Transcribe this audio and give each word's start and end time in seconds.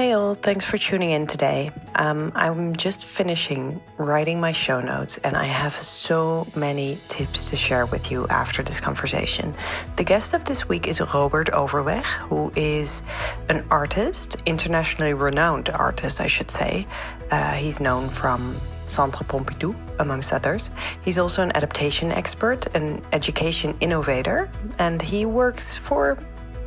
Hey 0.00 0.12
all, 0.12 0.34
thanks 0.34 0.64
for 0.64 0.78
tuning 0.78 1.10
in 1.10 1.26
today. 1.26 1.70
Um, 1.94 2.32
I'm 2.34 2.74
just 2.74 3.04
finishing 3.04 3.82
writing 3.98 4.40
my 4.40 4.50
show 4.50 4.80
notes 4.80 5.18
and 5.18 5.36
I 5.36 5.44
have 5.44 5.74
so 5.74 6.46
many 6.56 6.98
tips 7.08 7.50
to 7.50 7.56
share 7.56 7.84
with 7.84 8.10
you 8.10 8.26
after 8.28 8.62
this 8.62 8.80
conversation. 8.80 9.54
The 9.96 10.04
guest 10.04 10.32
of 10.32 10.46
this 10.46 10.66
week 10.66 10.88
is 10.88 11.02
Robert 11.02 11.48
Overweg, 11.48 12.04
who 12.04 12.50
is 12.56 13.02
an 13.50 13.62
artist, 13.70 14.36
internationally 14.46 15.12
renowned 15.12 15.68
artist, 15.68 16.22
I 16.22 16.28
should 16.28 16.50
say. 16.50 16.86
Uh, 17.30 17.52
he's 17.52 17.78
known 17.78 18.08
from 18.08 18.58
Centre 18.86 19.24
Pompidou, 19.24 19.76
amongst 19.98 20.32
others. 20.32 20.70
He's 21.02 21.18
also 21.18 21.42
an 21.42 21.54
adaptation 21.54 22.10
expert, 22.10 22.74
an 22.74 23.02
education 23.12 23.76
innovator, 23.80 24.50
and 24.78 25.02
he 25.02 25.26
works 25.26 25.74
for 25.76 26.16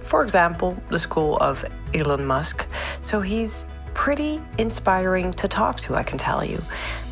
for 0.04 0.24
example, 0.24 0.78
the 0.90 1.00
school 1.00 1.38
of 1.38 1.66
Elon 1.94 2.26
Musk. 2.26 2.68
So 3.02 3.22
he's 3.22 3.66
pretty 3.94 4.42
inspiring 4.58 5.32
to 5.34 5.48
talk 5.48 5.78
to, 5.78 5.96
I 5.96 6.04
can 6.04 6.18
tell 6.18 6.44
you. 6.44 6.62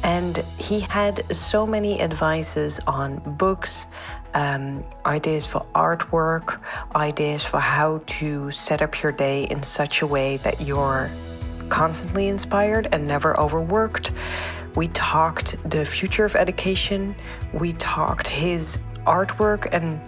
And 0.03 0.43
he 0.57 0.79
had 0.79 1.33
so 1.35 1.65
many 1.65 2.01
advices 2.01 2.79
on 2.87 3.17
books, 3.37 3.87
um, 4.33 4.83
ideas 5.05 5.45
for 5.45 5.65
artwork, 5.75 6.59
ideas 6.95 7.45
for 7.45 7.59
how 7.59 8.01
to 8.05 8.51
set 8.51 8.81
up 8.81 9.01
your 9.03 9.11
day 9.11 9.43
in 9.45 9.61
such 9.61 10.01
a 10.01 10.07
way 10.07 10.37
that 10.37 10.61
you're 10.61 11.09
constantly 11.69 12.27
inspired 12.27 12.89
and 12.91 13.07
never 13.07 13.39
overworked. 13.39 14.11
We 14.75 14.87
talked 14.89 15.57
the 15.69 15.85
future 15.85 16.25
of 16.25 16.35
education, 16.35 17.15
we 17.53 17.73
talked 17.73 18.27
his 18.27 18.79
artwork 19.05 19.67
and 19.71 19.99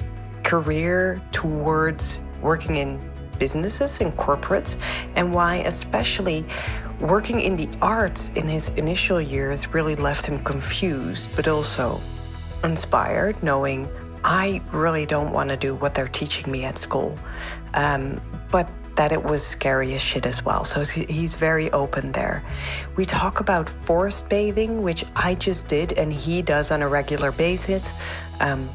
career 0.44 1.22
towards 1.32 2.20
working 2.44 2.76
in 2.76 3.00
businesses 3.40 4.02
and 4.02 4.16
corporates, 4.18 4.78
and 5.16 5.34
why, 5.34 5.56
especially, 5.56 6.46
working 7.00 7.42
in 7.42 7.56
the 7.56 7.68
arts 7.82 8.32
in 8.36 8.48
his 8.48 8.70
initial 8.70 9.20
years 9.20 9.74
really 9.74 9.96
left 9.96 10.26
him 10.26 10.44
confused, 10.44 11.30
but 11.36 11.48
also 11.48 12.00
inspired, 12.64 13.42
knowing 13.44 13.88
I 14.24 14.62
really 14.72 15.06
don't 15.06 15.34
want 15.34 15.50
to 15.50 15.58
do 15.58 15.76
what 15.76 15.96
they're 15.96 16.08
teaching 16.08 16.52
me 16.52 16.64
at 16.64 16.78
school. 16.78 17.18
Um, 17.74 18.22
but 18.52 18.70
that 18.96 19.12
it 19.12 19.24
was 19.24 19.46
scary 19.46 19.94
as 19.96 20.02
shit 20.02 20.26
as 20.26 20.46
well. 20.46 20.64
So 20.64 20.84
he's 20.86 21.36
very 21.36 21.72
open 21.72 22.12
there. 22.12 22.44
We 22.96 23.06
talk 23.06 23.40
about 23.40 23.68
forest 23.68 24.30
bathing, 24.30 24.84
which 24.84 25.04
I 25.16 25.34
just 25.36 25.68
did 25.68 25.94
and 25.94 26.14
he 26.14 26.42
does 26.42 26.72
on 26.72 26.82
a 26.84 26.88
regular 26.88 27.32
basis. 27.32 27.94
Um, 28.40 28.70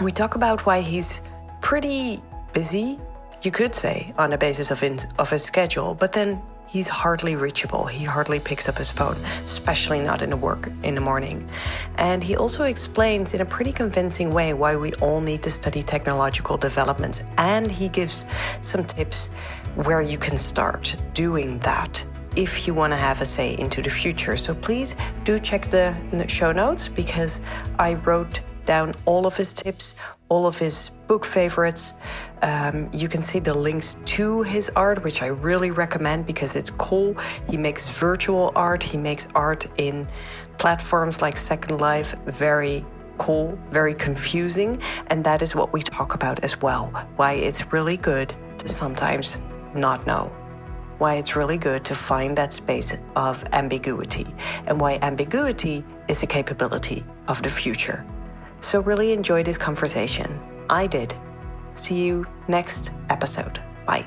we 0.00 0.12
talk 0.12 0.36
about 0.36 0.64
why 0.64 0.80
he's 0.80 1.22
pretty 1.60 2.22
busy, 2.52 2.98
you 3.42 3.50
could 3.50 3.74
say, 3.74 4.12
on 4.18 4.32
a 4.32 4.38
basis 4.38 4.70
of, 4.70 4.82
in, 4.82 4.98
of 5.18 5.30
his 5.30 5.42
schedule, 5.42 5.94
but 5.94 6.12
then 6.12 6.40
he's 6.72 6.88
hardly 6.88 7.36
reachable. 7.36 7.84
He 7.84 8.04
hardly 8.04 8.40
picks 8.40 8.68
up 8.68 8.78
his 8.78 8.90
phone, 8.90 9.16
especially 9.44 10.00
not 10.00 10.22
in 10.22 10.30
the 10.30 10.36
work 10.36 10.70
in 10.82 10.94
the 10.94 11.00
morning. 11.00 11.48
And 11.98 12.24
he 12.24 12.36
also 12.36 12.64
explains 12.64 13.34
in 13.34 13.40
a 13.40 13.44
pretty 13.44 13.72
convincing 13.72 14.32
way 14.32 14.54
why 14.54 14.76
we 14.76 14.92
all 14.94 15.20
need 15.20 15.42
to 15.42 15.50
study 15.50 15.82
technological 15.82 16.56
developments. 16.56 17.22
And 17.36 17.70
he 17.70 17.88
gives 17.88 18.24
some 18.62 18.84
tips 18.84 19.28
where 19.74 20.00
you 20.00 20.18
can 20.18 20.38
start 20.38 20.96
doing 21.12 21.58
that 21.60 22.04
if 22.36 22.66
you 22.66 22.72
want 22.72 22.92
to 22.92 22.96
have 22.96 23.20
a 23.20 23.26
say 23.26 23.58
into 23.58 23.82
the 23.82 23.90
future. 23.90 24.36
So 24.38 24.54
please 24.54 24.96
do 25.24 25.38
check 25.38 25.68
the 25.68 25.94
show 26.28 26.52
notes 26.52 26.88
because 26.88 27.42
I 27.78 27.94
wrote 27.94 28.40
down 28.64 28.94
all 29.04 29.26
of 29.26 29.36
his 29.36 29.52
tips, 29.52 29.96
all 30.28 30.46
of 30.46 30.58
his 30.58 30.90
book 31.06 31.24
favorites. 31.24 31.94
Um, 32.42 32.88
you 32.92 33.08
can 33.08 33.22
see 33.22 33.38
the 33.38 33.54
links 33.54 33.96
to 34.16 34.42
his 34.42 34.70
art, 34.76 35.04
which 35.04 35.22
I 35.22 35.26
really 35.26 35.70
recommend 35.70 36.26
because 36.26 36.56
it's 36.56 36.70
cool. 36.70 37.16
He 37.50 37.56
makes 37.56 37.88
virtual 37.88 38.52
art, 38.56 38.82
he 38.82 38.98
makes 38.98 39.28
art 39.34 39.66
in 39.76 40.06
platforms 40.58 41.20
like 41.20 41.36
Second 41.36 41.80
Life, 41.80 42.14
very 42.26 42.84
cool, 43.18 43.58
very 43.70 43.94
confusing. 43.94 44.80
And 45.08 45.22
that 45.24 45.42
is 45.42 45.54
what 45.54 45.72
we 45.72 45.82
talk 45.82 46.14
about 46.14 46.42
as 46.42 46.60
well. 46.60 46.86
Why 47.16 47.32
it's 47.34 47.72
really 47.72 47.96
good 47.96 48.34
to 48.58 48.68
sometimes 48.68 49.38
not 49.74 50.06
know. 50.06 50.32
Why 50.98 51.16
it's 51.16 51.34
really 51.34 51.56
good 51.56 51.84
to 51.84 51.94
find 51.94 52.36
that 52.38 52.52
space 52.52 52.96
of 53.16 53.44
ambiguity, 53.52 54.26
and 54.66 54.80
why 54.80 55.00
ambiguity 55.02 55.84
is 56.08 56.22
a 56.22 56.26
capability 56.26 57.04
of 57.26 57.42
the 57.42 57.50
future. 57.50 58.04
So, 58.62 58.80
really 58.80 59.12
enjoyed 59.12 59.44
this 59.44 59.58
conversation. 59.58 60.40
I 60.70 60.86
did. 60.86 61.14
See 61.74 62.04
you 62.04 62.26
next 62.48 62.92
episode. 63.10 63.60
Bye. 63.86 64.06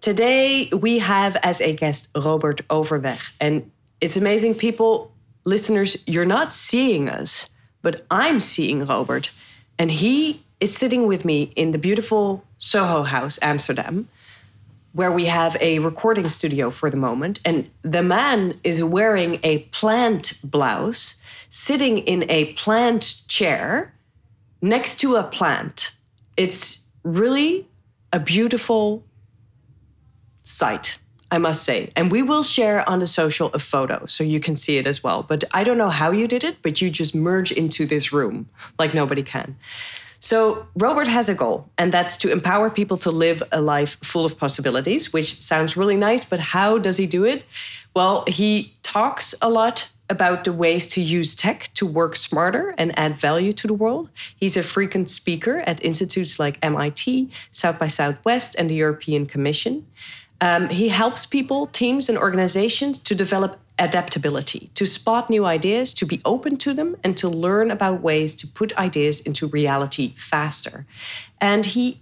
Today, 0.00 0.68
we 0.72 0.98
have 1.00 1.36
as 1.42 1.60
a 1.60 1.72
guest 1.72 2.08
Robert 2.14 2.60
Overweg. 2.68 3.18
And 3.40 3.68
it's 4.00 4.16
amazing, 4.16 4.54
people, 4.54 5.10
listeners, 5.44 5.96
you're 6.06 6.24
not 6.24 6.52
seeing 6.52 7.08
us, 7.08 7.50
but 7.82 8.06
I'm 8.10 8.40
seeing 8.40 8.84
Robert. 8.84 9.30
And 9.78 9.90
he 9.90 10.44
is 10.60 10.76
sitting 10.76 11.06
with 11.06 11.24
me 11.24 11.50
in 11.56 11.72
the 11.72 11.78
beautiful 11.78 12.44
Soho 12.58 13.02
House, 13.02 13.38
Amsterdam 13.42 14.08
where 14.96 15.12
we 15.12 15.26
have 15.26 15.58
a 15.60 15.78
recording 15.80 16.26
studio 16.26 16.70
for 16.70 16.88
the 16.88 16.96
moment. 16.96 17.38
And 17.44 17.68
the 17.82 18.02
man 18.02 18.54
is 18.64 18.82
wearing 18.82 19.38
a 19.42 19.58
plant 19.64 20.40
blouse, 20.42 21.16
sitting 21.50 21.98
in 21.98 22.24
a 22.30 22.54
plant 22.54 23.20
chair 23.28 23.92
next 24.62 24.98
to 25.00 25.16
a 25.16 25.22
plant. 25.22 25.94
It's 26.38 26.86
really 27.02 27.68
a 28.10 28.18
beautiful 28.18 29.04
sight, 30.42 30.98
I 31.30 31.36
must 31.36 31.64
say. 31.64 31.92
And 31.94 32.10
we 32.10 32.22
will 32.22 32.42
share 32.42 32.88
on 32.88 33.00
the 33.00 33.06
social 33.06 33.48
a 33.52 33.58
photo 33.58 34.06
so 34.06 34.24
you 34.24 34.40
can 34.40 34.56
see 34.56 34.78
it 34.78 34.86
as 34.86 35.04
well. 35.04 35.22
But 35.22 35.44
I 35.52 35.62
don't 35.62 35.76
know 35.76 35.90
how 35.90 36.10
you 36.10 36.26
did 36.26 36.42
it, 36.42 36.56
but 36.62 36.80
you 36.80 36.88
just 36.88 37.14
merge 37.14 37.52
into 37.52 37.84
this 37.84 38.14
room 38.14 38.48
like 38.78 38.94
nobody 38.94 39.22
can. 39.22 39.56
So, 40.26 40.66
Robert 40.74 41.06
has 41.06 41.28
a 41.28 41.36
goal, 41.36 41.68
and 41.78 41.92
that's 41.92 42.16
to 42.16 42.32
empower 42.32 42.68
people 42.68 42.96
to 42.96 43.12
live 43.12 43.44
a 43.52 43.60
life 43.60 43.96
full 44.02 44.24
of 44.24 44.36
possibilities, 44.36 45.12
which 45.12 45.40
sounds 45.40 45.76
really 45.76 45.96
nice, 45.96 46.24
but 46.24 46.40
how 46.40 46.78
does 46.78 46.96
he 46.96 47.06
do 47.06 47.24
it? 47.24 47.44
Well, 47.94 48.24
he 48.26 48.74
talks 48.82 49.36
a 49.40 49.48
lot 49.48 49.88
about 50.10 50.42
the 50.42 50.52
ways 50.52 50.88
to 50.94 51.00
use 51.00 51.36
tech 51.36 51.70
to 51.74 51.86
work 51.86 52.16
smarter 52.16 52.74
and 52.76 52.98
add 52.98 53.16
value 53.16 53.52
to 53.52 53.68
the 53.68 53.74
world. 53.74 54.08
He's 54.34 54.56
a 54.56 54.64
frequent 54.64 55.10
speaker 55.10 55.58
at 55.60 55.84
institutes 55.84 56.40
like 56.40 56.58
MIT, 56.60 57.30
South 57.52 57.78
by 57.78 57.86
Southwest, 57.86 58.56
and 58.58 58.68
the 58.68 58.74
European 58.74 59.26
Commission. 59.26 59.86
Um, 60.40 60.68
he 60.70 60.88
helps 60.88 61.24
people, 61.24 61.68
teams, 61.68 62.08
and 62.08 62.18
organizations 62.18 62.98
to 62.98 63.14
develop 63.14 63.60
adaptability, 63.78 64.70
to 64.74 64.86
spot 64.86 65.28
new 65.28 65.44
ideas, 65.44 65.92
to 65.94 66.06
be 66.06 66.20
open 66.24 66.56
to 66.56 66.72
them, 66.72 66.96
and 67.04 67.16
to 67.16 67.28
learn 67.28 67.70
about 67.70 68.00
ways 68.00 68.34
to 68.36 68.46
put 68.46 68.76
ideas 68.78 69.20
into 69.20 69.46
reality 69.46 70.12
faster. 70.16 70.86
And 71.40 71.66
he 71.66 72.00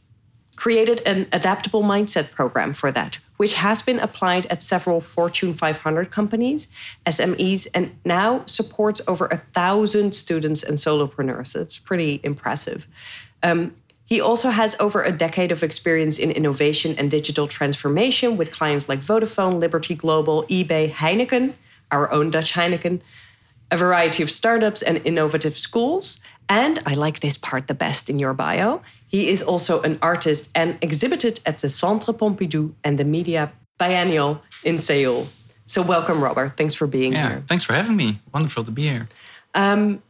created 0.57 1.03
an 1.05 1.27
adaptable 1.33 1.83
mindset 1.83 2.31
program 2.31 2.73
for 2.73 2.93
that, 2.93 3.19
which 3.39 3.55
has 3.55 3.83
been 3.83 3.99
applied 3.99 4.47
at 4.47 4.63
several 4.63 5.01
Fortune 5.01 5.53
500 5.53 6.11
companies, 6.11 6.69
SMEs, 7.07 7.67
and 7.75 7.97
now 8.05 8.45
supports 8.47 9.01
over 9.09 9.27
a 9.27 9.39
thousand 9.53 10.15
students 10.15 10.63
and 10.63 10.79
solopreneurs. 10.79 11.57
It's 11.57 11.79
pretty 11.79 12.21
impressive. 12.23 12.87
Um, 13.43 13.75
he 14.07 14.21
also 14.21 14.51
has 14.51 14.77
over 14.79 15.03
a 15.03 15.11
decade 15.11 15.51
of 15.51 15.63
experience 15.63 16.19
in 16.19 16.31
innovation 16.31 16.95
and 16.99 17.11
digital 17.11 17.49
transformation 17.49 18.37
with 18.37 18.53
clients 18.53 18.89
like 18.89 19.01
Vodafone, 19.01 19.59
Liberty 19.59 19.95
Global, 19.95 20.45
eBay, 20.45 20.93
Heineken, 20.93 21.55
our 21.95 22.11
own 22.11 22.31
Dutch 22.31 22.53
Heineken, 22.53 23.01
a 23.71 23.77
variety 23.77 24.23
of 24.23 24.31
startups 24.31 24.83
and 24.83 25.01
innovative 25.05 25.57
schools. 25.57 26.21
And 26.49 26.79
I 26.85 26.95
like 26.95 27.21
this 27.21 27.39
part 27.39 27.69
the 27.69 27.75
best 27.87 28.11
in 28.11 28.19
your 28.19 28.35
bio. 28.35 28.83
He 29.07 29.29
is 29.29 29.43
also 29.43 29.81
an 29.83 29.99
artist 30.03 30.51
and 30.55 30.77
exhibited 30.83 31.41
at 31.47 31.59
the 31.59 31.69
Centre 31.69 32.13
Pompidou 32.13 32.75
and 32.83 32.99
the 32.99 33.05
Media 33.05 33.53
Biennial 33.79 34.43
in 34.65 34.79
Seoul. 34.79 35.29
So, 35.67 35.81
welcome, 35.81 36.23
Robert. 36.23 36.57
Thanks 36.59 36.75
for 36.75 36.87
being 36.87 37.13
yeah, 37.13 37.29
here. 37.29 37.45
Thanks 37.49 37.65
for 37.65 37.73
having 37.73 37.97
me. 37.97 38.21
Wonderful 38.35 38.65
to 38.65 38.71
be 38.71 38.83
here. 38.83 39.09
Um, 39.55 40.03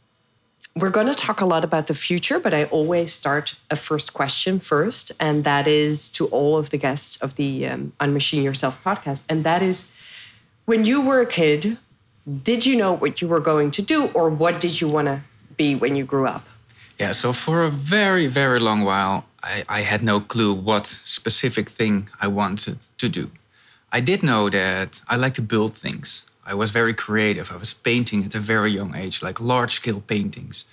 we're 0.77 0.91
going 0.91 1.07
to 1.07 1.15
talk 1.15 1.41
a 1.41 1.47
lot 1.47 1.65
about 1.65 1.87
the 1.87 1.95
future, 1.95 2.41
but 2.41 2.53
I 2.53 2.65
always 2.65 3.13
start 3.13 3.55
a 3.71 3.77
first 3.77 4.13
question 4.13 4.59
first, 4.59 5.13
and 5.21 5.45
that 5.45 5.69
is 5.69 6.11
to 6.11 6.27
all 6.27 6.57
of 6.57 6.71
the 6.71 6.79
guests 6.79 7.17
of 7.19 7.37
the 7.37 7.67
um, 7.67 7.93
Unmachine 8.01 8.43
Yourself 8.43 8.83
podcast. 8.83 9.23
And 9.29 9.45
that 9.45 9.63
is 9.63 9.93
when 10.67 10.85
you 10.85 11.01
were 11.01 11.21
a 11.21 11.27
kid, 11.27 11.79
did 12.43 12.65
you 12.65 12.77
know 12.77 12.93
what 12.93 13.21
you 13.21 13.29
were 13.29 13.41
going 13.41 13.71
to 13.73 13.83
do, 13.83 14.07
or 14.15 14.29
what 14.29 14.61
did 14.61 14.81
you 14.81 14.89
want 14.89 15.09
to 15.09 15.21
be 15.57 15.75
when 15.75 15.95
you 15.97 16.05
grew 16.05 16.27
up? 16.27 16.47
Yeah, 16.99 17.13
so 17.13 17.33
for 17.33 17.65
a 17.65 17.71
very, 17.71 18.27
very 18.27 18.59
long 18.59 18.83
while, 18.83 19.25
I, 19.43 19.65
I 19.69 19.81
had 19.83 20.03
no 20.03 20.21
clue 20.21 20.55
what 20.55 20.87
specific 20.87 21.69
thing 21.69 22.09
I 22.21 22.29
wanted 22.29 22.79
to 22.99 23.09
do. 23.09 23.31
I 23.93 24.01
did 24.01 24.23
know 24.23 24.49
that 24.51 25.03
I 25.09 25.17
like 25.17 25.35
to 25.35 25.43
build 25.43 25.75
things. 25.75 26.25
I 26.47 26.55
was 26.55 26.71
very 26.71 26.95
creative. 26.95 27.51
I 27.51 27.57
was 27.57 27.75
painting 27.75 28.25
at 28.25 28.35
a 28.35 28.41
very 28.41 28.71
young 28.73 28.95
age, 28.95 29.23
like 29.23 29.41
large 29.41 29.75
scale 29.75 30.01
paintings. 30.01 30.67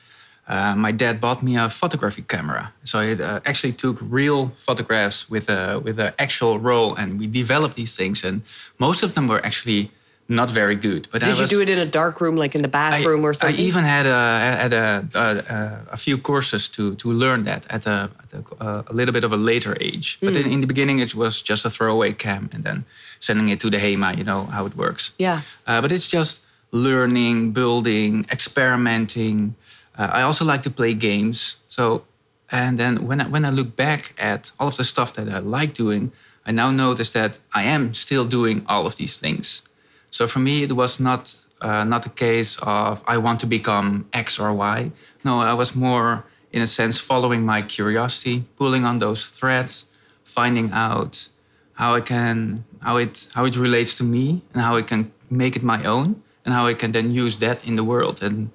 Uh, 0.52 0.76
my 0.76 0.92
dad 0.92 1.22
bought 1.22 1.42
me 1.42 1.56
a 1.56 1.70
photography 1.70 2.24
camera. 2.28 2.74
So 2.84 3.00
I 3.00 3.14
uh, 3.14 3.40
actually 3.46 3.72
took 3.72 3.98
real 4.02 4.52
photographs 4.58 5.30
with 5.30 5.50
a 5.50 5.80
with 5.80 5.98
an 6.00 6.14
actual 6.20 6.60
roll, 6.60 6.94
and 6.96 7.08
we 7.20 7.26
developed 7.28 7.76
these 7.76 7.96
things. 7.96 8.24
And 8.24 8.42
most 8.78 9.02
of 9.02 9.14
them 9.16 9.28
were 9.28 9.44
actually 9.46 9.92
not 10.28 10.50
very 10.50 10.76
good. 10.76 11.08
But 11.12 11.24
did 11.24 11.38
you 11.40 11.48
do 11.48 11.62
it 11.62 11.70
in 11.70 11.80
a 11.80 11.86
dark 11.86 12.20
room, 12.20 12.36
like 12.36 12.54
in 12.54 12.62
the 12.62 12.68
bathroom 12.68 13.22
I, 13.22 13.28
or 13.28 13.34
something? 13.34 13.60
I 13.60 13.68
even 13.70 13.84
had 13.84 14.06
a 14.06 14.22
had 14.64 14.74
a, 14.74 15.08
a, 15.14 15.94
a 15.94 15.98
few 15.98 16.18
courses 16.18 16.70
to 16.70 16.96
to 16.96 17.14
learn 17.14 17.44
that 17.44 17.66
at 17.70 17.86
a, 17.86 18.10
at 18.24 18.32
a, 18.60 18.84
a 18.92 18.94
little 18.94 19.14
bit 19.14 19.24
of 19.24 19.32
a 19.32 19.38
later 19.38 19.78
age. 19.80 20.18
But 20.20 20.34
mm. 20.34 20.46
in, 20.46 20.52
in, 20.52 20.62
the 20.62 20.68
beginning, 20.68 21.00
it 21.00 21.16
was 21.16 21.42
just 21.42 21.66
a 21.66 21.70
throwaway 21.70 22.12
cam, 22.14 22.50
and 22.54 22.64
then 22.64 22.84
sending 23.20 23.48
it 23.50 23.60
to 23.62 23.70
the 23.70 23.78
HEMA. 23.78 24.18
You 24.18 24.26
know 24.26 24.44
how 24.52 24.66
it 24.66 24.76
works. 24.76 25.14
Yeah. 25.18 25.42
Uh, 25.66 25.80
but 25.80 25.92
it's 25.92 26.10
just 26.10 26.42
learning, 26.72 27.52
building, 27.54 28.26
experimenting. 28.30 29.56
Uh, 29.98 30.10
I 30.12 30.22
also 30.22 30.46
like 30.46 30.62
to 30.64 30.70
play 30.70 30.94
games. 30.94 31.58
So, 31.70 32.04
and 32.52 32.78
then 32.78 33.08
when 33.08 33.22
I, 33.22 33.28
when 33.28 33.46
I 33.46 33.50
look 33.50 33.76
back 33.76 34.14
at 34.18 34.52
all 34.60 34.68
of 34.68 34.78
the 34.78 34.84
stuff 34.84 35.14
that 35.14 35.30
I 35.30 35.40
like 35.40 35.74
doing, 35.74 36.12
I 36.46 36.52
now 36.52 36.72
notice 36.72 37.12
that 37.14 37.38
I 37.54 37.64
am 37.64 37.94
still 37.94 38.26
doing 38.26 38.66
all 38.68 38.86
of 38.86 38.96
these 38.96 39.18
things. 39.18 39.62
So 40.10 40.28
for 40.28 40.40
me, 40.40 40.64
it 40.64 40.74
was 40.74 41.00
not 41.00 41.36
uh, 41.62 41.84
not 41.84 42.06
a 42.06 42.10
case 42.10 42.58
of 42.62 43.04
I 43.08 43.18
want 43.18 43.40
to 43.42 43.48
become 43.48 44.08
X 44.14 44.40
or 44.40 44.52
Y. 44.52 44.92
No, 45.24 45.40
I 45.40 45.54
was 45.54 45.76
more, 45.76 46.26
in 46.52 46.62
a 46.62 46.68
sense, 46.68 47.00
following 47.00 47.46
my 47.46 47.62
curiosity, 47.62 48.46
pulling 48.58 48.84
on 48.84 49.00
those 49.00 49.24
threads, 49.24 49.86
finding 50.24 50.72
out 50.72 51.30
how 51.74 51.96
I 51.96 52.02
can 52.02 52.66
how 52.82 52.98
it 52.98 53.28
how 53.34 53.46
it 53.46 53.56
relates 53.56 53.96
to 53.96 54.04
me 54.04 54.42
and 54.54 54.62
how 54.62 54.76
I 54.76 54.82
can 54.82 55.12
make 55.30 55.56
it 55.56 55.64
my 55.64 55.84
own 55.84 56.22
and 56.44 56.54
how 56.54 56.66
I 56.66 56.74
can 56.74 56.92
then 56.92 57.12
use 57.12 57.38
that 57.40 57.66
in 57.66 57.76
the 57.76 57.84
world. 57.84 58.22
And 58.24 58.50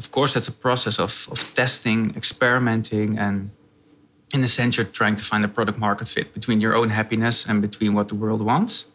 of 0.00 0.10
course, 0.12 0.32
that's 0.32 0.48
a 0.48 0.58
process 0.68 0.98
of, 0.98 1.12
of 1.30 1.40
testing, 1.54 2.00
experimenting, 2.16 3.18
and 3.18 3.50
in 4.32 4.42
a 4.42 4.48
sense, 4.48 4.78
you're 4.78 4.92
trying 5.00 5.16
to 5.20 5.24
find 5.30 5.44
a 5.44 5.48
product 5.56 5.78
market 5.78 6.08
fit 6.08 6.32
between 6.32 6.58
your 6.64 6.74
own 6.74 6.88
happiness 6.88 7.36
and 7.48 7.60
between 7.60 7.92
what 7.92 8.06
the 8.08 8.14
world 8.14 8.40
wants. 8.40 8.86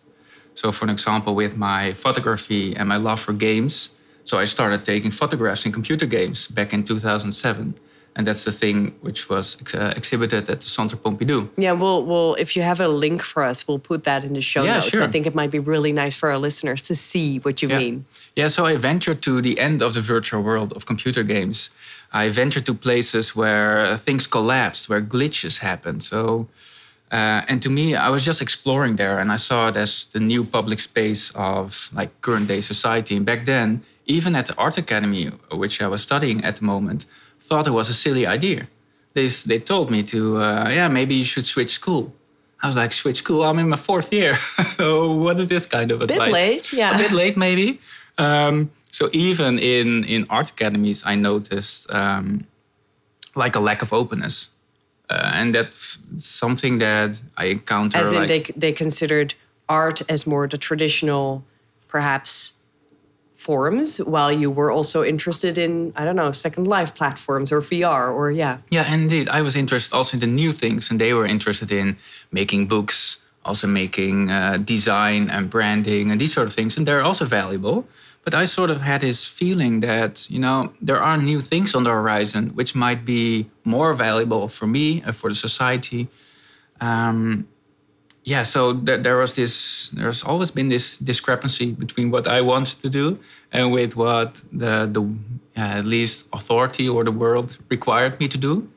So, 0.56 0.72
for 0.72 0.84
an 0.86 0.90
example, 0.98 1.36
with 1.36 1.54
my 1.56 1.94
photography 1.94 2.76
and 2.76 2.90
my 2.90 3.00
love 3.08 3.20
for 3.20 3.34
games, 3.34 3.74
so 4.24 4.40
I 4.40 4.46
started 4.46 4.84
taking 4.84 5.12
photographs 5.12 5.64
in 5.68 5.72
computer 5.72 6.08
games 6.08 6.48
back 6.48 6.74
in 6.74 6.84
2007 6.84 7.76
and 8.16 8.26
that's 8.26 8.46
the 8.46 8.52
thing 8.52 8.96
which 9.02 9.28
was 9.30 9.58
uh, 9.74 9.94
exhibited 9.96 10.50
at 10.50 10.62
the 10.62 10.66
Centre 10.66 10.96
Pompidou. 10.96 11.50
Yeah, 11.58 11.74
well, 11.74 12.04
well, 12.06 12.36
if 12.36 12.56
you 12.56 12.62
have 12.62 12.80
a 12.80 12.88
link 12.88 13.22
for 13.22 13.44
us, 13.44 13.68
we'll 13.68 13.80
put 13.80 14.06
that 14.06 14.24
in 14.24 14.34
the 14.34 14.42
show 14.42 14.64
yeah, 14.64 14.76
notes. 14.76 14.90
Sure. 14.90 15.04
I 15.04 15.08
think 15.08 15.26
it 15.28 15.36
might 15.36 15.52
be 15.52 15.60
really 15.60 15.92
nice 15.92 16.16
for 16.16 16.30
our 16.30 16.38
listeners 16.38 16.82
to 16.84 16.96
see 16.96 17.40
what 17.40 17.62
you 17.62 17.68
yeah. 17.68 17.78
mean. 17.78 18.06
Yeah, 18.36 18.48
so 18.48 18.66
I 18.66 18.78
ventured 18.78 19.22
to 19.24 19.42
the 19.42 19.60
end 19.60 19.82
of 19.82 19.94
the 19.94 20.02
virtual 20.02 20.42
world 20.42 20.72
of 20.74 20.86
computer 20.86 21.24
games. 21.24 21.72
I 22.14 22.30
ventured 22.30 22.66
to 22.68 22.74
places 22.74 23.36
where 23.36 23.98
things 23.98 24.28
collapsed, 24.28 24.88
where 24.88 25.02
glitches 25.02 25.58
happened. 25.58 26.02
So, 26.02 26.48
uh, 27.12 27.42
and 27.50 27.62
to 27.62 27.70
me, 27.70 27.96
I 27.96 28.08
was 28.08 28.24
just 28.24 28.42
exploring 28.42 28.96
there, 28.96 29.20
and 29.20 29.30
I 29.30 29.36
saw 29.36 29.68
it 29.68 29.76
as 29.76 30.06
the 30.14 30.22
new 30.22 30.46
public 30.46 30.80
space 30.80 31.32
of 31.36 31.90
like 31.92 32.22
current 32.22 32.48
day 32.48 32.62
society. 32.62 33.18
And 33.18 33.26
back 33.26 33.46
then, 33.46 33.84
even 34.06 34.36
at 34.36 34.46
the 34.46 34.56
art 34.56 34.78
academy, 34.78 35.32
which 35.52 35.82
I 35.82 35.88
was 35.88 36.02
studying 36.02 36.46
at 36.46 36.58
the 36.58 36.64
moment 36.64 37.06
thought 37.48 37.68
it 37.68 37.72
was 37.72 37.90
a 37.90 37.94
silly 37.94 38.26
idea. 38.26 38.68
They, 39.14 39.28
they 39.28 39.60
told 39.60 39.90
me 39.90 40.04
to, 40.04 40.38
uh, 40.38 40.70
yeah, 40.70 40.88
maybe 40.88 41.16
you 41.16 41.26
should 41.26 41.46
switch 41.46 41.74
school. 41.74 42.14
I 42.62 42.68
was 42.68 42.76
like, 42.76 42.92
switch 42.94 43.18
school? 43.18 43.44
I'm 43.44 43.60
in 43.60 43.70
my 43.70 43.78
fourth 43.78 44.12
year. 44.12 44.36
what 44.78 45.40
is 45.40 45.48
this 45.48 45.66
kind 45.66 45.92
of 45.92 46.02
advice? 46.02 46.18
A 46.18 46.22
bit 46.22 46.32
late, 46.32 46.74
yeah. 46.74 46.96
A 46.96 46.98
bit 46.98 47.12
late, 47.12 47.38
maybe. 47.38 47.80
Um, 48.18 48.72
so 48.92 49.10
even 49.14 49.60
in, 49.60 50.04
in 50.06 50.26
art 50.30 50.50
academies, 50.50 51.04
I 51.06 51.16
noticed 51.16 51.94
um, 51.94 52.48
like 53.36 53.56
a 53.56 53.60
lack 53.60 53.82
of 53.82 53.94
openness. 53.94 54.50
Uh, 55.10 55.32
and 55.34 55.54
that's 55.54 56.00
something 56.18 56.80
that 56.80 57.22
I 57.38 57.46
encounter. 57.46 57.98
As 57.98 58.12
in, 58.12 58.20
like, 58.20 58.28
they, 58.28 58.42
they 58.56 58.72
considered 58.72 59.36
art 59.70 60.02
as 60.10 60.26
more 60.26 60.48
the 60.48 60.58
traditional, 60.58 61.44
perhaps 61.88 62.54
forums 63.46 63.90
while 64.14 64.32
you 64.42 64.50
were 64.60 64.72
also 64.78 65.00
interested 65.14 65.56
in 65.66 65.72
i 66.00 66.04
don't 66.06 66.20
know 66.22 66.32
second 66.32 66.66
life 66.78 66.92
platforms 67.00 67.52
or 67.52 67.60
vr 67.70 68.02
or 68.18 68.26
yeah. 68.32 68.58
Yeah 68.78 68.92
and 68.92 69.02
indeed. 69.04 69.28
I 69.38 69.42
was 69.48 69.56
interested 69.56 69.94
also 69.98 70.12
in 70.18 70.22
the 70.26 70.34
new 70.42 70.52
things 70.64 70.90
and 70.90 71.00
they 71.04 71.14
were 71.18 71.28
interested 71.36 71.70
in 71.72 71.88
making 72.40 72.62
books 72.76 72.98
also 73.50 73.68
making 73.68 74.18
uh, 74.32 74.58
design 74.76 75.30
and 75.36 75.44
branding 75.56 76.06
and 76.10 76.20
these 76.22 76.34
sort 76.38 76.48
of 76.48 76.54
things 76.54 76.78
and 76.78 76.84
they're 76.88 77.06
also 77.10 77.26
valuable. 77.26 77.78
But 78.24 78.34
i 78.34 78.46
sort 78.60 78.72
of 78.76 78.80
had 78.92 79.02
this 79.02 79.20
feeling 79.40 79.74
that 79.90 80.14
you 80.34 80.40
know 80.46 80.58
there 80.88 81.02
are 81.08 81.18
new 81.32 81.40
things 81.52 81.70
on 81.78 81.84
the 81.88 81.94
horizon 82.00 82.44
which 82.58 82.72
might 82.86 83.02
be 83.16 83.26
more 83.76 83.92
valuable 84.06 84.48
for 84.58 84.68
me 84.78 84.88
and 85.06 85.14
for 85.20 85.30
the 85.30 85.40
society. 85.48 86.02
Um, 86.90 87.48
yeah, 88.26 88.42
so 88.42 88.74
there, 88.74 88.98
there 88.98 89.18
was 89.18 89.36
this. 89.36 89.92
There's 89.92 90.24
always 90.24 90.50
been 90.50 90.68
this 90.68 90.98
discrepancy 90.98 91.72
between 91.72 92.10
what 92.10 92.26
I 92.26 92.42
wanted 92.42 92.82
to 92.82 92.90
do 92.90 93.20
and 93.52 93.72
with 93.72 93.96
what 93.96 94.42
the 94.52 94.90
the 94.92 95.02
uh, 95.56 95.80
at 95.80 95.86
least 95.86 96.26
authority 96.34 96.90
or 96.90 97.04
the 97.04 97.12
world 97.12 97.58
required 97.70 98.20
me 98.20 98.28
to 98.28 98.38
do. 98.38 98.68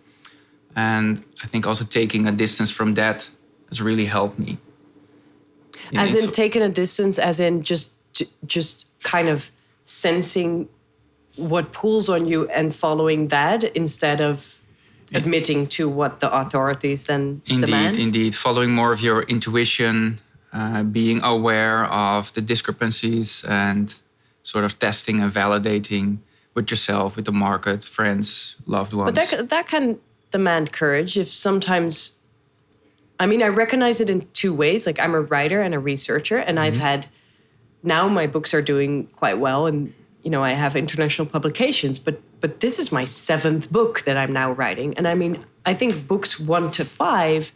And 0.77 1.25
I 1.43 1.47
think 1.47 1.67
also 1.67 1.85
taking 1.85 2.27
a 2.29 2.33
distance 2.33 2.71
from 2.71 2.95
that 2.95 3.31
has 3.69 3.81
really 3.81 4.05
helped 4.05 4.39
me. 4.39 4.59
As 5.97 6.15
in, 6.15 6.31
taking 6.31 6.63
a 6.63 6.69
distance, 6.69 7.19
as 7.19 7.41
in 7.41 7.63
just 7.63 7.93
just 8.47 8.87
kind 9.03 9.31
of 9.31 9.51
sensing 9.87 10.69
what 11.37 11.73
pulls 11.73 12.11
on 12.11 12.27
you 12.27 12.47
and 12.51 12.75
following 12.75 13.29
that 13.29 13.65
instead 13.65 14.21
of 14.21 14.58
admitting 15.13 15.67
to 15.67 15.89
what 15.89 16.21
the 16.21 16.35
authorities 16.35 17.07
then 17.07 17.43
indeed, 17.47 17.67
demand? 17.67 17.97
Indeed, 17.97 18.35
following 18.35 18.73
more 18.73 18.93
of 18.93 19.01
your 19.01 19.23
intuition, 19.23 20.21
uh, 20.53 20.83
being 20.83 21.23
aware 21.23 21.85
of 21.87 22.33
the 22.35 22.41
discrepancies 22.41 23.45
and 23.45 23.99
sort 24.43 24.65
of 24.65 24.79
testing 24.79 25.21
and 25.21 25.33
validating 25.33 26.19
with 26.55 26.71
yourself, 26.71 27.17
with 27.17 27.25
the 27.25 27.33
market, 27.33 27.85
friends, 27.85 28.57
loved 28.67 28.93
ones. 28.93 29.13
But 29.13 29.31
that, 29.31 29.49
that 29.51 29.69
can 29.69 29.99
demand 30.31 30.73
courage 30.73 31.17
if 31.17 31.29
sometimes, 31.29 32.13
I 33.21 33.27
mean, 33.27 33.43
I 33.43 33.49
recognize 33.49 34.01
it 34.01 34.11
in 34.11 34.29
two 34.33 34.55
ways. 34.55 34.87
Like 34.87 34.99
I'm 34.99 35.15
a 35.15 35.21
writer 35.21 35.61
and 35.61 35.75
a 35.75 35.79
researcher, 35.79 36.39
and 36.39 36.57
mm-hmm. 36.57 36.67
I've 36.67 36.77
had, 36.77 37.07
now 37.83 38.09
my 38.09 38.27
books 38.27 38.55
are 38.55 38.63
doing 38.63 39.07
quite 39.09 39.39
well 39.39 39.67
and 39.67 39.95
you 40.23 40.31
know, 40.31 40.43
I 40.43 40.53
have 40.53 40.77
international 40.77 41.27
publications, 41.27 41.99
but 41.99 42.21
but 42.41 42.61
this 42.61 42.79
is 42.79 42.93
my 42.93 43.05
seventh 43.05 43.71
book 43.71 44.03
that 44.03 44.17
I'm 44.17 44.33
now 44.33 44.53
writing. 44.53 44.97
And 44.97 45.09
I 45.09 45.15
mean, 45.15 45.45
I 45.67 45.75
think 45.75 46.07
books 46.07 46.39
one 46.39 46.71
to 46.73 46.85
five 46.85 47.53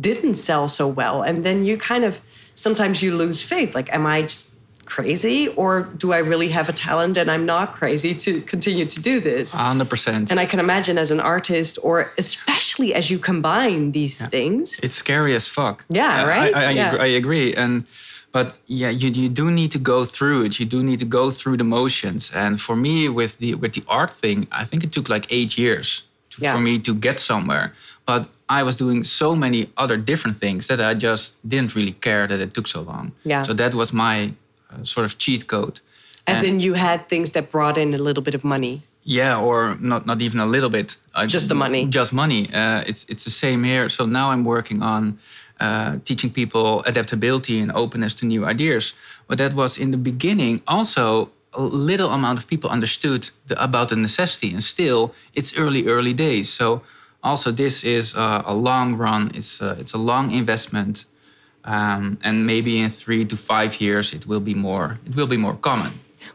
didn't 0.00 0.34
sell 0.34 0.68
so 0.68 0.88
well. 0.88 1.22
And 1.22 1.44
then 1.44 1.64
you 1.64 1.76
kind 1.76 2.04
of 2.04 2.20
sometimes 2.54 3.02
you 3.02 3.16
lose 3.16 3.40
faith. 3.42 3.74
Like, 3.74 3.92
am 3.92 4.06
I 4.06 4.22
just 4.22 4.54
crazy 4.84 5.48
or 5.48 5.82
do 5.82 6.12
I 6.12 6.18
really 6.18 6.48
have 6.48 6.68
a 6.68 6.72
talent 6.72 7.16
and 7.16 7.30
I'm 7.30 7.46
not 7.46 7.72
crazy 7.72 8.14
to 8.14 8.40
continue 8.42 8.86
to 8.86 9.00
do 9.00 9.20
this? 9.20 9.54
100%. 9.54 10.30
And 10.30 10.38
I 10.38 10.46
can 10.46 10.60
imagine 10.60 10.98
as 10.98 11.10
an 11.10 11.20
artist, 11.20 11.78
or 11.82 12.12
especially 12.18 12.94
as 12.94 13.10
you 13.10 13.18
combine 13.18 13.92
these 13.92 14.20
yeah. 14.20 14.28
things, 14.28 14.78
it's 14.82 14.94
scary 14.94 15.34
as 15.34 15.46
fuck. 15.46 15.84
Yeah, 15.88 16.24
right? 16.24 16.54
I, 16.54 16.64
I, 16.66 16.70
yeah. 16.70 16.96
I 16.98 17.06
agree. 17.06 17.54
And 17.54 17.86
but 18.34 18.58
yeah 18.66 18.90
you, 18.90 19.08
you 19.22 19.28
do 19.28 19.46
need 19.50 19.70
to 19.70 19.78
go 19.92 20.04
through 20.04 20.44
it. 20.46 20.58
You 20.60 20.66
do 20.66 20.82
need 20.82 20.98
to 20.98 21.10
go 21.20 21.24
through 21.30 21.56
the 21.62 21.68
motions. 21.78 22.32
And 22.42 22.60
for 22.66 22.76
me 22.86 23.08
with 23.08 23.32
the 23.38 23.54
with 23.62 23.72
the 23.78 23.84
art 23.98 24.12
thing 24.22 24.38
i 24.60 24.64
think 24.68 24.80
it 24.86 24.90
took 24.96 25.08
like 25.14 25.24
eight 25.38 25.52
years 25.64 25.88
to, 26.30 26.36
yeah. 26.42 26.52
for 26.52 26.60
me 26.68 26.74
to 26.86 26.92
get 27.06 27.16
somewhere. 27.30 27.66
But 28.10 28.22
i 28.58 28.60
was 28.68 28.74
doing 28.76 29.04
so 29.04 29.28
many 29.44 29.60
other 29.82 29.96
different 30.10 30.36
things 30.44 30.62
that 30.70 30.80
i 30.90 30.92
just 31.08 31.26
didn't 31.52 31.72
really 31.78 31.96
care 32.08 32.24
that 32.30 32.40
it 32.46 32.50
took 32.56 32.66
so 32.76 32.80
long. 32.92 33.06
Yeah. 33.32 33.44
So 33.46 33.52
that 33.54 33.72
was 33.80 33.92
my 33.92 34.16
uh, 34.70 34.84
sort 34.92 35.04
of 35.08 35.12
cheat 35.22 35.42
code. 35.46 35.76
As 36.26 36.42
and 36.42 36.48
in 36.48 36.60
you 36.66 36.74
had 36.74 36.98
things 37.08 37.30
that 37.30 37.44
brought 37.54 37.76
in 37.82 37.94
a 37.94 38.02
little 38.08 38.24
bit 38.28 38.34
of 38.34 38.42
money. 38.44 38.74
Yeah 39.20 39.46
or 39.46 39.76
not 39.90 40.06
not 40.10 40.18
even 40.26 40.40
a 40.40 40.48
little 40.56 40.70
bit. 40.78 40.98
Just 41.26 41.48
the 41.48 41.58
money. 41.66 41.82
Just 41.98 42.12
money. 42.12 42.42
Uh, 42.60 42.90
it's 42.90 43.02
it's 43.12 43.24
the 43.28 43.34
same 43.44 43.60
here. 43.72 43.88
So 43.88 44.06
now 44.06 44.26
i'm 44.32 44.44
working 44.44 44.82
on 44.82 45.18
uh, 45.64 45.98
teaching 46.04 46.30
people 46.40 46.68
adaptability 46.92 47.56
and 47.62 47.70
openness 47.72 48.14
to 48.14 48.24
new 48.26 48.42
ideas. 48.54 48.84
But 49.28 49.38
that 49.38 49.52
was 49.54 49.78
in 49.78 49.90
the 49.90 50.02
beginning 50.10 50.54
also 50.66 51.30
a 51.52 51.62
little 51.62 52.10
amount 52.10 52.38
of 52.40 52.46
people 52.46 52.68
understood 52.70 53.30
the, 53.48 53.54
about 53.68 53.88
the 53.88 53.96
necessity, 53.96 54.50
and 54.54 54.62
still 54.62 55.00
it's 55.38 55.50
early, 55.62 55.82
early 55.86 56.12
days. 56.12 56.46
So 56.52 56.66
also 57.22 57.48
this 57.52 57.84
is 57.84 58.14
a, 58.14 58.42
a 58.46 58.54
long 58.54 58.88
run. 58.96 59.30
It's 59.34 59.60
a, 59.60 59.70
it's 59.80 59.94
a 59.94 60.02
long 60.10 60.30
investment, 60.30 61.04
um, 61.64 62.18
and 62.26 62.46
maybe 62.46 62.72
in 62.84 62.90
three 62.90 63.24
to 63.24 63.36
five 63.36 63.72
years 63.80 64.12
it 64.12 64.26
will 64.26 64.44
be 64.50 64.54
more. 64.54 64.98
It 65.06 65.14
will 65.16 65.30
be 65.36 65.38
more 65.46 65.56
common. 65.68 65.92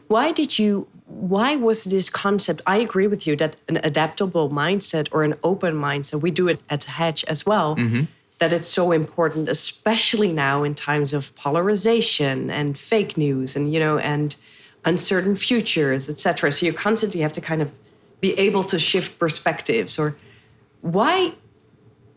Why 0.08 0.32
did 0.32 0.58
you? 0.58 0.86
Why 1.34 1.56
was 1.56 1.78
this 1.84 2.08
concept? 2.08 2.62
I 2.66 2.76
agree 2.86 3.08
with 3.08 3.22
you 3.26 3.34
that 3.36 3.52
an 3.68 3.78
adaptable 3.90 4.48
mindset 4.48 5.08
or 5.12 5.20
an 5.24 5.34
open 5.42 5.74
mindset. 5.74 6.20
We 6.26 6.30
do 6.30 6.48
it 6.48 6.60
at 6.68 6.84
Hatch 6.84 7.24
as 7.24 7.44
well. 7.44 7.76
Mm-hmm 7.76 8.04
that 8.40 8.52
it's 8.54 8.68
so 8.68 8.90
important, 8.90 9.48
especially 9.48 10.32
now 10.32 10.62
in 10.62 10.74
times 10.74 11.12
of 11.12 11.34
polarization 11.36 12.50
and 12.50 12.76
fake 12.76 13.16
news 13.16 13.54
and, 13.54 13.72
you 13.72 13.78
know, 13.78 13.98
and 13.98 14.34
uncertain 14.84 15.36
futures, 15.36 16.08
etc. 16.08 16.50
So 16.50 16.66
you 16.66 16.72
constantly 16.72 17.20
have 17.20 17.34
to 17.34 17.40
kind 17.40 17.60
of 17.60 17.70
be 18.20 18.32
able 18.38 18.64
to 18.64 18.78
shift 18.78 19.18
perspectives 19.18 19.98
or 19.98 20.16
why 20.80 21.34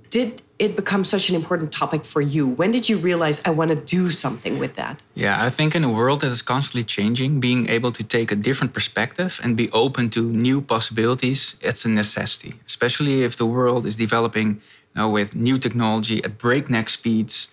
did 0.09 0.41
it 0.59 0.75
become 0.75 1.03
such 1.03 1.29
an 1.29 1.35
important 1.35 1.73
topic 1.73 2.05
for 2.05 2.21
you? 2.21 2.47
When 2.47 2.71
did 2.71 2.87
you 2.87 2.97
realize 2.97 3.41
I 3.43 3.49
want 3.49 3.71
to 3.71 3.75
do 3.75 4.09
something 4.09 4.59
with 4.59 4.75
that? 4.75 5.01
Yeah, 5.15 5.43
I 5.43 5.49
think 5.49 5.75
in 5.75 5.83
a 5.83 5.91
world 5.91 6.21
that 6.21 6.31
is 6.31 6.41
constantly 6.41 6.83
changing, 6.83 7.39
being 7.39 7.67
able 7.67 7.91
to 7.91 8.03
take 8.03 8.31
a 8.31 8.35
different 8.35 8.73
perspective 8.73 9.41
and 9.43 9.57
be 9.57 9.69
open 9.71 10.09
to 10.11 10.21
new 10.21 10.61
possibilities, 10.61 11.55
it's 11.61 11.83
a 11.83 11.89
necessity, 11.89 12.53
especially 12.65 13.23
if 13.23 13.35
the 13.35 13.45
world 13.45 13.85
is 13.85 13.97
developing 13.97 14.61
know, 14.95 15.09
with 15.09 15.35
new 15.35 15.57
technology 15.57 16.23
at 16.23 16.37
breakneck 16.37 16.89
speeds, 16.89 17.47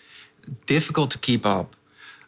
difficult 0.67 1.11
to 1.13 1.19
keep 1.19 1.47
up. 1.47 1.77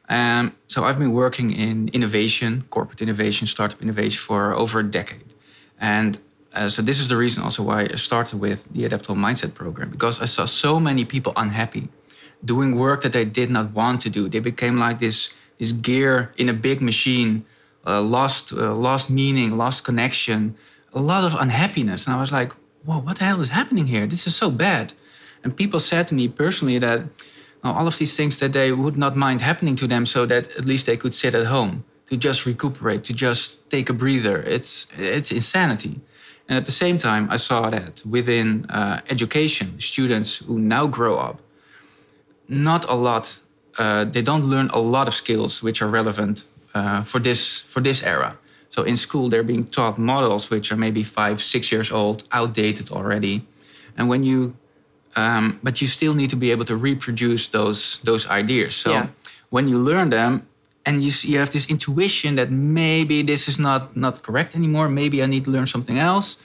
Um, 0.08 0.54
so 0.66 0.84
I've 0.84 0.98
been 0.98 1.12
working 1.12 1.50
in 1.52 1.88
innovation, 1.88 2.64
corporate 2.70 3.00
innovation, 3.00 3.46
startup 3.46 3.80
innovation 3.80 4.18
for 4.18 4.54
over 4.54 4.80
a 4.80 4.84
decade. 4.84 5.32
And 5.80 6.18
uh, 6.54 6.68
so 6.68 6.82
this 6.82 7.00
is 7.00 7.08
the 7.08 7.16
reason 7.16 7.42
also 7.42 7.62
why 7.62 7.88
I 7.90 7.94
started 7.94 8.38
with 8.38 8.70
the 8.72 8.84
Adaptable 8.84 9.16
Mindset 9.16 9.54
program 9.54 9.90
because 9.90 10.20
I 10.20 10.26
saw 10.26 10.44
so 10.44 10.78
many 10.78 11.04
people 11.04 11.32
unhappy 11.36 11.88
doing 12.44 12.76
work 12.76 13.02
that 13.02 13.12
they 13.12 13.24
did 13.24 13.50
not 13.50 13.72
want 13.72 14.00
to 14.02 14.10
do. 14.10 14.28
They 14.28 14.40
became 14.40 14.76
like 14.76 14.98
this 14.98 15.30
this 15.58 15.72
gear 15.72 16.32
in 16.36 16.48
a 16.48 16.52
big 16.52 16.82
machine, 16.82 17.44
uh, 17.86 18.02
lost 18.02 18.52
uh, 18.52 18.74
lost 18.74 19.08
meaning, 19.08 19.56
lost 19.56 19.84
connection, 19.84 20.56
a 20.92 21.00
lot 21.00 21.24
of 21.24 21.34
unhappiness. 21.40 22.06
And 22.06 22.16
I 22.16 22.20
was 22.20 22.32
like, 22.32 22.52
whoa, 22.84 22.98
what 22.98 23.18
the 23.18 23.24
hell 23.24 23.40
is 23.40 23.48
happening 23.48 23.86
here? 23.86 24.06
This 24.06 24.26
is 24.26 24.34
so 24.36 24.50
bad. 24.50 24.92
And 25.44 25.56
people 25.56 25.80
said 25.80 26.08
to 26.08 26.14
me 26.14 26.28
personally 26.28 26.78
that 26.78 27.02
all 27.64 27.86
of 27.86 27.98
these 27.98 28.16
things 28.16 28.38
that 28.38 28.52
they 28.52 28.72
would 28.72 28.96
not 28.96 29.16
mind 29.16 29.40
happening 29.40 29.76
to 29.76 29.86
them, 29.86 30.06
so 30.06 30.26
that 30.26 30.50
at 30.58 30.64
least 30.64 30.86
they 30.86 30.96
could 30.96 31.14
sit 31.14 31.34
at 31.34 31.46
home 31.46 31.84
to 32.06 32.16
just 32.16 32.46
recuperate, 32.46 33.04
to 33.04 33.12
just 33.12 33.68
take 33.70 33.88
a 33.88 33.92
breather. 33.92 34.42
It's 34.42 34.86
it's 34.98 35.30
insanity. 35.30 36.00
And 36.48 36.58
at 36.58 36.66
the 36.66 36.72
same 36.72 36.98
time, 36.98 37.28
I 37.30 37.36
saw 37.36 37.70
that 37.70 38.02
within 38.04 38.66
uh, 38.66 39.00
education, 39.08 39.80
students 39.80 40.38
who 40.38 40.58
now 40.58 40.86
grow 40.86 41.16
up, 41.16 41.40
not 42.48 42.84
a 42.88 42.94
lot, 42.94 43.40
uh, 43.78 44.04
they 44.04 44.22
don't 44.22 44.44
learn 44.44 44.68
a 44.70 44.80
lot 44.80 45.06
of 45.08 45.14
skills 45.14 45.62
which 45.62 45.80
are 45.80 45.88
relevant 45.88 46.44
uh, 46.74 47.02
for 47.04 47.20
this 47.20 47.60
for 47.68 47.80
this 47.80 48.02
era. 48.02 48.36
So 48.70 48.82
in 48.82 48.96
school, 48.96 49.28
they're 49.28 49.42
being 49.42 49.64
taught 49.64 49.98
models 49.98 50.50
which 50.50 50.72
are 50.72 50.76
maybe 50.76 51.02
five, 51.04 51.42
six 51.42 51.70
years 51.70 51.92
old, 51.92 52.24
outdated 52.32 52.90
already. 52.90 53.46
And 53.96 54.08
when 54.08 54.24
you, 54.24 54.56
um, 55.16 55.58
but 55.62 55.80
you 55.80 55.88
still 55.88 56.14
need 56.14 56.30
to 56.30 56.36
be 56.36 56.50
able 56.50 56.64
to 56.64 56.76
reproduce 56.76 57.48
those 57.48 57.98
those 58.04 58.26
ideas. 58.28 58.74
So 58.74 58.90
yeah. 58.90 59.06
when 59.50 59.68
you 59.68 59.78
learn 59.78 60.10
them, 60.10 60.46
and 60.84 61.02
you 61.02 61.12
you 61.22 61.38
have 61.38 61.50
this 61.50 61.66
intuition 61.66 62.36
that 62.36 62.50
maybe 62.50 63.22
this 63.22 63.48
is 63.48 63.58
not 63.58 63.96
not 63.96 64.22
correct 64.22 64.54
anymore. 64.54 64.88
Maybe 64.88 65.22
I 65.22 65.26
need 65.26 65.44
to 65.44 65.50
learn 65.50 65.66
something 65.66 65.98
else, 65.98 66.38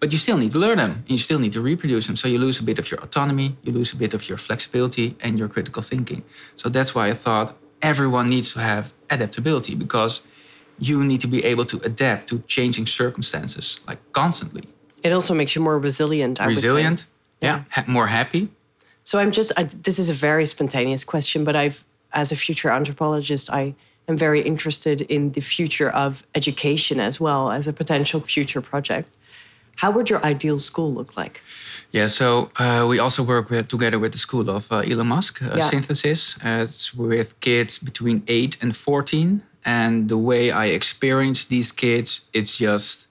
but 0.00 0.12
you 0.12 0.18
still 0.18 0.38
need 0.38 0.52
to 0.52 0.58
learn 0.58 0.78
them. 0.78 0.92
And 1.08 1.10
you 1.10 1.18
still 1.18 1.38
need 1.38 1.52
to 1.52 1.60
reproduce 1.60 2.06
them. 2.06 2.16
So 2.16 2.28
you 2.28 2.38
lose 2.38 2.58
a 2.60 2.64
bit 2.64 2.78
of 2.78 2.90
your 2.90 3.00
autonomy, 3.00 3.56
you 3.62 3.72
lose 3.72 3.92
a 3.92 3.96
bit 3.96 4.14
of 4.14 4.28
your 4.28 4.38
flexibility 4.38 5.16
and 5.20 5.38
your 5.38 5.48
critical 5.48 5.82
thinking. 5.82 6.22
So 6.56 6.68
that's 6.68 6.94
why 6.94 7.08
I 7.08 7.14
thought 7.14 7.56
everyone 7.82 8.26
needs 8.28 8.52
to 8.54 8.60
have 8.60 8.92
adaptability 9.10 9.74
because 9.74 10.20
you 10.78 11.02
need 11.04 11.20
to 11.20 11.26
be 11.26 11.44
able 11.44 11.64
to 11.64 11.80
adapt 11.84 12.28
to 12.28 12.42
changing 12.46 12.86
circumstances 12.86 13.80
like 13.86 13.98
constantly. 14.12 14.64
It 15.02 15.12
also 15.12 15.34
makes 15.34 15.54
you 15.54 15.62
more 15.62 15.78
resilient. 15.78 16.40
I 16.40 16.46
resilient, 16.46 17.06
yeah, 17.40 17.64
ha- 17.70 17.84
more 17.86 18.06
happy. 18.06 18.48
So 19.04 19.18
I'm 19.18 19.30
just. 19.30 19.52
I, 19.56 19.64
this 19.64 19.98
is 19.98 20.10
a 20.10 20.14
very 20.14 20.46
spontaneous 20.46 21.04
question, 21.04 21.44
but 21.44 21.54
I've 21.54 21.84
as 22.12 22.32
a 22.32 22.36
future 22.36 22.70
anthropologist, 22.70 23.50
I 23.52 23.74
am 24.08 24.16
very 24.16 24.40
interested 24.40 25.02
in 25.02 25.32
the 25.32 25.40
future 25.40 25.90
of 25.90 26.24
education 26.34 26.98
as 26.98 27.20
well 27.20 27.50
as 27.50 27.68
a 27.68 27.72
potential 27.72 28.20
future 28.20 28.60
project. 28.60 29.08
How 29.76 29.90
would 29.90 30.08
your 30.08 30.24
ideal 30.24 30.58
school 30.58 30.92
look 30.92 31.16
like? 31.16 31.42
Yeah, 31.92 32.06
so 32.06 32.50
uh, 32.56 32.86
we 32.88 32.98
also 32.98 33.22
work 33.22 33.50
with, 33.50 33.68
together 33.68 33.98
with 33.98 34.12
the 34.12 34.18
school 34.18 34.48
of 34.48 34.72
uh, 34.72 34.76
Elon 34.78 35.08
Musk, 35.08 35.42
uh, 35.42 35.54
yeah. 35.54 35.68
Synthesis. 35.68 36.36
it's 36.42 36.94
with 36.94 37.38
kids 37.40 37.78
between 37.78 38.22
8 38.26 38.56
and 38.62 38.74
14. 38.74 39.42
And 39.66 40.08
the 40.08 40.16
way 40.16 40.50
I 40.50 40.66
experience 40.66 41.44
these 41.44 41.72
kids, 41.72 42.22
it's 42.32 42.56
just 42.56 43.05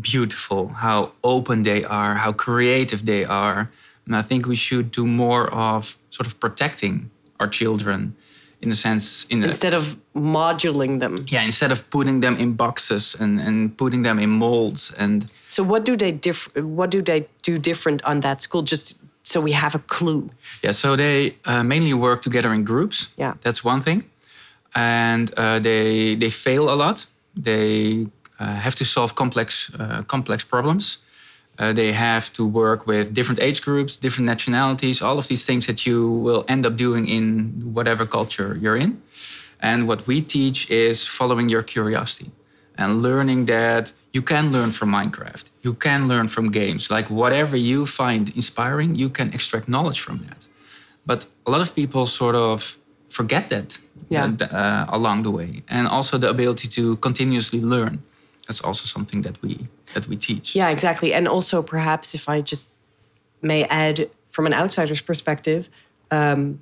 beautiful 0.00 0.68
how 0.68 1.12
open 1.22 1.62
they 1.62 1.84
are, 1.84 2.14
how 2.14 2.32
creative 2.32 3.06
they 3.06 3.24
are. 3.24 3.70
And 4.06 4.16
I 4.16 4.22
think 4.22 4.46
we 4.46 4.56
should 4.56 4.90
do 4.90 5.06
more 5.06 5.52
of 5.52 5.98
sort 6.10 6.26
of 6.26 6.38
protecting 6.38 7.10
our 7.40 7.48
children 7.48 8.14
in 8.62 8.70
a 8.70 8.74
sense 8.74 9.26
in 9.28 9.42
instead 9.42 9.74
of 9.74 9.96
moduling 10.14 10.98
them. 11.00 11.24
Yeah 11.28 11.44
instead 11.44 11.72
of 11.72 11.88
putting 11.90 12.20
them 12.20 12.36
in 12.36 12.54
boxes 12.54 13.16
and, 13.20 13.40
and 13.40 13.76
putting 13.76 14.02
them 14.02 14.18
in 14.18 14.30
molds 14.30 14.92
and 14.96 15.26
so 15.48 15.62
what 15.62 15.84
do 15.84 15.96
they 15.96 16.12
diff- 16.12 16.54
what 16.56 16.90
do 16.90 17.02
they 17.02 17.28
do 17.42 17.58
different 17.58 18.02
on 18.04 18.20
that 18.20 18.42
school 18.42 18.62
just 18.62 18.98
so 19.22 19.40
we 19.40 19.52
have 19.52 19.74
a 19.74 19.78
clue? 19.78 20.28
Yeah 20.62 20.72
so 20.72 20.96
they 20.96 21.36
uh, 21.44 21.62
mainly 21.62 21.94
work 21.94 22.22
together 22.22 22.52
in 22.52 22.64
groups. 22.64 23.08
Yeah. 23.16 23.34
That's 23.42 23.62
one 23.64 23.82
thing. 23.82 24.04
And 24.74 25.30
uh, 25.36 25.58
they 25.58 26.16
they 26.16 26.30
fail 26.30 26.70
a 26.70 26.76
lot. 26.76 27.06
They 27.34 28.06
have 28.44 28.74
to 28.74 28.84
solve 28.84 29.14
complex 29.14 29.70
uh, 29.78 30.02
complex 30.02 30.44
problems 30.44 30.98
uh, 31.58 31.72
they 31.72 31.92
have 31.92 32.32
to 32.34 32.46
work 32.46 32.86
with 32.86 33.14
different 33.14 33.40
age 33.40 33.62
groups, 33.62 33.96
different 33.96 34.26
nationalities, 34.26 35.00
all 35.00 35.18
of 35.18 35.28
these 35.28 35.46
things 35.46 35.66
that 35.66 35.86
you 35.86 36.10
will 36.10 36.44
end 36.48 36.66
up 36.66 36.76
doing 36.76 37.08
in 37.08 37.72
whatever 37.72 38.04
culture 38.04 38.58
you're 38.60 38.76
in. 38.76 39.00
And 39.60 39.88
what 39.88 40.06
we 40.06 40.20
teach 40.20 40.70
is 40.70 41.06
following 41.06 41.48
your 41.48 41.62
curiosity 41.62 42.30
and 42.76 43.00
learning 43.00 43.46
that 43.46 43.92
you 44.12 44.20
can 44.20 44.52
learn 44.52 44.72
from 44.72 44.90
Minecraft, 44.90 45.44
you 45.62 45.72
can 45.72 46.08
learn 46.08 46.28
from 46.28 46.50
games. 46.50 46.90
Like 46.90 47.08
whatever 47.08 47.56
you 47.56 47.86
find 47.86 48.28
inspiring, 48.36 48.94
you 48.94 49.08
can 49.08 49.32
extract 49.32 49.66
knowledge 49.66 50.00
from 50.00 50.18
that. 50.26 50.46
But 51.06 51.26
a 51.46 51.50
lot 51.50 51.62
of 51.62 51.74
people 51.74 52.04
sort 52.06 52.34
of 52.34 52.76
forget 53.08 53.48
that 53.48 53.78
yeah. 54.10 54.26
uh, 54.26 54.86
along 54.88 55.22
the 55.22 55.30
way. 55.30 55.62
And 55.68 55.88
also 55.88 56.18
the 56.18 56.28
ability 56.28 56.68
to 56.68 56.96
continuously 56.96 57.60
learn. 57.60 58.02
That's 58.46 58.60
also 58.60 58.84
something 58.84 59.22
that 59.22 59.40
we 59.42 59.66
that 59.94 60.06
we 60.08 60.16
teach. 60.16 60.54
Yeah, 60.54 60.68
exactly. 60.70 61.12
And 61.12 61.26
also, 61.26 61.62
perhaps 61.62 62.14
if 62.14 62.28
I 62.28 62.40
just 62.40 62.68
may 63.42 63.64
add 63.64 64.10
from 64.28 64.46
an 64.46 64.54
outsider's 64.54 65.00
perspective, 65.00 65.68
um, 66.10 66.60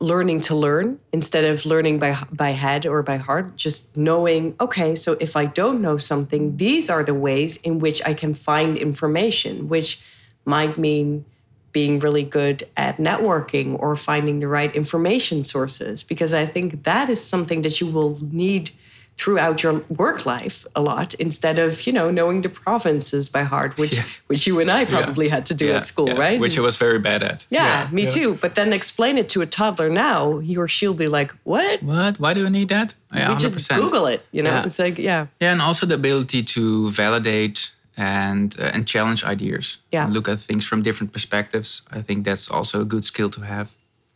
learning 0.00 0.40
to 0.40 0.54
learn 0.54 0.98
instead 1.12 1.44
of 1.44 1.64
learning 1.64 1.98
by 1.98 2.16
by 2.32 2.50
head 2.50 2.84
or 2.84 3.02
by 3.02 3.16
heart 3.16 3.56
just 3.56 3.84
knowing 3.96 4.54
okay 4.60 4.94
so 4.94 5.16
if 5.20 5.36
i 5.36 5.44
don't 5.44 5.80
know 5.80 5.96
something 5.96 6.56
these 6.56 6.90
are 6.90 7.04
the 7.04 7.14
ways 7.14 7.56
in 7.58 7.78
which 7.78 8.04
i 8.04 8.12
can 8.12 8.34
find 8.34 8.76
information 8.76 9.68
which 9.68 10.00
might 10.44 10.76
mean 10.76 11.24
being 11.72 11.98
really 12.00 12.22
good 12.22 12.68
at 12.76 12.98
networking 12.98 13.78
or 13.80 13.96
finding 13.96 14.40
the 14.40 14.48
right 14.48 14.74
information 14.74 15.44
sources 15.44 16.02
because 16.02 16.34
i 16.34 16.44
think 16.44 16.82
that 16.82 17.08
is 17.08 17.24
something 17.24 17.62
that 17.62 17.80
you 17.80 17.86
will 17.86 18.18
need 18.20 18.72
throughout 19.16 19.62
your 19.62 19.80
work 19.88 20.26
life 20.26 20.66
a 20.74 20.82
lot 20.82 21.14
instead 21.14 21.58
of 21.58 21.86
you 21.86 21.92
know 21.92 22.10
knowing 22.10 22.42
the 22.42 22.48
provinces 22.48 23.28
by 23.28 23.42
heart 23.42 23.76
which 23.76 23.96
yeah. 23.96 24.04
which 24.26 24.46
you 24.46 24.60
and 24.60 24.70
I 24.70 24.84
probably 24.84 25.26
yeah. 25.26 25.34
had 25.36 25.46
to 25.46 25.54
do 25.54 25.66
yeah. 25.66 25.76
at 25.76 25.86
school 25.86 26.14
right? 26.16 26.40
Which 26.40 26.58
I 26.58 26.60
was 26.60 26.76
very 26.76 26.98
bad 26.98 27.22
at. 27.22 27.46
Yeah, 27.50 27.88
me 27.92 28.06
too. 28.06 28.34
But 28.34 28.54
then 28.54 28.72
explain 28.72 29.16
it 29.18 29.28
to 29.30 29.40
a 29.40 29.46
toddler 29.46 29.88
now 29.88 30.38
he 30.38 30.56
or 30.56 30.68
she'll 30.68 30.94
be 30.94 31.08
like 31.08 31.32
what? 31.44 31.82
What? 31.82 32.18
Why 32.18 32.34
do 32.34 32.44
I 32.44 32.48
need 32.48 32.68
that? 32.68 32.94
Yeah, 33.12 33.28
we 33.28 33.36
100%. 33.36 33.40
just 33.40 33.68
Google 33.70 34.06
it 34.06 34.26
you 34.32 34.42
know? 34.42 34.62
It's 34.64 34.78
like 34.78 34.98
yeah. 34.98 35.26
Yeah 35.40 35.52
and 35.52 35.62
also 35.62 35.86
the 35.86 35.94
ability 35.94 36.42
to 36.42 36.90
validate 36.90 37.70
and 37.96 38.56
uh, 38.58 38.74
and 38.74 38.86
challenge 38.86 39.24
ideas. 39.24 39.78
Yeah. 39.92 40.06
Look 40.06 40.28
at 40.28 40.40
things 40.40 40.64
from 40.64 40.82
different 40.82 41.12
perspectives. 41.12 41.82
I 41.92 42.02
think 42.02 42.24
that's 42.24 42.50
also 42.50 42.80
a 42.80 42.84
good 42.84 43.04
skill 43.04 43.30
to 43.30 43.42
have. 43.42 43.70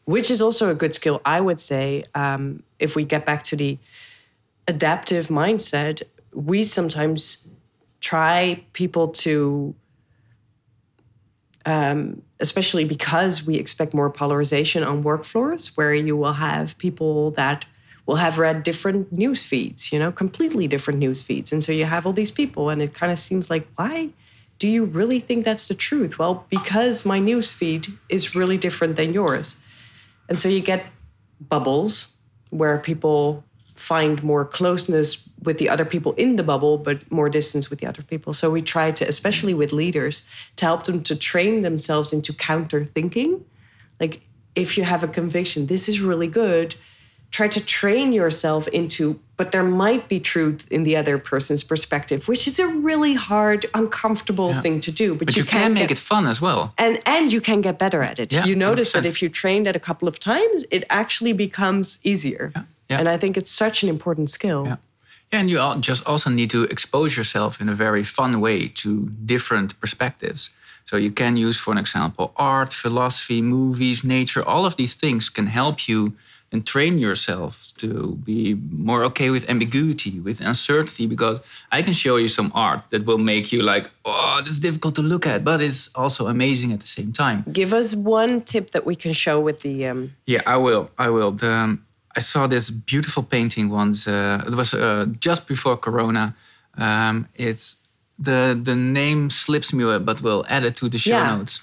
Which 0.04 0.30
is 0.30 0.42
also 0.42 0.70
a 0.70 0.74
good 0.74 0.94
skill 0.94 1.20
I 1.24 1.40
would 1.40 1.60
say 1.60 2.04
um, 2.14 2.62
if 2.78 2.96
we 2.96 3.04
get 3.04 3.24
back 3.24 3.42
to 3.44 3.56
the 3.56 3.78
adaptive 4.68 5.28
mindset, 5.28 6.02
we 6.32 6.62
sometimes 6.62 7.48
try 8.00 8.62
people 8.75 9.08
to, 9.08 9.75
um, 11.66 12.22
especially 12.38 12.84
because 12.84 13.44
we 13.44 13.56
expect 13.56 13.92
more 13.94 14.10
polarization 14.10 14.84
on 14.84 15.02
work 15.02 15.25
floors, 15.25 15.76
where 15.76 15.92
you 15.92 16.16
will 16.16 16.34
have 16.34 16.78
people 16.78 17.32
that 17.32 17.64
will 18.06 18.16
have 18.16 18.38
read 18.38 18.62
different 18.62 19.12
news 19.12 19.44
feeds, 19.44 19.92
you 19.92 19.98
know, 19.98 20.12
completely 20.12 20.66
different 20.66 20.98
news 20.98 21.22
feeds. 21.22 21.52
And 21.52 21.62
so 21.64 21.72
you 21.72 21.84
have 21.84 22.06
all 22.06 22.12
these 22.12 22.30
people, 22.30 22.70
and 22.70 22.80
it 22.80 22.94
kind 22.94 23.10
of 23.10 23.18
seems 23.18 23.50
like, 23.50 23.66
why 23.76 24.10
do 24.58 24.68
you 24.68 24.84
really 24.84 25.20
think 25.20 25.44
that's 25.44 25.68
the 25.68 25.75
truth? 25.75 26.18
Well, 26.18 26.46
because 26.48 27.04
my 27.04 27.18
news 27.18 27.50
feed 27.50 27.88
is 28.08 28.34
really 28.34 28.58
different 28.58 28.96
than 28.96 29.12
yours. 29.12 29.56
And 30.28 30.38
so 30.38 30.48
you 30.48 30.60
get 30.60 30.87
bubbles 31.40 32.08
where 32.50 32.78
people 32.78 33.44
find 33.78 34.23
more 34.23 34.44
closeness 34.44 35.28
with 35.42 35.58
the 35.58 35.68
other 35.68 35.85
people 35.85 36.12
in 36.14 36.37
the 36.37 36.42
bubble, 36.42 36.78
but 36.78 37.11
more 37.11 37.28
distance 37.30 37.70
with 37.70 37.78
the 37.80 37.87
other 37.87 38.02
people. 38.02 38.32
So 38.32 38.50
we 38.50 38.61
try 38.62 38.90
to, 38.92 39.06
especially 39.08 39.54
with 39.54 39.73
leaders, 39.73 40.25
to 40.56 40.64
help 40.66 40.85
them 40.85 41.02
to 41.04 41.14
train 41.16 41.62
themselves 41.62 42.12
into 42.12 42.32
counter 42.32 42.85
thinking. 42.94 43.44
Like 44.00 44.20
if 44.54 44.76
you 44.76 44.85
have 44.85 45.02
a 45.04 45.08
conviction, 45.08 45.66
this 45.66 45.88
is 45.88 46.00
really 46.00 46.26
good, 46.26 46.75
try 47.30 47.47
to 47.49 47.61
train 47.61 48.12
yourself 48.12 48.66
into 48.68 49.20
but 49.37 49.52
there 49.52 49.62
might 49.62 50.08
be 50.08 50.18
truth 50.18 50.66
in 50.70 50.82
the 50.82 50.97
other 50.97 51.18
person's 51.18 51.62
perspective 51.62 52.26
which 52.26 52.49
is 52.49 52.58
a 52.58 52.66
really 52.66 53.14
hard 53.14 53.66
uncomfortable 53.75 54.49
Yeah. 54.50 54.62
thing 54.62 54.80
to 54.80 54.90
do 54.90 55.14
but, 55.14 55.26
But 55.26 55.37
you, 55.37 55.44
can, 55.44 55.75
make 55.75 55.88
get, 55.88 55.99
it 55.99 55.99
fun 55.99 56.26
as 56.26 56.40
well. 56.40 56.73
and 56.78 56.99
and 57.06 57.30
you 57.30 57.40
can 57.42 57.61
get 57.61 57.78
better 57.78 58.02
at 58.02 58.18
it 58.18 58.32
Yeah, 58.32 58.47
you 58.47 58.54
notice 58.56 58.92
that 58.92 59.04
100%. 59.04 59.08
if 59.11 59.23
you 59.23 59.28
trained 59.28 59.66
it 59.68 59.76
a 59.76 59.80
couple 59.88 60.08
of 60.08 60.18
times 60.18 60.64
it 60.70 60.82
actually 60.88 61.35
becomes 61.35 61.99
easier 62.02 62.50
yeah. 62.56 62.62
And 62.90 63.09
i 63.09 63.16
think 63.18 63.37
it's 63.37 63.50
such 63.50 63.83
an 63.83 63.88
important 63.88 64.30
skill 64.30 64.64
Yeah. 64.66 64.76
Yeah, 65.33 65.40
and 65.40 65.50
you 65.50 65.59
just 65.80 66.07
also 66.07 66.30
need 66.30 66.50
to 66.50 66.64
expose 66.64 67.14
yourself 67.16 67.61
in 67.61 67.68
a 67.68 67.75
very 67.75 68.02
fun 68.02 68.40
way 68.40 68.68
to 68.83 69.11
different 69.26 69.78
perspectives. 69.80 70.50
So 70.87 70.97
you 70.97 71.11
can 71.11 71.37
use, 71.37 71.59
for 71.59 71.73
an 71.73 71.78
example, 71.78 72.33
art, 72.37 72.73
philosophy, 72.73 73.42
movies, 73.42 74.02
nature. 74.02 74.42
All 74.42 74.64
of 74.64 74.76
these 74.76 74.95
things 74.95 75.28
can 75.28 75.47
help 75.47 75.87
you 75.87 76.14
and 76.50 76.66
train 76.66 76.99
yourself 76.99 77.75
to 77.76 78.18
be 78.25 78.54
more 78.71 79.04
okay 79.04 79.28
with 79.28 79.50
ambiguity, 79.50 80.18
with 80.18 80.40
uncertainty. 80.40 81.07
Because 81.07 81.40
I 81.71 81.83
can 81.83 81.92
show 81.92 82.16
you 82.16 82.28
some 82.28 82.50
art 82.54 82.85
that 82.88 83.04
will 83.04 83.18
make 83.18 83.52
you 83.52 83.61
like, 83.61 83.90
oh, 84.07 84.40
this 84.42 84.54
is 84.54 84.61
difficult 84.61 84.95
to 84.95 85.02
look 85.02 85.26
at, 85.26 85.45
but 85.45 85.61
it's 85.61 85.90
also 85.95 86.26
amazing 86.26 86.73
at 86.73 86.80
the 86.80 86.87
same 86.87 87.12
time. 87.12 87.45
give 87.52 87.75
us 87.75 87.95
one 87.95 88.40
tip 88.40 88.71
that 88.71 88.87
we 88.87 88.95
can 88.95 89.12
show 89.12 89.38
with 89.38 89.61
the 89.61 89.87
um, 89.87 90.14
Yeah, 90.25 90.40
I 90.47 90.57
will. 90.57 90.90
I 90.97 91.11
will. 91.11 91.33
The, 91.33 91.52
um, 91.52 91.85
I 92.18 92.20
saw 92.20 92.48
this 92.48 92.70
beautiful 92.70 93.22
painting 93.22 93.70
once. 93.70 94.08
Uh, 94.10 94.42
it 94.48 94.54
was 94.54 94.75
uh, 94.75 95.06
just 95.26 95.46
before 95.46 95.76
Corona. 95.76 96.34
Um, 96.76 97.26
it's 97.34 97.76
the 98.25 98.58
the 98.68 98.75
name 98.75 99.30
slips 99.30 99.72
me, 99.72 99.84
but 99.98 100.20
we'll 100.22 100.44
add 100.48 100.64
it 100.64 100.76
to 100.76 100.88
the 100.88 100.98
show 100.98 101.18
Yeah. 101.18 101.37
notes. 101.37 101.62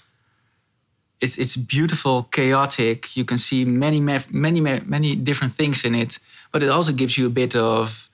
It's 1.20 1.38
it's 1.38 1.56
beautiful, 1.58 2.24
chaotic. 2.32 3.16
You 3.16 3.26
can 3.26 3.38
see 3.38 3.66
many 3.66 4.00
ma- 4.00 4.30
many 4.30 4.62
many 4.86 5.16
different 5.16 5.54
things 5.56 5.84
in 5.84 5.94
it, 5.96 6.20
but 6.52 6.62
it 6.64 6.70
also 6.70 6.92
gives 6.94 7.14
you 7.18 7.26
a 7.28 7.34
bit 7.34 7.56
of 7.56 8.10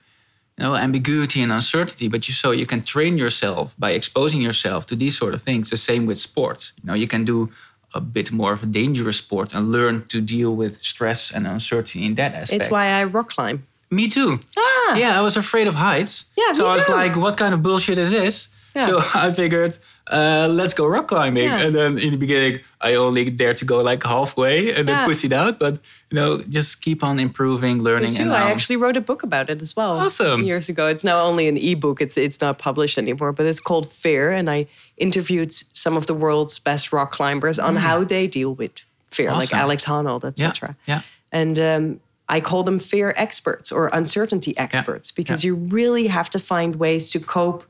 you 0.58 0.64
know 0.64 0.74
ambiguity 0.76 1.40
and 1.42 1.52
uncertainty. 1.52 2.08
But 2.08 2.20
you 2.26 2.34
so 2.34 2.52
you 2.52 2.66
can 2.66 2.82
train 2.82 3.18
yourself 3.18 3.74
by 3.78 3.90
exposing 3.94 4.42
yourself 4.42 4.84
to 4.86 4.96
these 4.96 5.16
sort 5.18 5.34
of 5.34 5.42
things. 5.42 5.68
The 5.68 5.76
same 5.76 6.06
with 6.06 6.18
sports. 6.18 6.72
You 6.80 6.86
know, 6.86 6.96
you 7.02 7.06
can 7.06 7.24
do 7.24 7.48
a 7.94 8.00
bit 8.00 8.32
more 8.32 8.52
of 8.52 8.62
a 8.62 8.66
dangerous 8.66 9.18
sport 9.18 9.52
and 9.54 9.70
learn 9.72 10.04
to 10.08 10.20
deal 10.20 10.54
with 10.56 10.82
stress 10.82 11.30
and 11.34 11.46
uncertainty 11.46 12.04
in 12.06 12.14
that 12.14 12.32
aspect. 12.34 12.62
it's 12.62 12.70
why 12.70 12.86
i 13.00 13.04
rock 13.04 13.28
climb 13.30 13.58
Me 13.90 14.08
too. 14.08 14.40
Ah. 14.56 14.94
Yeah, 14.96 15.18
I 15.18 15.22
was 15.28 15.36
afraid 15.36 15.68
of 15.68 15.74
heights. 15.74 16.14
Yeah, 16.40 16.52
so 16.56 16.62
me 16.62 16.68
I 16.72 16.76
was 16.76 16.86
too. 16.86 16.92
like, 17.02 17.14
what 17.24 17.36
kind 17.36 17.52
of 17.54 17.60
bullshit 17.62 17.98
is 17.98 18.10
this? 18.10 18.48
Yeah. 18.74 18.86
So 18.86 19.02
I 19.14 19.32
figured, 19.32 19.78
uh, 20.10 20.48
let's 20.50 20.72
go 20.74 20.86
rock 20.86 21.08
climbing. 21.08 21.44
Yeah. 21.44 21.58
And 21.60 21.74
then 21.74 21.98
in 21.98 22.10
the 22.10 22.16
beginning, 22.16 22.60
I 22.80 22.94
only 22.94 23.28
dared 23.30 23.58
to 23.58 23.64
go 23.64 23.80
like 23.82 24.02
halfway 24.02 24.74
and 24.74 24.88
then 24.88 25.06
push 25.06 25.24
it 25.24 25.32
out. 25.32 25.58
But, 25.58 25.78
you 26.10 26.16
know, 26.16 26.38
just 26.42 26.80
keep 26.82 27.04
on 27.04 27.18
improving, 27.20 27.78
Me 27.78 27.82
learning. 27.84 28.10
too. 28.12 28.22
and 28.22 28.32
I 28.32 28.50
actually 28.50 28.76
wrote 28.76 28.96
a 28.96 29.00
book 29.00 29.22
about 29.22 29.50
it 29.50 29.62
as 29.62 29.76
well. 29.76 29.98
Awesome. 29.98 30.42
Years 30.42 30.68
ago. 30.68 30.86
It's 30.86 31.04
now 31.04 31.20
only 31.22 31.48
an 31.48 31.56
ebook. 31.56 32.00
It's 32.00 32.16
it's 32.16 32.40
not 32.40 32.58
published 32.58 32.98
anymore, 32.98 33.32
but 33.32 33.46
it's 33.46 33.60
called 33.60 33.92
Fear. 33.92 34.32
And 34.32 34.48
I 34.50 34.66
interviewed 34.96 35.52
some 35.76 35.96
of 35.96 36.06
the 36.06 36.14
world's 36.14 36.58
best 36.58 36.92
rock 36.92 37.12
climbers 37.12 37.58
on 37.58 37.76
how 37.76 38.04
they 38.04 38.26
deal 38.26 38.54
with 38.54 38.72
fear, 39.10 39.30
like 39.32 39.50
Mm. 39.50 39.58
Alex 39.58 39.84
Honnold, 39.84 40.24
etc. 40.24 40.76
Yeah, 40.86 40.94
yeah. 40.96 41.02
And 41.30 41.58
um, 41.58 42.00
I 42.28 42.40
call 42.40 42.62
them 42.62 42.78
fear 42.78 43.12
experts 43.16 43.70
or 43.72 43.90
uncertainty 43.92 44.56
experts 44.56 45.10
because 45.12 45.44
you 45.44 45.54
really 45.54 46.06
have 46.06 46.30
to 46.30 46.38
find 46.38 46.76
ways 46.76 47.10
to 47.12 47.20
cope, 47.20 47.64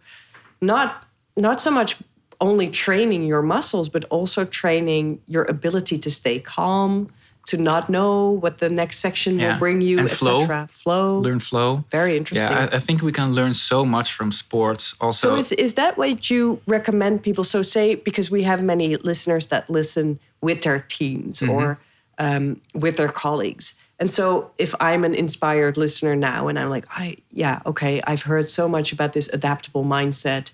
not 0.63 1.07
not 1.37 1.61
so 1.61 1.71
much 1.71 1.97
only 2.41 2.69
training 2.69 3.25
your 3.25 3.43
muscles, 3.43 3.89
but 3.89 4.05
also 4.07 4.45
training 4.45 5.21
your 5.29 5.45
ability 5.45 5.99
to 5.99 6.11
stay 6.11 6.41
calm, 6.41 7.09
to 7.47 7.57
not 7.57 7.89
know 7.89 8.31
what 8.31 8.59
the 8.59 8.69
next 8.69 8.99
section 8.99 9.39
will 9.39 9.59
bring 9.59 9.81
you, 9.81 9.99
And 10.01 10.11
flow. 10.11 10.43
etc. 10.43 10.69
Flow. 10.71 11.19
learn 11.21 11.41
flow. 11.41 11.85
Very 11.91 12.17
interesting. 12.17 12.51
Yeah, 12.51 12.69
I, 12.73 12.77
I 12.77 12.79
think 12.79 13.03
we 13.03 13.13
can 13.13 13.33
learn 13.33 13.55
so 13.55 13.85
much 13.85 14.13
from 14.13 14.31
sports. 14.33 14.95
Also, 15.01 15.29
So 15.31 15.37
is 15.37 15.53
is 15.53 15.75
that 15.75 15.97
what 15.97 16.31
you 16.31 16.61
recommend 16.67 17.23
people? 17.23 17.45
So 17.45 17.63
say 17.63 17.95
because 17.97 18.31
we 18.31 18.43
have 18.45 18.63
many 18.63 18.97
listeners 18.97 19.47
that 19.49 19.69
listen 19.71 20.19
with 20.41 20.63
their 20.63 20.81
teams 20.89 21.43
or 21.43 21.79
um, 22.19 22.61
with 22.75 22.97
their 22.97 23.09
colleagues, 23.09 23.75
and 24.03 24.11
so 24.11 24.51
if 24.59 24.75
I'm 24.81 25.05
an 25.05 25.15
inspired 25.15 25.77
listener 25.77 26.17
now 26.17 26.49
and 26.49 26.59
I'm 26.59 26.71
like, 26.71 26.87
I 26.91 27.19
yeah 27.31 27.61
okay, 27.65 28.03
I've 28.05 28.23
heard 28.23 28.49
so 28.49 28.69
much 28.69 28.93
about 28.93 29.13
this 29.13 29.29
adaptable 29.33 29.85
mindset. 29.85 30.51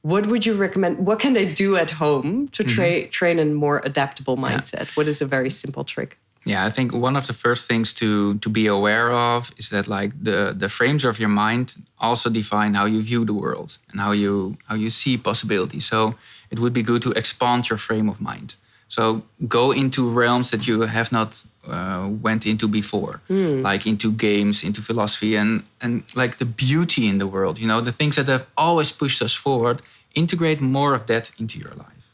What 0.00 0.26
would 0.26 0.46
you 0.46 0.54
recommend? 0.54 1.06
What 1.06 1.18
can 1.20 1.34
they 1.34 1.52
do 1.52 1.76
at 1.76 1.90
home 1.90 2.48
to 2.48 2.64
mm-hmm. 2.64 2.74
tra- 2.74 3.08
train 3.08 3.38
a 3.38 3.44
more 3.44 3.82
adaptable 3.84 4.38
mindset? 4.38 4.96
What 4.96 5.06
is 5.06 5.20
a 5.20 5.26
very 5.26 5.50
simple 5.50 5.84
trick? 5.84 6.18
Yeah, 6.46 6.64
I 6.68 6.70
think 6.70 6.94
one 6.94 7.14
of 7.14 7.26
the 7.26 7.34
first 7.34 7.68
things 7.68 7.92
to 7.94 8.38
to 8.38 8.48
be 8.48 8.66
aware 8.68 9.10
of 9.10 9.50
is 9.58 9.68
that 9.68 9.86
like 9.86 10.12
the 10.24 10.54
the 10.62 10.68
frames 10.68 11.04
of 11.04 11.18
your 11.18 11.32
mind 11.44 11.76
also 11.98 12.30
define 12.30 12.72
how 12.78 12.86
you 12.86 13.02
view 13.02 13.26
the 13.26 13.34
world 13.34 13.70
and 13.90 14.00
how 14.00 14.12
you 14.14 14.56
how 14.68 14.76
you 14.76 14.90
see 14.90 15.18
possibilities. 15.18 15.84
So 15.84 16.14
it 16.50 16.58
would 16.58 16.72
be 16.72 16.82
good 16.82 17.02
to 17.02 17.10
expand 17.10 17.68
your 17.68 17.78
frame 17.78 18.08
of 18.10 18.18
mind. 18.18 18.56
So 18.96 19.22
go 19.48 19.72
into 19.72 20.02
realms 20.10 20.50
that 20.50 20.66
you 20.66 20.82
have 20.82 21.10
not 21.12 21.44
uh, 21.66 22.10
went 22.22 22.44
into 22.44 22.68
before, 22.68 23.14
like 23.62 23.86
into 23.86 24.12
games, 24.12 24.62
into 24.62 24.82
philosophy, 24.82 25.34
and 25.34 25.62
and 25.80 26.02
like 26.14 26.36
the 26.36 26.44
beauty 26.44 27.02
in 27.06 27.16
the 27.18 27.26
world. 27.26 27.58
You 27.58 27.68
know, 27.68 27.80
the 27.80 27.96
things 28.00 28.16
that 28.16 28.28
have 28.28 28.44
always 28.54 28.92
pushed 28.92 29.22
us 29.22 29.34
forward. 29.34 29.80
Integrate 30.14 30.60
more 30.60 30.92
of 30.94 31.06
that 31.06 31.32
into 31.38 31.58
your 31.58 31.74
life. 31.86 32.04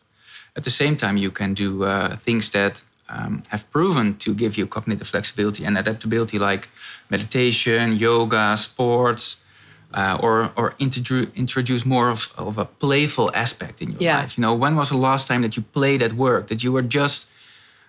At 0.55 0.63
the 0.63 0.71
same 0.71 0.95
time, 0.97 1.17
you 1.25 1.33
can 1.33 1.55
do 1.55 1.69
uh, 1.83 2.17
things 2.27 2.51
that 2.51 2.85
um, 3.09 3.43
have 3.49 3.65
proven 3.71 4.15
to 4.19 4.33
give 4.33 4.53
you 4.59 4.67
cognitive 4.69 5.09
flexibility 5.09 5.65
and 5.67 5.77
adaptability, 5.77 6.39
like 6.39 6.69
meditation, 7.11 7.97
yoga, 7.97 8.57
sports, 8.57 9.37
uh, 9.95 10.19
or 10.21 10.51
or 10.57 10.73
introdu- 10.79 11.35
introduce 11.35 11.85
more 11.87 12.11
of, 12.11 12.33
of 12.37 12.59
a 12.59 12.65
playful 12.65 13.31
aspect 13.35 13.81
in 13.83 13.91
your 13.91 14.01
Yeah. 14.03 14.21
life. 14.21 14.37
You 14.39 14.43
know, 14.43 14.55
when 14.55 14.77
was 14.77 14.89
the 14.89 14.97
last 14.99 15.29
time 15.29 15.43
that 15.43 15.57
you 15.57 15.63
played 15.73 16.03
at 16.03 16.13
work? 16.13 16.47
That 16.49 16.63
you 16.63 16.73
were 16.73 16.83
just, 16.83 17.27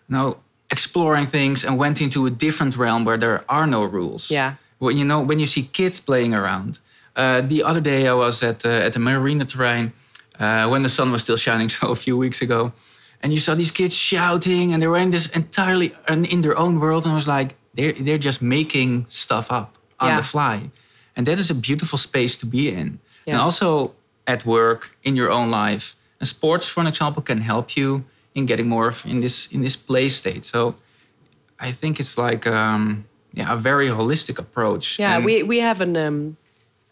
you 0.08 0.16
know, 0.18 0.38
exploring 0.72 1.28
things 1.28 1.66
and 1.66 1.78
went 1.78 2.00
into 2.02 2.26
a 2.26 2.30
different 2.30 2.76
realm 2.78 3.04
where 3.06 3.18
there 3.18 3.44
are 3.48 3.68
no 3.68 3.84
rules. 3.84 4.30
Yeah. 4.32 4.54
Well, 4.80 4.92
you 4.96 5.04
know, 5.06 5.20
when 5.20 5.40
you 5.40 5.46
see 5.46 5.64
kids 5.64 6.00
playing 6.00 6.34
around. 6.34 6.80
Uh, 7.16 7.42
the 7.42 7.64
other 7.64 7.82
day, 7.82 8.08
I 8.08 8.14
was 8.14 8.44
at 8.44 8.66
uh, 8.66 8.86
at 8.86 8.94
the 8.94 9.00
Marineterrein 9.00 9.92
uh, 10.40 10.70
when 10.72 10.84
the 10.84 10.90
sun 10.90 11.12
was 11.12 11.22
still 11.22 11.38
shining, 11.38 11.70
so 11.78 11.92
a 11.92 11.96
few 11.96 12.16
weeks 12.18 12.42
ago, 12.42 12.72
and 13.22 13.34
you 13.34 13.40
saw 13.40 13.56
these 13.56 13.72
kids 13.72 13.94
shouting, 13.94 14.72
and 14.74 14.82
they 14.82 14.88
were 14.88 15.02
in 15.02 15.10
this 15.10 15.28
entirely 15.36 15.92
in 16.08 16.24
in 16.26 16.42
their 16.42 16.56
own 16.58 16.80
world, 16.80 17.04
and 17.06 17.12
I 17.12 17.16
was 17.16 17.28
like, 17.28 17.56
they're 17.74 17.94
they're 18.06 18.24
just 18.26 18.42
making 18.42 19.06
stuff 19.10 19.52
up 19.52 19.68
on 20.00 20.08
Yeah. 20.10 20.18
the 20.22 20.24
fly, 20.28 20.70
and 21.20 21.28
that 21.28 21.38
is 21.38 21.52
a 21.52 21.54
beautiful 21.54 21.98
space 21.98 22.38
to 22.38 22.46
be 22.46 22.70
in. 22.70 22.98
Yeah. 23.26 23.34
And 23.34 23.42
also 23.42 23.94
at 24.26 24.46
work, 24.46 24.96
in 25.04 25.18
your 25.18 25.30
own 25.30 25.52
life, 25.52 25.98
and 26.22 26.28
sports, 26.30 26.66
for 26.66 26.80
an 26.80 26.88
example, 26.88 27.22
can 27.22 27.40
help 27.40 27.76
you 27.76 28.06
in 28.34 28.46
getting 28.46 28.70
more 28.70 28.94
in 29.04 29.20
this 29.20 29.48
in 29.52 29.62
this 29.62 29.76
play 29.76 30.08
state. 30.08 30.46
So 30.46 30.76
I 31.60 31.74
think 31.74 32.00
it's 32.00 32.18
like 32.18 32.48
um, 32.48 33.04
yeah, 33.34 33.52
a 33.54 33.58
very 33.58 33.90
holistic 33.90 34.40
approach. 34.40 34.98
Yeah, 34.98 35.16
And- 35.16 35.26
we, 35.26 35.44
we 35.44 35.60
have 35.60 35.82
an 35.82 35.98
um, 35.98 36.38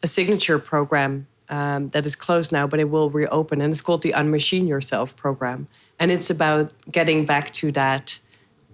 a 0.03 0.07
signature 0.07 0.59
program 0.59 1.27
um, 1.47 1.87
that 1.89 2.05
is 2.05 2.15
closed 2.17 2.51
now, 2.51 2.67
but 2.67 2.79
it 2.81 2.89
will 2.89 3.09
reopen, 3.09 3.61
and 3.61 3.71
it's 3.71 3.81
called 3.81 4.01
the 4.01 4.11
Unmachine 4.11 4.67
Yourself 4.67 5.15
program, 5.15 5.67
and 5.99 6.11
it's 6.11 6.29
about 6.29 6.73
getting 6.91 7.25
back 7.25 7.51
to 7.61 7.71
that 7.71 8.19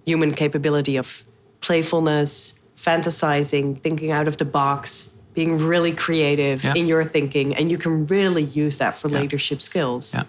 human 0.04 0.34
capability 0.34 0.96
of 0.98 1.24
playfulness, 1.60 2.56
fantasizing, 2.76 3.80
thinking 3.80 4.10
out 4.10 4.26
of 4.26 4.36
the 4.36 4.44
box, 4.44 5.14
being 5.34 5.58
really 5.58 5.92
creative 5.92 6.64
Yeah. 6.64 6.74
in 6.76 6.86
your 6.88 7.04
thinking, 7.04 7.54
and 7.56 7.70
you 7.70 7.78
can 7.78 8.06
really 8.06 8.42
use 8.44 8.78
that 8.78 8.96
for 8.96 9.08
leadership 9.08 9.60
skills. 9.60 10.14
Yeah. 10.14 10.24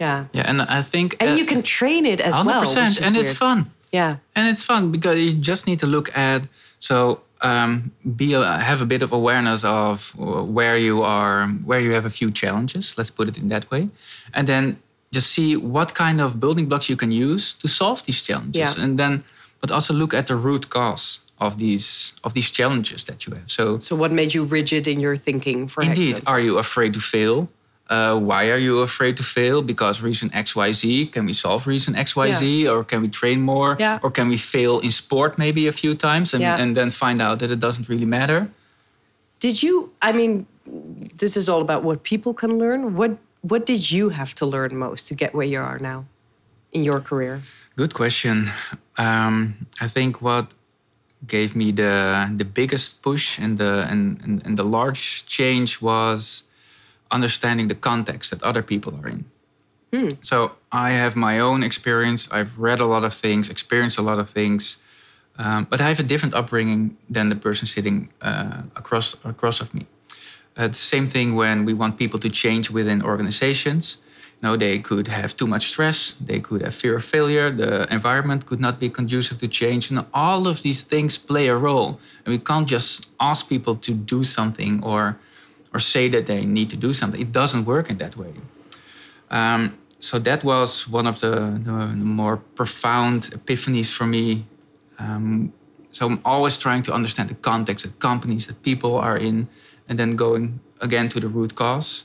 yeah, 0.00 0.24
Yeah, 0.32 0.48
and 0.50 0.62
I 0.62 0.82
think 0.82 1.16
and 1.20 1.30
uh, 1.30 1.34
you 1.34 1.44
can 1.44 1.62
train 1.62 2.06
it 2.06 2.20
as 2.20 2.34
100%, 2.34 2.44
well, 2.46 2.62
is 2.78 3.00
and 3.00 3.16
it's 3.16 3.32
fun. 3.36 3.70
Yeah, 3.92 4.16
And 4.34 4.48
it's 4.48 4.62
fun 4.62 4.90
because 4.90 5.18
you 5.18 5.32
just 5.40 5.66
need 5.66 5.78
to 5.80 5.86
look 5.86 6.08
at 6.16 6.42
so 6.78 7.20
um, 7.42 7.92
be 8.16 8.34
a, 8.34 8.40
have 8.58 8.80
a 8.82 8.86
bit 8.86 9.02
of 9.02 9.12
awareness 9.12 9.64
of 9.64 10.14
uh, 10.18 10.42
where 10.56 10.76
you 10.78 11.02
are, 11.02 11.46
where 11.64 11.80
you 11.80 11.92
have 11.94 12.06
a 12.06 12.10
few 12.10 12.30
challenges. 12.32 12.94
Let's 12.98 13.10
put 13.10 13.28
it 13.28 13.36
in 13.38 13.48
that 13.48 13.70
way, 13.70 13.88
and 14.32 14.46
then 14.48 14.76
just 15.12 15.30
see 15.30 15.56
what 15.56 15.94
kind 15.94 16.20
of 16.20 16.40
building 16.40 16.66
blocks 16.68 16.88
you 16.88 16.96
can 16.96 17.12
use 17.12 17.54
to 17.62 17.68
solve 17.68 18.02
these 18.06 18.22
challenges, 18.22 18.76
Yeah. 18.76 18.84
and 18.84 18.98
then 18.98 19.22
but 19.60 19.70
also 19.70 19.94
look 19.94 20.12
at 20.14 20.26
the 20.26 20.34
root 20.36 20.68
cause 20.70 21.20
of 21.38 21.56
these 21.56 22.12
of 22.22 22.32
these 22.34 22.50
challenges 22.50 23.04
that 23.04 23.26
you 23.26 23.34
have. 23.34 23.50
So 23.50 23.78
So, 23.78 23.96
what 23.96 24.12
made 24.12 24.34
you 24.34 24.44
rigid 24.44 24.86
in 24.86 25.00
your 25.00 25.16
thinking? 25.16 25.68
For 25.68 25.82
Indeed. 25.82 26.16
Hexen? 26.16 26.22
Are 26.26 26.40
you 26.40 26.58
afraid 26.58 26.92
to 26.94 27.00
fail? 27.00 27.48
Uh, 27.90 28.18
why 28.18 28.48
are 28.50 28.56
you 28.58 28.80
afraid 28.80 29.16
to 29.16 29.22
fail? 29.22 29.60
Because 29.60 30.00
reason 30.00 30.30
X, 30.32 30.56
Y, 30.56 30.72
Z. 30.72 31.06
Can 31.06 31.26
we 31.26 31.34
solve 31.34 31.66
reason 31.66 31.94
X, 31.94 32.16
Y, 32.16 32.32
Z? 32.32 32.66
Or 32.68 32.82
can 32.84 33.02
we 33.02 33.08
train 33.08 33.42
more? 33.42 33.76
Yeah. 33.78 33.98
Or 34.02 34.10
can 34.10 34.28
we 34.28 34.38
fail 34.38 34.78
in 34.80 34.90
sport 34.90 35.36
maybe 35.38 35.66
a 35.68 35.72
few 35.72 35.94
times 35.94 36.32
and, 36.34 36.40
Yeah. 36.42 36.56
and 36.62 36.74
then 36.74 36.90
find 36.90 37.20
out 37.20 37.40
that 37.40 37.50
it 37.50 37.60
doesn't 37.60 37.88
really 37.88 38.06
matter? 38.06 38.48
Did 39.38 39.62
you? 39.62 39.92
I 40.00 40.12
mean, 40.12 40.46
this 41.18 41.36
is 41.36 41.48
all 41.48 41.60
about 41.60 41.82
what 41.84 42.02
people 42.02 42.32
can 42.32 42.58
learn. 42.58 42.94
What 42.96 43.18
What 43.42 43.66
did 43.66 43.90
you 43.92 44.08
have 44.10 44.32
to 44.36 44.46
learn 44.46 44.74
most 44.78 45.08
to 45.08 45.14
get 45.14 45.34
where 45.34 45.46
you 45.46 45.60
are 45.60 45.78
now 45.78 46.04
in 46.72 46.82
your 46.84 47.00
career? 47.00 47.42
Good 47.76 47.92
question. 47.92 48.50
Um, 48.96 49.54
I 49.84 49.88
think 49.88 50.22
what 50.22 50.44
gave 51.26 51.54
me 51.56 51.72
the 51.72 52.30
the 52.36 52.44
biggest 52.44 53.02
push 53.02 53.38
and 53.38 53.58
the 53.58 53.86
and, 53.90 54.20
and, 54.24 54.46
and 54.46 54.56
the 54.56 54.64
large 54.64 55.26
change 55.26 55.80
was 55.80 56.44
understanding 57.10 57.68
the 57.68 57.74
context 57.74 58.30
that 58.30 58.42
other 58.42 58.62
people 58.62 58.92
are 59.00 59.08
in. 59.08 59.24
Hmm. 59.92 60.08
So 60.20 60.52
I 60.72 60.90
have 60.90 61.14
my 61.14 61.38
own 61.38 61.62
experience. 61.62 62.28
I've 62.32 62.58
read 62.58 62.80
a 62.80 62.86
lot 62.86 63.04
of 63.04 63.14
things, 63.14 63.48
experienced 63.48 63.98
a 63.98 64.02
lot 64.02 64.18
of 64.18 64.28
things, 64.28 64.78
um, 65.38 65.66
but 65.70 65.80
I 65.80 65.88
have 65.88 66.00
a 66.00 66.02
different 66.02 66.34
upbringing 66.34 66.96
than 67.08 67.28
the 67.28 67.36
person 67.36 67.66
sitting 67.66 68.10
uh, 68.20 68.62
across 68.74 69.14
across 69.24 69.60
of 69.60 69.72
me. 69.74 69.86
Uh, 70.56 70.68
the 70.68 70.74
same 70.74 71.08
thing 71.08 71.34
when 71.34 71.64
we 71.64 71.74
want 71.74 71.98
people 71.98 72.18
to 72.20 72.28
change 72.28 72.70
within 72.70 73.02
organizations. 73.02 73.98
Know, 74.44 74.56
they 74.58 74.78
could 74.78 75.08
have 75.08 75.30
too 75.40 75.46
much 75.46 75.64
stress. 75.68 76.16
They 76.20 76.38
could 76.38 76.60
have 76.60 76.74
fear 76.74 76.96
of 76.96 77.04
failure. 77.16 77.50
The 77.50 77.72
environment 77.90 78.44
could 78.44 78.60
not 78.60 78.78
be 78.78 78.90
conducive 78.90 79.38
to 79.38 79.48
change. 79.48 79.90
And 79.90 80.04
all 80.12 80.46
of 80.46 80.60
these 80.60 80.82
things 80.82 81.16
play 81.16 81.46
a 81.48 81.56
role. 81.56 81.98
And 82.22 82.28
we 82.34 82.38
can't 82.38 82.68
just 82.68 83.08
ask 83.18 83.48
people 83.48 83.74
to 83.86 83.92
do 84.14 84.22
something 84.22 84.82
or 84.90 85.16
or 85.72 85.80
say 85.80 86.08
that 86.08 86.26
they 86.26 86.44
need 86.44 86.68
to 86.70 86.76
do 86.76 86.92
something. 86.94 87.20
It 87.20 87.32
doesn't 87.32 87.64
work 87.64 87.86
in 87.90 87.96
that 87.98 88.16
way. 88.16 88.34
Um, 89.30 89.60
so 89.98 90.18
that 90.20 90.44
was 90.44 90.86
one 90.86 91.06
of 91.06 91.18
the, 91.20 91.30
the, 91.64 91.74
more 92.20 92.36
profound 92.60 93.18
epiphanies 93.38 93.90
for 93.90 94.06
me. 94.06 94.44
Um, 94.98 95.52
so 95.90 96.06
I'm 96.06 96.20
always 96.24 96.58
trying 96.58 96.82
to 96.84 96.92
understand 96.92 97.28
the 97.30 97.34
context 97.34 97.86
that 97.86 97.98
companies, 97.98 98.46
that 98.46 98.62
people 98.62 98.94
are 98.98 99.16
in, 99.16 99.48
and 99.88 99.98
then 99.98 100.16
going 100.16 100.60
again 100.80 101.08
to 101.08 101.18
the 101.18 101.28
root 101.28 101.54
cause. 101.56 102.04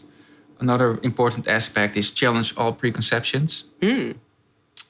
Another 0.60 1.00
important 1.04 1.48
aspect 1.48 1.98
is 1.98 2.12
challenge 2.12 2.54
all 2.58 2.74
preconceptions. 2.74 3.65
Mm. 3.82 4.15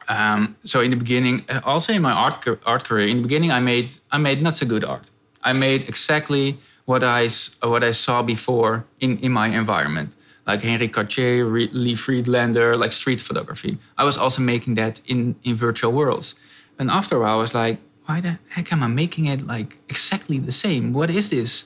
Um, 0.08 0.55
so 0.63 0.82
in 0.82 0.89
the 0.89 0.97
beginning, 0.97 1.45
uh, 1.49 1.62
also 1.63 1.93
in 1.93 2.01
my 2.01 2.12
art, 2.12 2.43
art 2.65 2.84
career, 2.84 3.08
in 3.08 3.17
the 3.17 3.23
beginning, 3.23 3.51
I 3.51 3.60
made 3.60 3.89
I 4.12 4.17
made 4.17 4.41
not 4.41 4.53
so 4.55 4.65
good 4.65 4.84
art. 4.84 5.12
I 5.43 5.53
made 5.53 5.88
exactly 5.88 6.58
what 6.86 7.03
I 7.03 7.29
what 7.62 7.84
I 7.84 7.91
saw 7.91 8.23
before 8.23 8.86
in 8.99 9.19
in 9.19 9.32
my 9.32 9.47
environment, 9.47 10.15
like 10.47 10.63
Henri 10.63 10.88
Cartier, 10.88 11.45
Lee 11.45 11.95
Friedlander, 11.95 12.75
like 12.75 12.91
street 12.91 13.21
photography. 13.21 13.77
I 13.97 14.03
was 14.03 14.17
also 14.17 14.41
making 14.41 14.75
that 14.75 15.01
in 15.05 15.36
in 15.43 15.55
virtual 15.55 15.91
worlds, 15.91 16.36
and 16.79 16.89
after 16.89 17.17
a 17.17 17.19
while, 17.19 17.38
I 17.38 17.41
was 17.41 17.53
like, 17.53 17.77
why 18.08 18.21
the 18.21 18.39
heck 18.49 18.73
am 18.73 18.82
I 18.82 18.88
making 18.88 19.25
it 19.25 19.45
like 19.45 19.77
exactly 19.88 20.39
the 20.39 20.51
same? 20.51 20.93
What 20.93 21.12
is 21.12 21.29
this? 21.29 21.65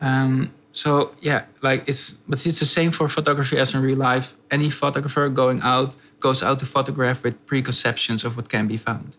Um, 0.00 0.52
so 0.80 1.12
yeah, 1.20 1.40
like 1.60 1.82
it's 1.86 2.14
but 2.26 2.46
it's 2.46 2.58
the 2.58 2.72
same 2.78 2.90
for 2.90 3.06
photography 3.10 3.58
as 3.58 3.74
in 3.74 3.82
real 3.82 3.98
life. 3.98 4.28
Any 4.50 4.70
photographer 4.70 5.28
going 5.28 5.60
out 5.60 5.94
goes 6.20 6.42
out 6.42 6.58
to 6.60 6.66
photograph 6.66 7.22
with 7.22 7.34
preconceptions 7.46 8.24
of 8.24 8.34
what 8.36 8.48
can 8.48 8.66
be 8.66 8.78
found, 8.78 9.14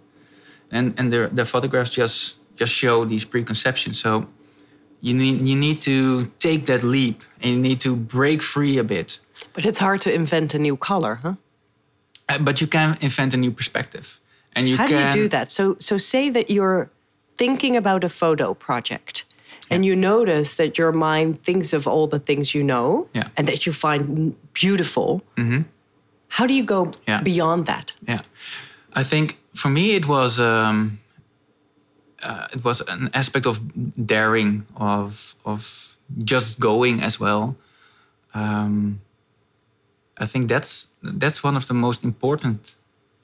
and 0.72 0.96
and 0.98 1.14
the 1.14 1.30
the 1.32 1.46
photographs 1.46 1.92
just 1.92 2.38
just 2.56 2.74
show 2.74 3.06
these 3.06 3.26
preconceptions. 3.26 4.00
So 4.00 4.26
you 5.02 5.14
need 5.14 5.48
you 5.48 5.56
need 5.56 5.82
to 5.82 6.26
take 6.40 6.66
that 6.66 6.82
leap 6.82 7.22
and 7.44 7.52
you 7.54 7.62
need 7.62 7.80
to 7.82 7.96
break 7.96 8.42
free 8.42 8.80
a 8.80 8.84
bit. 8.84 9.20
But 9.54 9.64
it's 9.64 9.80
hard 9.80 10.02
to 10.02 10.10
invent 10.10 10.56
a 10.56 10.60
new 10.60 10.78
color, 10.78 11.20
huh? 11.22 11.36
Uh, 12.28 12.40
but 12.40 12.60
you 12.60 12.68
can 12.68 12.98
invent 13.02 13.34
a 13.34 13.38
new 13.38 13.52
perspective, 13.52 14.20
and 14.56 14.68
you 14.68 14.78
How 14.78 14.88
can. 14.88 14.98
do 14.98 15.20
you 15.20 15.24
do 15.24 15.30
that? 15.30 15.52
So 15.52 15.76
so 15.80 16.00
say 16.00 16.32
that 16.32 16.50
you're 16.50 16.90
thinking 17.38 17.78
about 17.78 18.04
a 18.04 18.10
photo 18.10 18.56
project 18.56 19.26
and 19.72 19.86
you 19.86 19.96
notice 19.96 20.56
that 20.58 20.78
your 20.78 20.92
mind 20.92 21.42
thinks 21.44 21.74
of 21.74 21.88
all 21.88 22.08
the 22.08 22.20
things 22.20 22.54
you 22.54 22.64
know 22.64 23.08
Yeah. 23.14 23.28
and 23.38 23.48
that 23.48 23.66
you 23.66 23.74
find 23.74 24.36
beautiful. 24.54 25.22
Mhm. 25.36 25.64
How 26.28 26.48
do 26.48 26.54
you 26.54 26.64
go 26.66 26.92
Yeah. 27.08 27.22
beyond 27.24 27.66
that? 27.66 27.94
Yeah, 28.08 28.22
I 28.94 29.04
think 29.04 29.38
for 29.54 29.70
me 29.70 29.96
it 29.96 30.06
was 30.06 30.40
um, 30.40 31.00
uh, 32.24 32.48
it 32.54 32.64
was 32.64 32.82
an 32.88 33.10
aspect 33.14 33.46
of 33.46 33.60
daring 34.06 34.64
of 34.76 35.36
of 35.46 35.98
just 36.24 36.60
going 36.60 37.04
as 37.04 37.20
well. 37.20 37.56
Um, 38.34 39.00
I 40.24 40.26
think 40.28 40.48
that's 40.50 40.88
that's 41.22 41.44
one 41.44 41.58
of 41.58 41.66
the 41.66 41.74
most 41.74 42.04
important 42.04 42.76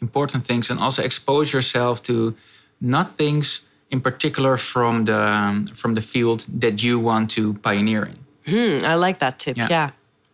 important 0.02 0.46
things, 0.46 0.70
and 0.70 0.80
also 0.80 1.02
expose 1.04 1.52
yourself 1.58 2.02
to 2.02 2.36
not 2.80 3.16
things 3.18 3.62
in 3.92 4.02
particular 4.02 4.58
from 4.58 5.06
the 5.06 5.20
um, 5.20 5.68
from 5.68 5.96
the 5.96 6.02
field 6.02 6.46
that 6.48 6.84
you 6.84 7.00
want 7.00 7.30
to 7.32 7.54
pioneer 7.56 8.06
in. 8.06 8.18
Hmm, 8.46 8.86
I 8.86 8.96
like 8.96 9.20
that 9.20 9.40
tip. 9.40 9.58
Yeah. 9.58 9.68
yeah. 9.70 9.90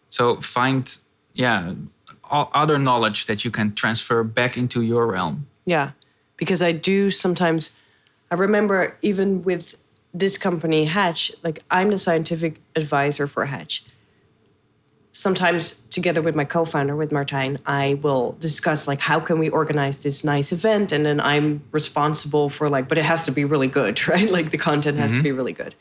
So 0.09 0.41
find 0.41 0.97
yeah 1.33 1.73
other 2.31 2.79
knowledge 2.79 3.25
that 3.27 3.45
you 3.45 3.51
can 3.51 3.73
transfer 3.75 4.23
back 4.23 4.57
into 4.57 4.81
your 4.81 5.07
realm. 5.07 5.47
Yeah, 5.65 5.91
because 6.37 6.61
I 6.61 6.71
do 6.71 7.11
sometimes. 7.11 7.71
I 8.31 8.35
remember 8.35 8.97
even 9.03 9.43
with 9.43 9.77
this 10.13 10.37
company, 10.37 10.85
Hatch, 10.85 11.31
like 11.43 11.59
I'm 11.69 11.89
the 11.89 11.97
scientific 11.97 12.59
advisor 12.75 13.27
for 13.27 13.45
Hatch. 13.45 13.83
Sometimes, 15.15 15.75
together 15.91 16.23
with 16.23 16.35
my 16.35 16.43
co-founder, 16.43 16.95
with 16.95 17.11
Martijn, 17.11 17.59
I 17.67 17.99
will 18.01 18.35
discuss 18.39 18.87
like 18.87 18.99
how 18.99 19.19
can 19.19 19.37
we 19.37 19.47
organize 19.47 19.99
this 19.99 20.23
nice 20.23 20.51
event, 20.51 20.91
and 20.91 21.05
then 21.05 21.21
I'm 21.21 21.61
responsible 21.71 22.49
for 22.49 22.67
like, 22.67 22.87
but 22.87 22.97
it 22.97 23.05
has 23.05 23.23
to 23.25 23.31
be 23.31 23.45
really 23.45 23.67
good, 23.67 24.07
right? 24.07 24.29
Like 24.29 24.49
the 24.49 24.57
content 24.57 24.97
has 24.97 25.11
to 25.11 25.17
mm-hmm. 25.17 25.23
be 25.23 25.31
really 25.31 25.53
good. 25.53 25.75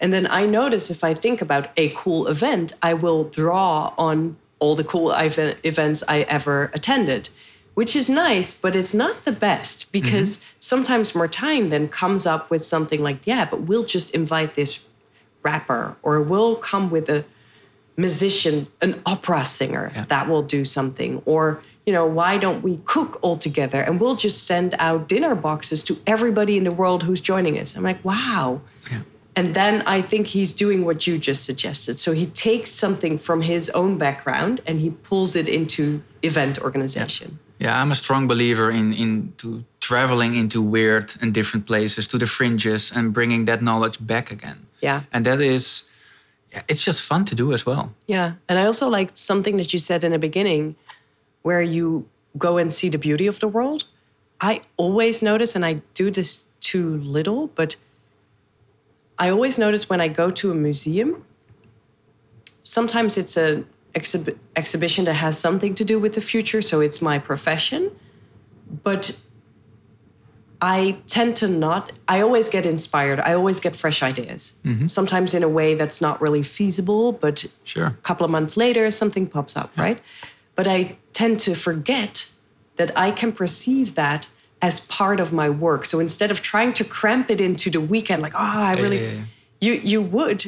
And 0.00 0.12
then 0.12 0.26
I 0.30 0.44
notice 0.44 0.90
if 0.90 1.02
I 1.02 1.14
think 1.14 1.40
about 1.40 1.68
a 1.78 1.88
cool 1.90 2.26
event, 2.26 2.74
I 2.82 2.92
will 2.92 3.24
draw 3.24 3.94
on 3.96 4.36
all 4.58 4.74
the 4.74 4.84
cool 4.84 5.12
ev- 5.12 5.56
events 5.62 6.02
I 6.06 6.20
ever 6.22 6.70
attended, 6.74 7.30
which 7.72 7.96
is 7.96 8.10
nice, 8.10 8.52
but 8.52 8.76
it's 8.76 8.92
not 8.92 9.24
the 9.24 9.32
best 9.32 9.80
mm-hmm. 9.80 9.92
because 9.92 10.40
sometimes 10.58 11.12
Martijn 11.12 11.70
then 11.70 11.88
comes 11.88 12.26
up 12.26 12.50
with 12.50 12.64
something 12.64 13.02
like, 13.02 13.20
yeah, 13.24 13.44
but 13.44 13.62
we'll 13.62 13.84
just 13.84 14.10
invite 14.14 14.54
this 14.54 14.80
rapper 15.42 15.96
or 16.02 16.20
we'll 16.20 16.56
come 16.56 16.90
with 16.90 17.08
a 17.08 17.24
musician, 17.96 18.66
an 18.82 19.00
opera 19.06 19.44
singer 19.44 19.92
Yeah. 19.94 20.04
that 20.08 20.28
will 20.28 20.42
do 20.42 20.64
something. 20.64 21.22
Or, 21.26 21.62
you 21.86 21.92
know, 21.92 22.06
why 22.06 22.38
don't 22.38 22.62
we 22.62 22.80
cook 22.84 23.18
all 23.22 23.36
together 23.36 23.80
and 23.80 24.00
we'll 24.00 24.16
just 24.16 24.44
send 24.46 24.74
out 24.78 25.08
dinner 25.08 25.34
boxes 25.34 25.82
to 25.84 25.96
everybody 26.06 26.56
in 26.56 26.64
the 26.64 26.72
world 26.72 27.02
who's 27.04 27.20
joining 27.20 27.58
us? 27.58 27.76
I'm 27.76 27.82
like, 27.82 28.04
wow. 28.04 28.60
Yeah. 28.90 29.00
And 29.36 29.54
then 29.54 29.82
I 29.86 30.00
think 30.00 30.28
he's 30.28 30.52
doing 30.52 30.84
what 30.84 31.06
you 31.06 31.18
just 31.18 31.44
suggested. 31.44 31.98
So 31.98 32.12
he 32.12 32.26
takes 32.26 32.70
something 32.70 33.18
from 33.18 33.42
his 33.42 33.68
own 33.70 33.98
background 33.98 34.60
and 34.66 34.80
he 34.80 34.90
pulls 34.90 35.34
it 35.36 35.48
into 35.48 36.02
event 36.22 36.58
organization. 36.60 37.38
Yeah, 37.58 37.80
I'm 37.80 37.90
a 37.90 37.94
strong 37.94 38.26
believer 38.28 38.70
in 38.70 38.92
into 38.92 39.64
traveling 39.80 40.34
into 40.34 40.60
weird 40.62 41.14
and 41.20 41.32
different 41.34 41.66
places, 41.66 42.06
to 42.08 42.18
the 42.18 42.26
fringes, 42.26 42.92
and 42.92 43.12
bringing 43.12 43.44
that 43.46 43.60
knowledge 43.60 43.98
back 44.00 44.30
again. 44.30 44.66
Yeah. 44.80 45.02
And 45.12 45.24
that 45.26 45.40
is, 45.40 45.84
yeah, 45.84 45.93
it's 46.68 46.82
just 46.82 47.02
fun 47.02 47.24
to 47.26 47.34
do 47.34 47.52
as 47.52 47.66
well. 47.66 47.92
Yeah. 48.06 48.34
And 48.48 48.58
I 48.58 48.66
also 48.66 48.88
liked 48.88 49.18
something 49.18 49.56
that 49.56 49.72
you 49.72 49.78
said 49.78 50.04
in 50.04 50.12
the 50.12 50.18
beginning 50.18 50.76
where 51.42 51.62
you 51.62 52.08
go 52.38 52.58
and 52.58 52.72
see 52.72 52.88
the 52.88 52.98
beauty 52.98 53.26
of 53.26 53.40
the 53.40 53.48
world. 53.48 53.84
I 54.40 54.62
always 54.76 55.22
notice, 55.22 55.54
and 55.54 55.64
I 55.64 55.82
do 55.94 56.10
this 56.10 56.44
too 56.60 56.98
little, 56.98 57.48
but 57.48 57.76
I 59.18 59.30
always 59.30 59.58
notice 59.58 59.88
when 59.88 60.00
I 60.00 60.08
go 60.08 60.30
to 60.30 60.50
a 60.50 60.54
museum, 60.54 61.24
sometimes 62.62 63.16
it's 63.16 63.36
an 63.36 63.66
exhib- 63.94 64.36
exhibition 64.56 65.04
that 65.04 65.14
has 65.14 65.38
something 65.38 65.74
to 65.76 65.84
do 65.84 65.98
with 66.00 66.14
the 66.14 66.20
future, 66.20 66.60
so 66.62 66.80
it's 66.80 67.00
my 67.00 67.18
profession. 67.18 67.92
But 68.82 69.20
I 70.66 70.96
tend 71.16 71.36
to 71.42 71.46
not, 71.48 71.92
I 72.08 72.16
always 72.26 72.48
get 72.48 72.64
inspired. 72.64 73.20
I 73.20 73.34
always 73.34 73.58
get 73.60 73.76
fresh 73.76 74.02
ideas. 74.02 74.42
Mm-hmm. 74.64 74.86
Sometimes 74.86 75.34
in 75.34 75.42
a 75.42 75.48
way 75.58 75.74
that's 75.80 76.00
not 76.00 76.16
really 76.24 76.42
feasible, 76.42 77.12
but 77.12 77.36
Sure. 77.64 77.86
a 77.86 77.98
couple 78.08 78.24
of 78.24 78.30
months 78.30 78.56
later, 78.56 78.90
something 78.90 79.26
pops 79.26 79.54
up, 79.62 79.70
right? 79.76 79.98
But 80.58 80.66
I 80.66 80.78
tend 81.12 81.34
to 81.46 81.54
forget 81.54 82.12
that 82.76 82.90
I 83.06 83.10
can 83.20 83.30
perceive 83.32 83.94
that 83.94 84.28
as 84.62 84.80
part 84.98 85.20
of 85.20 85.32
my 85.32 85.48
work. 85.50 85.84
So 85.84 86.00
instead 86.00 86.30
of 86.30 86.38
trying 86.40 86.72
to 86.74 86.84
cramp 86.84 87.26
it 87.30 87.40
into 87.40 87.68
the 87.70 87.80
weekend, 87.94 88.22
like, 88.22 88.34
oh, 88.34 88.62
I 88.72 88.74
really, 88.84 89.00
yeah, 89.04 89.12
yeah. 89.12 89.24
you 89.66 89.72
you 89.92 90.00
would. 90.16 90.40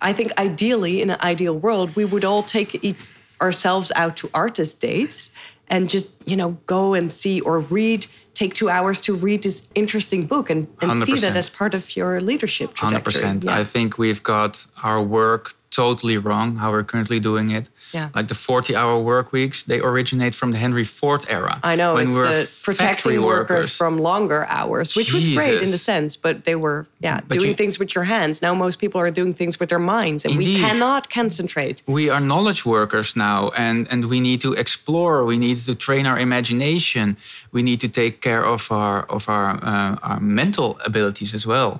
I 0.00 0.12
think 0.12 0.28
ideally, 0.48 0.94
in 1.02 1.10
an 1.10 1.20
ideal 1.32 1.56
world, 1.66 1.88
we 1.96 2.04
would 2.12 2.24
all 2.24 2.42
take 2.42 2.70
e- 2.84 2.96
ourselves 3.40 3.92
out 4.02 4.16
to 4.20 4.28
artist 4.34 4.80
dates 4.80 5.30
and 5.68 5.88
just 5.94 6.08
you 6.30 6.36
know 6.40 6.50
go 6.66 6.94
and 6.98 7.06
see 7.20 7.36
or 7.48 7.56
read. 7.78 8.06
Take 8.34 8.54
two 8.54 8.68
hours 8.68 9.00
to 9.02 9.14
read 9.14 9.42
this 9.44 9.66
interesting 9.74 10.26
book 10.26 10.50
and, 10.50 10.66
and 10.80 11.00
see 11.00 11.20
that 11.20 11.36
as 11.36 11.48
part 11.48 11.72
of 11.72 11.96
your 11.96 12.20
leadership 12.20 12.74
trajectory. 12.74 13.12
percent. 13.12 13.44
Yeah. 13.44 13.56
I 13.56 13.64
think 13.64 13.96
we've 13.96 14.22
got 14.22 14.66
our 14.82 15.00
work 15.00 15.54
totally 15.74 16.16
wrong 16.18 16.56
how 16.56 16.70
we're 16.72 16.84
currently 16.84 17.20
doing 17.20 17.50
it. 17.50 17.68
Yeah. 17.92 18.08
Like 18.14 18.26
the 18.28 18.34
40 18.34 18.74
hour 18.76 18.98
work 18.98 19.32
weeks, 19.32 19.62
they 19.64 19.80
originate 19.80 20.34
from 20.34 20.52
the 20.52 20.58
Henry 20.58 20.84
Ford 20.84 21.24
era. 21.28 21.58
I 21.62 21.76
know 21.76 21.94
when 21.94 22.06
it's 22.08 22.16
we're 22.16 22.46
protecting 22.62 23.22
workers 23.22 23.48
workers. 23.50 23.76
from 23.76 23.98
longer 23.98 24.46
hours, 24.48 24.96
which 24.96 25.12
was 25.12 25.26
great 25.28 25.54
in 25.62 25.70
Jesus. 25.70 25.74
a 25.74 25.78
sense, 25.92 26.16
but 26.16 26.44
they 26.44 26.54
were 26.56 26.86
yeah 27.00 27.20
But 27.28 27.38
doing 27.38 27.50
you- 27.50 27.54
things 27.56 27.78
with 27.78 27.94
your 27.94 28.04
hands. 28.04 28.40
Now 28.42 28.54
most 28.54 28.78
people 28.80 29.00
are 29.00 29.10
doing 29.10 29.34
things 29.34 29.58
with 29.60 29.68
their 29.68 29.84
minds, 29.96 30.24
and 30.24 30.36
we 30.36 30.54
cannot 30.64 31.02
concentrate. 31.10 31.82
we 31.86 32.10
are 32.14 32.20
knowledge 32.20 32.64
workers 32.64 33.14
now 33.16 33.50
and 33.56 33.86
and 33.92 34.00
we 34.14 34.18
need 34.20 34.40
to 34.40 34.52
explore 34.64 35.24
we 35.32 35.36
need 35.46 35.58
to 35.68 35.74
train 35.86 36.04
our 36.06 36.18
imagination 36.18 37.16
we 37.52 37.62
need 37.62 37.80
to 37.80 37.88
take 37.88 38.14
care 38.28 38.44
of 38.54 38.70
our 38.70 38.98
of 39.16 39.28
our 39.28 39.48
uh, 39.72 40.08
our 40.08 40.20
mental 40.20 40.68
abilities 40.90 41.34
as 41.34 41.44
well 41.46 41.72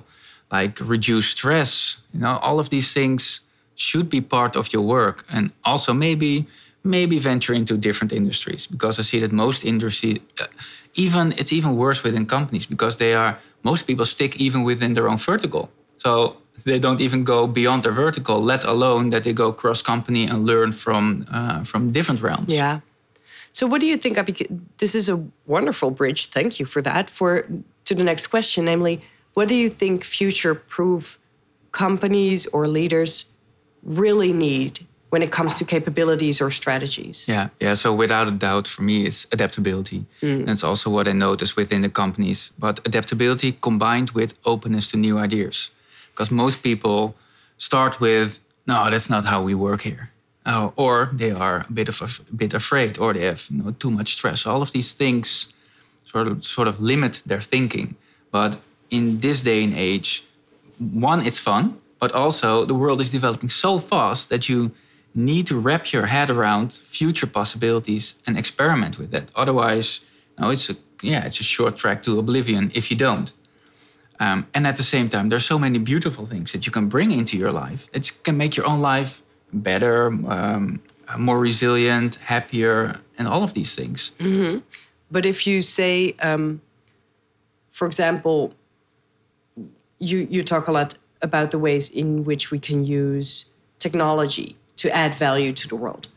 like 0.51 0.73
reduce 0.95 1.27
stress 1.37 1.97
you 2.13 2.19
know 2.23 2.37
all 2.45 2.57
of 2.59 2.67
these 2.69 2.89
things 2.99 3.41
should 3.75 4.09
be 4.09 4.21
part 4.21 4.55
of 4.55 4.71
your 4.73 4.81
work 4.81 5.25
and 5.29 5.51
also 5.63 5.93
maybe 5.93 6.45
maybe 6.83 7.17
venture 7.19 7.53
into 7.53 7.77
different 7.77 8.13
industries 8.13 8.67
because 8.67 8.99
i 8.99 9.01
see 9.01 9.19
that 9.19 9.31
most 9.31 9.65
industries 9.65 10.19
uh, 10.39 10.45
even 10.93 11.33
it's 11.37 11.51
even 11.51 11.75
worse 11.75 12.03
within 12.03 12.25
companies 12.25 12.65
because 12.65 12.97
they 12.97 13.13
are 13.13 13.37
most 13.63 13.87
people 13.87 14.05
stick 14.05 14.35
even 14.37 14.63
within 14.63 14.93
their 14.93 15.07
own 15.09 15.17
vertical 15.17 15.69
so 15.97 16.37
they 16.63 16.79
don't 16.79 17.01
even 17.01 17.23
go 17.23 17.47
beyond 17.47 17.83
their 17.83 17.91
vertical, 17.91 18.41
let 18.41 18.63
alone 18.63 19.09
that 19.09 19.23
they 19.23 19.33
go 19.33 19.51
cross 19.51 19.81
company 19.81 20.25
and 20.25 20.45
learn 20.45 20.71
from 20.71 21.25
uh, 21.31 21.63
from 21.63 21.91
different 21.91 22.21
realms. 22.21 22.53
Yeah. 22.53 22.79
So 23.51 23.67
what 23.67 23.81
do 23.81 23.87
you 23.87 23.97
think? 23.97 24.15
This 24.77 24.95
is 24.95 25.09
a 25.09 25.23
wonderful 25.45 25.91
bridge. 25.91 26.27
Thank 26.27 26.59
you 26.59 26.65
for 26.65 26.81
that. 26.81 27.09
For 27.09 27.47
to 27.85 27.95
the 27.95 28.03
next 28.03 28.27
question, 28.27 28.65
namely, 28.65 29.01
what 29.33 29.47
do 29.47 29.55
you 29.55 29.69
think 29.69 30.03
future-proof 30.03 31.19
companies 31.71 32.47
or 32.47 32.67
leaders 32.67 33.25
really 33.85 34.33
need 34.33 34.85
when 35.09 35.21
it 35.21 35.31
comes 35.31 35.55
to 35.55 35.65
capabilities 35.65 36.41
or 36.41 36.51
strategies? 36.51 37.27
Yeah, 37.27 37.49
yeah. 37.59 37.75
So 37.75 37.93
without 37.93 38.27
a 38.27 38.31
doubt, 38.31 38.67
for 38.67 38.81
me, 38.83 39.05
it's 39.05 39.27
adaptability. 39.31 40.05
Mm. 40.21 40.45
That's 40.45 40.63
also 40.63 40.89
what 40.89 41.07
I 41.07 41.13
notice 41.13 41.55
within 41.55 41.81
the 41.81 41.89
companies. 41.89 42.51
But 42.59 42.79
adaptability 42.85 43.53
combined 43.61 44.11
with 44.11 44.33
openness 44.43 44.91
to 44.91 44.97
new 44.97 45.17
ideas, 45.17 45.71
because 46.11 46.31
most 46.31 46.61
people 46.63 47.15
start 47.57 47.99
with, 47.99 48.39
"No, 48.65 48.89
that's 48.89 49.09
not 49.09 49.25
how 49.25 49.41
we 49.43 49.53
work 49.53 49.81
here," 49.83 50.09
oh, 50.45 50.73
or 50.75 51.09
they 51.13 51.31
are 51.31 51.65
a 51.69 51.73
bit 51.73 51.87
of 51.89 52.01
a, 52.01 52.09
bit 52.33 52.53
afraid, 52.53 52.97
or 52.97 53.13
they 53.13 53.25
have 53.25 53.41
you 53.49 53.63
know, 53.63 53.71
too 53.79 53.91
much 53.91 54.15
stress. 54.15 54.45
All 54.45 54.61
of 54.61 54.71
these 54.71 54.93
things 54.93 55.47
sort 56.11 56.27
of 56.27 56.43
sort 56.43 56.67
of 56.67 56.79
limit 56.79 57.23
their 57.25 57.41
thinking. 57.41 57.95
But 58.31 58.57
in 58.89 59.19
this 59.19 59.43
day 59.43 59.63
and 59.63 59.73
age, 59.73 60.23
one, 60.77 61.25
it's 61.25 61.39
fun, 61.39 61.77
but 62.05 62.13
also 62.13 62.65
the 62.71 62.77
world 62.83 63.01
is 63.01 63.09
developing 63.09 63.49
so 63.49 63.71
fast 63.79 64.29
that 64.29 64.43
you 64.47 64.59
need 65.15 65.47
to 65.47 65.55
wrap 65.65 65.83
your 65.91 66.05
head 66.05 66.29
around 66.29 66.67
future 66.97 67.29
possibilities 67.39 68.03
and 68.27 68.37
experiment 68.37 68.99
with 68.99 69.09
that. 69.09 69.25
Otherwise, 69.35 69.87
no, 70.39 70.51
it's 70.51 70.69
a 70.69 70.75
yeah, 71.11 71.25
it's 71.27 71.39
a 71.39 71.47
short 71.55 71.73
track 71.81 72.03
to 72.03 72.19
oblivion 72.19 72.63
if 72.79 72.91
you 72.91 72.97
don't. 73.07 73.29
Um, 74.19 74.39
and 74.53 74.67
at 74.67 74.75
the 74.77 74.87
same 74.95 75.07
time, 75.09 75.25
there's 75.29 75.47
so 75.53 75.57
many 75.57 75.79
beautiful 75.79 76.25
things 76.27 76.51
that 76.53 76.61
you 76.67 76.71
can 76.71 76.85
bring 76.95 77.09
into 77.19 77.35
your 77.43 77.51
life. 77.51 77.81
It 77.91 78.05
can 78.25 78.35
make 78.37 78.55
your 78.57 78.67
own 78.71 78.81
life 78.93 79.13
better, 79.51 79.95
um, 80.35 80.79
more 81.17 81.39
resilient, 81.39 82.11
happier, 82.33 82.75
and 83.17 83.27
all 83.27 83.41
of 83.47 83.51
these 83.57 83.71
things. 83.79 84.11
But 85.09 85.25
if 85.25 85.47
you 85.47 85.63
say, 85.63 86.13
um, 86.29 86.61
for 87.71 87.85
example, 87.87 88.53
you 90.09 90.17
you 90.35 90.43
talk 90.43 90.67
a 90.67 90.71
lot 90.71 90.89
about 91.21 91.51
the 91.51 91.59
ways 91.59 91.89
in 91.89 92.23
which 92.23 92.51
we 92.51 92.59
can 92.59 92.85
use 92.85 93.45
technology 93.79 94.55
to 94.77 94.89
add 94.95 95.13
value 95.13 95.53
to 95.53 95.67
the 95.67 95.75
world. 95.75 96.07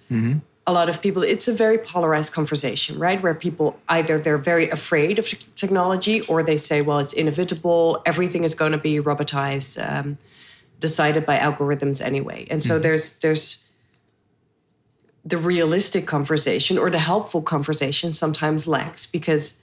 A 0.66 0.72
lot 0.72 0.88
of 0.88 1.00
people, 1.00 1.22
it's 1.22 1.48
a 1.48 1.52
very 1.52 1.78
polarized 1.78 2.32
conversation, 2.32 2.98
right? 2.98 3.22
Where 3.22 3.34
people 3.34 3.78
either 3.88 4.18
they're 4.18 4.36
very 4.36 4.68
afraid 4.68 5.18
of 5.18 5.26
technology 5.54 6.20
or 6.22 6.42
they 6.42 6.58
say, 6.58 6.82
well, 6.82 6.98
it's 6.98 7.14
inevitable, 7.14 8.02
everything 8.04 8.44
is 8.44 8.54
going 8.54 8.72
to 8.72 8.78
be 8.78 8.98
robotized, 9.00 9.78
um, 9.88 10.18
decided 10.78 11.24
by 11.24 11.38
algorithms 11.38 12.02
anyway. 12.02 12.46
And 12.50 12.62
so 12.62 12.78
there's 12.78 13.18
there's 13.20 13.64
the 15.24 15.38
realistic 15.38 16.06
conversation 16.06 16.78
or 16.78 16.90
the 16.90 16.98
helpful 16.98 17.42
conversation 17.42 18.12
sometimes 18.12 18.66
lacks 18.68 19.06
because 19.06 19.60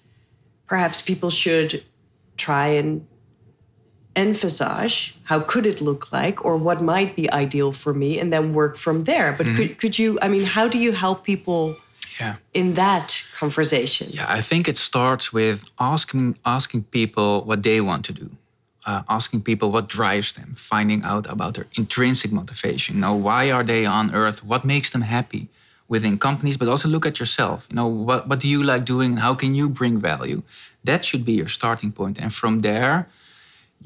perhaps 0.68 1.02
people 1.02 1.30
should 1.30 1.84
try 2.38 2.68
and 2.68 3.06
emphasize 4.16 4.96
how 5.24 5.40
could 5.52 5.66
it 5.66 5.80
look 5.82 6.04
like 6.12 6.38
or 6.46 6.54
what 6.58 6.80
might 6.82 7.16
be 7.16 7.26
ideal 7.32 7.72
for 7.72 7.94
me 7.94 8.20
and 8.20 8.32
then 8.34 8.54
work 8.54 8.76
from 8.78 8.98
there 9.10 9.30
but 9.38 9.46
could, 9.56 9.72
could 9.82 9.96
you 10.02 10.10
i 10.22 10.28
mean 10.34 10.44
how 10.56 10.66
do 10.74 10.78
you 10.86 10.92
help 11.04 11.20
people 11.34 11.64
Yeah. 12.22 12.36
in 12.54 12.68
that 12.76 13.08
conversation 13.40 14.08
Yeah, 14.20 14.38
I 14.40 14.42
think 14.50 14.68
it 14.68 14.78
starts 14.78 15.26
with 15.40 15.60
asking 15.94 16.26
asking 16.56 16.82
people 17.00 17.30
what 17.50 17.60
they 17.68 17.80
want 17.90 18.02
to 18.10 18.14
do, 18.24 18.28
uh, 18.90 19.02
asking 19.18 19.42
people 19.50 19.68
what 19.76 19.86
drives 20.00 20.30
them, 20.38 20.50
finding 20.74 21.02
out 21.12 21.26
about 21.36 21.52
their 21.56 21.68
intrinsic 21.82 22.32
motivation. 22.32 22.92
You 22.96 23.02
know, 23.06 23.18
why 23.28 23.52
are 23.56 23.66
they 23.72 23.84
on 24.00 24.06
Earth? 24.22 24.40
What 24.52 24.62
makes 24.64 24.90
them 24.94 25.04
happy 25.18 25.44
within 25.94 26.18
companies? 26.18 26.58
But 26.60 26.68
also 26.74 26.88
look 26.90 27.06
at 27.06 27.16
yourself. 27.22 27.58
You 27.70 27.76
know, 27.80 27.90
what 28.10 28.22
what 28.30 28.40
do 28.44 28.48
you 28.56 28.62
like 28.72 28.84
doing, 28.94 29.10
and 29.14 29.22
how 29.28 29.36
can 29.42 29.52
you 29.60 29.66
bring 29.80 29.96
value? 30.12 30.40
That 30.90 31.02
should 31.08 31.24
be 31.30 31.34
your 31.42 31.50
starting 31.60 31.92
point, 32.00 32.16
and 32.24 32.32
from 32.42 32.62
there. 32.62 32.98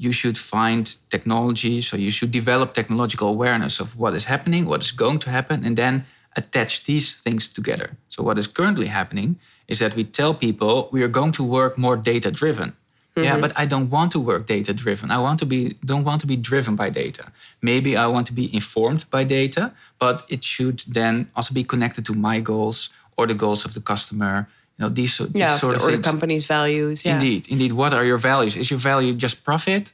You 0.04 0.12
should 0.20 0.38
find 0.38 0.84
technology, 1.14 1.74
so 1.82 1.94
you 2.06 2.12
should 2.16 2.32
develop 2.40 2.68
technological 2.72 3.28
awareness 3.36 3.74
of 3.80 3.88
what 4.00 4.12
is 4.14 4.24
happening, 4.32 4.62
what 4.64 4.82
is 4.86 4.92
going 5.04 5.18
to 5.24 5.30
happen, 5.30 5.58
and 5.66 5.74
then 5.82 5.94
attach 6.40 6.72
these 6.90 7.08
things 7.24 7.42
together. 7.58 7.88
So, 8.08 8.18
what 8.22 8.38
is 8.38 8.46
currently 8.58 8.86
happening 8.86 9.30
is 9.68 9.78
that 9.78 9.94
we 9.98 10.04
tell 10.04 10.32
people 10.46 10.74
we 10.90 11.02
are 11.02 11.12
going 11.18 11.32
to 11.32 11.44
work 11.58 11.72
more 11.76 11.96
data 12.12 12.30
driven. 12.30 12.70
Yeah, 13.16 13.32
mm-hmm. 13.32 13.40
but 13.40 13.52
I 13.62 13.66
don't 13.66 13.90
want 13.90 14.12
to 14.12 14.20
work 14.20 14.46
data 14.46 14.72
driven. 14.72 15.10
I 15.10 15.18
want 15.26 15.38
to 15.40 15.46
be 15.46 15.60
don't 15.84 16.04
want 16.04 16.20
to 16.22 16.26
be 16.26 16.36
driven 16.50 16.74
by 16.76 16.88
data. 16.90 17.24
Maybe 17.60 17.90
I 18.04 18.06
want 18.06 18.26
to 18.28 18.32
be 18.32 18.46
informed 18.60 19.04
by 19.10 19.22
data, 19.24 19.72
but 19.98 20.24
it 20.28 20.42
should 20.44 20.78
then 20.98 21.14
also 21.36 21.52
be 21.52 21.64
connected 21.72 22.06
to 22.06 22.14
my 22.14 22.40
goals 22.40 22.88
or 23.16 23.26
the 23.26 23.38
goals 23.44 23.64
of 23.64 23.74
the 23.74 23.80
customer. 23.92 24.48
You 24.80 24.86
know, 24.86 24.94
these, 24.94 25.18
these 25.18 25.28
yeah 25.34 25.58
sort 25.58 25.76
of 25.76 25.82
or 25.82 25.90
the 25.90 25.98
company's 25.98 26.46
values 26.46 27.04
yeah 27.04 27.16
Indeed, 27.16 27.48
indeed. 27.48 27.72
What 27.72 27.92
are 27.92 28.02
your 28.02 28.16
values? 28.16 28.56
Is 28.56 28.70
your 28.70 28.80
value 28.80 29.12
just 29.12 29.44
profit? 29.44 29.92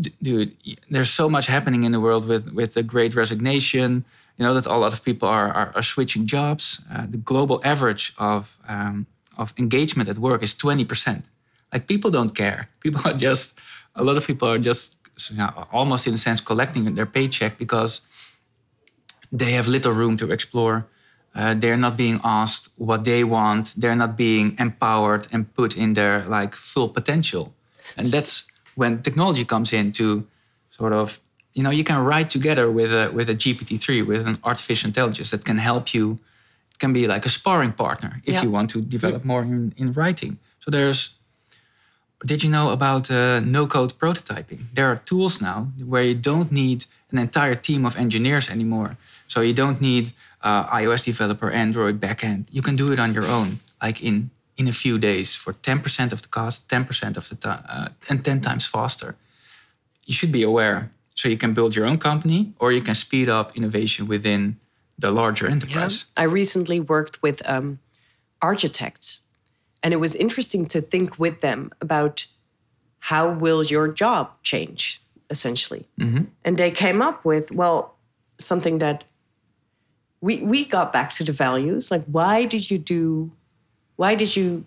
D- 0.00 0.14
dude, 0.22 0.56
there's 0.88 1.10
so 1.10 1.28
much 1.28 1.46
happening 1.48 1.82
in 1.82 1.90
the 1.90 1.98
world 1.98 2.24
with 2.28 2.52
with 2.52 2.74
the 2.74 2.84
Great 2.84 3.16
Resignation. 3.16 4.04
You 4.36 4.44
know 4.46 4.54
that 4.54 4.66
a 4.66 4.76
lot 4.76 4.92
of 4.92 5.02
people 5.02 5.28
are 5.28 5.50
are, 5.52 5.72
are 5.74 5.82
switching 5.82 6.26
jobs. 6.26 6.80
Uh, 6.92 7.06
the 7.10 7.16
global 7.30 7.60
average 7.64 8.14
of 8.16 8.58
um, 8.68 9.06
of 9.36 9.52
engagement 9.58 10.08
at 10.08 10.18
work 10.18 10.42
is 10.42 10.54
twenty 10.54 10.84
percent. 10.84 11.24
Like 11.72 11.86
people 11.88 12.10
don't 12.10 12.34
care. 12.34 12.68
People 12.84 13.02
are 13.04 13.18
just 13.18 13.58
a 13.94 14.02
lot 14.02 14.16
of 14.16 14.26
people 14.26 14.48
are 14.48 14.58
just 14.58 14.94
you 15.30 15.36
know, 15.36 15.66
almost 15.72 16.06
in 16.06 16.14
a 16.14 16.18
sense 16.18 16.40
collecting 16.40 16.94
their 16.94 17.06
paycheck 17.06 17.58
because 17.58 18.00
they 19.32 19.52
have 19.52 19.66
little 19.68 19.92
room 19.92 20.16
to 20.16 20.30
explore. 20.30 20.86
Uh, 21.34 21.54
they're 21.54 21.76
not 21.76 21.96
being 21.96 22.20
asked 22.24 22.70
what 22.76 23.04
they 23.04 23.22
want. 23.24 23.74
They're 23.76 23.94
not 23.96 24.16
being 24.16 24.56
empowered 24.58 25.28
and 25.32 25.52
put 25.54 25.76
in 25.76 25.94
their 25.94 26.24
like 26.26 26.54
full 26.54 26.88
potential. 26.88 27.52
And 27.96 28.06
that's 28.06 28.46
when 28.74 29.02
technology 29.02 29.44
comes 29.44 29.72
in 29.72 29.92
to 29.92 30.26
sort 30.70 30.92
of, 30.92 31.20
you 31.54 31.62
know, 31.62 31.70
you 31.70 31.84
can 31.84 32.04
write 32.04 32.30
together 32.30 32.70
with 32.70 32.92
a 32.92 33.10
with 33.12 33.28
a 33.30 33.34
GPT-3, 33.34 34.06
with 34.06 34.26
an 34.26 34.38
artificial 34.42 34.88
intelligence 34.88 35.30
that 35.30 35.44
can 35.44 35.58
help 35.58 35.94
you. 35.94 36.18
It 36.72 36.78
can 36.78 36.92
be 36.92 37.06
like 37.06 37.26
a 37.26 37.28
sparring 37.28 37.72
partner 37.72 38.20
if 38.24 38.34
Yeah. 38.34 38.42
you 38.42 38.50
want 38.50 38.70
to 38.70 38.80
develop 38.80 39.24
more 39.24 39.42
in, 39.42 39.72
in 39.76 39.92
writing. 39.92 40.38
So 40.60 40.70
there's 40.70 41.10
did 42.26 42.42
you 42.44 42.50
know 42.50 42.70
about 42.70 43.10
uh, 43.10 43.40
no-code 43.40 43.94
prototyping? 43.98 44.66
There 44.74 44.86
are 44.92 44.96
tools 44.96 45.40
now 45.40 45.68
where 45.86 46.02
you 46.02 46.14
don't 46.14 46.52
need 46.52 46.84
an 47.12 47.18
entire 47.18 47.54
team 47.54 47.86
of 47.86 47.96
engineers 47.96 48.50
anymore. 48.50 48.96
So 49.26 49.40
you 49.40 49.54
don't 49.54 49.80
need 49.80 50.12
uh, 50.42 50.66
iOS 50.76 51.04
developer, 51.04 51.50
Android 51.50 52.00
backend. 52.00 52.46
You 52.50 52.62
can 52.62 52.76
do 52.76 52.92
it 52.92 52.98
on 52.98 53.14
your 53.14 53.26
own, 53.26 53.60
like 53.82 54.02
in 54.02 54.30
in 54.56 54.68
a 54.68 54.72
few 54.72 54.98
days 54.98 55.34
for 55.34 55.54
10% 55.54 56.12
of 56.12 56.20
the 56.20 56.28
cost, 56.28 56.68
10% 56.68 57.16
of 57.16 57.28
the 57.30 57.34
time, 57.34 57.64
uh, 57.66 57.88
and 58.10 58.22
10 58.22 58.40
times 58.42 58.66
faster. 58.66 59.16
You 60.04 60.12
should 60.12 60.30
be 60.32 60.42
aware. 60.42 60.90
So 61.14 61.28
you 61.30 61.38
can 61.38 61.54
build 61.54 61.74
your 61.74 61.86
own 61.86 61.96
company, 61.98 62.52
or 62.58 62.70
you 62.70 62.82
can 62.82 62.94
speed 62.94 63.28
up 63.30 63.56
innovation 63.56 64.06
within 64.06 64.56
the 64.98 65.10
larger 65.10 65.46
Yeah. 65.46 65.52
enterprise. 65.52 66.04
I 66.14 66.24
recently 66.24 66.78
worked 66.78 67.22
with 67.22 67.40
um, 67.48 67.78
architects, 68.42 69.22
and 69.82 69.94
it 69.94 69.98
was 70.00 70.14
interesting 70.14 70.66
to 70.66 70.80
think 70.82 71.18
with 71.18 71.40
them 71.40 71.70
about 71.80 72.26
how 72.98 73.30
will 73.32 73.64
your 73.64 73.88
job 73.88 74.30
change, 74.42 75.00
essentially. 75.30 75.86
And 76.44 76.56
they 76.58 76.70
came 76.70 77.00
up 77.00 77.24
with 77.24 77.50
well 77.50 77.94
something 78.38 78.78
that 78.78 79.04
we 80.20 80.38
we 80.38 80.64
got 80.64 80.92
back 80.92 81.10
to 81.10 81.24
the 81.24 81.32
values. 81.32 81.90
Like, 81.90 82.04
why 82.04 82.44
did 82.44 82.70
you 82.70 82.78
do? 82.78 83.32
Why 83.96 84.14
did 84.14 84.36
you? 84.36 84.64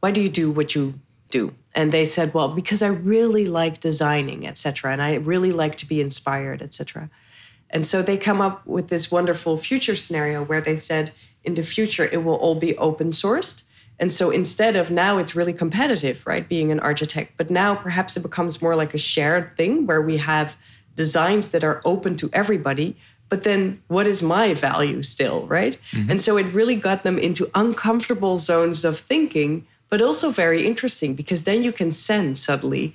Why 0.00 0.10
do 0.10 0.20
you 0.20 0.28
do 0.28 0.50
what 0.50 0.74
you 0.74 0.94
do? 1.30 1.54
And 1.74 1.92
they 1.92 2.04
said, 2.04 2.32
well, 2.32 2.48
because 2.48 2.80
I 2.80 2.88
really 2.88 3.46
like 3.46 3.80
designing, 3.80 4.46
etc., 4.46 4.92
and 4.92 5.02
I 5.02 5.16
really 5.16 5.52
like 5.52 5.76
to 5.76 5.86
be 5.86 6.00
inspired, 6.00 6.62
etc. 6.62 7.10
And 7.70 7.84
so 7.84 8.02
they 8.02 8.16
come 8.16 8.40
up 8.40 8.66
with 8.66 8.88
this 8.88 9.10
wonderful 9.10 9.56
future 9.58 9.96
scenario 9.96 10.42
where 10.44 10.60
they 10.60 10.76
said 10.76 11.12
in 11.44 11.54
the 11.54 11.62
future 11.62 12.04
it 12.04 12.24
will 12.24 12.36
all 12.36 12.54
be 12.54 12.76
open 12.78 13.10
sourced. 13.10 13.62
And 13.98 14.12
so 14.12 14.30
instead 14.30 14.76
of 14.76 14.90
now 14.90 15.18
it's 15.18 15.34
really 15.34 15.52
competitive, 15.52 16.26
right, 16.26 16.46
being 16.46 16.70
an 16.70 16.80
architect, 16.80 17.32
but 17.36 17.50
now 17.50 17.74
perhaps 17.74 18.16
it 18.16 18.22
becomes 18.22 18.60
more 18.60 18.76
like 18.76 18.94
a 18.94 18.98
shared 18.98 19.56
thing 19.56 19.86
where 19.86 20.02
we 20.02 20.18
have 20.18 20.56
designs 20.94 21.48
that 21.48 21.64
are 21.64 21.80
open 21.84 22.16
to 22.16 22.30
everybody. 22.32 22.96
But 23.28 23.42
then 23.42 23.82
what 23.88 24.06
is 24.06 24.22
my 24.22 24.54
value 24.54 25.02
still, 25.02 25.46
right? 25.46 25.78
Mm-hmm. 25.90 26.10
And 26.10 26.20
so 26.20 26.36
it 26.36 26.46
really 26.52 26.76
got 26.76 27.02
them 27.02 27.18
into 27.18 27.50
uncomfortable 27.54 28.38
zones 28.38 28.84
of 28.84 28.98
thinking, 28.98 29.66
but 29.88 30.00
also 30.00 30.30
very 30.30 30.64
interesting 30.64 31.14
because 31.14 31.42
then 31.42 31.62
you 31.62 31.72
can 31.72 31.92
sense 31.92 32.40
suddenly 32.40 32.94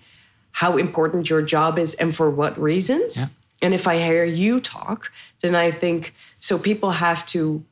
how 0.53 0.77
important 0.77 1.29
your 1.29 1.41
job 1.41 1.77
is 1.77 1.93
and 1.95 2.15
for 2.15 2.29
what 2.29 2.59
reasons. 2.59 3.17
Yeah. 3.17 3.25
And 3.61 3.73
if 3.73 3.87
I 3.87 3.97
hear 3.97 4.23
you 4.23 4.59
talk, 4.59 5.11
then 5.41 5.55
I 5.55 5.71
think 5.71 6.13
so 6.39 6.57
people 6.57 6.91
have 6.91 7.25
to 7.27 7.63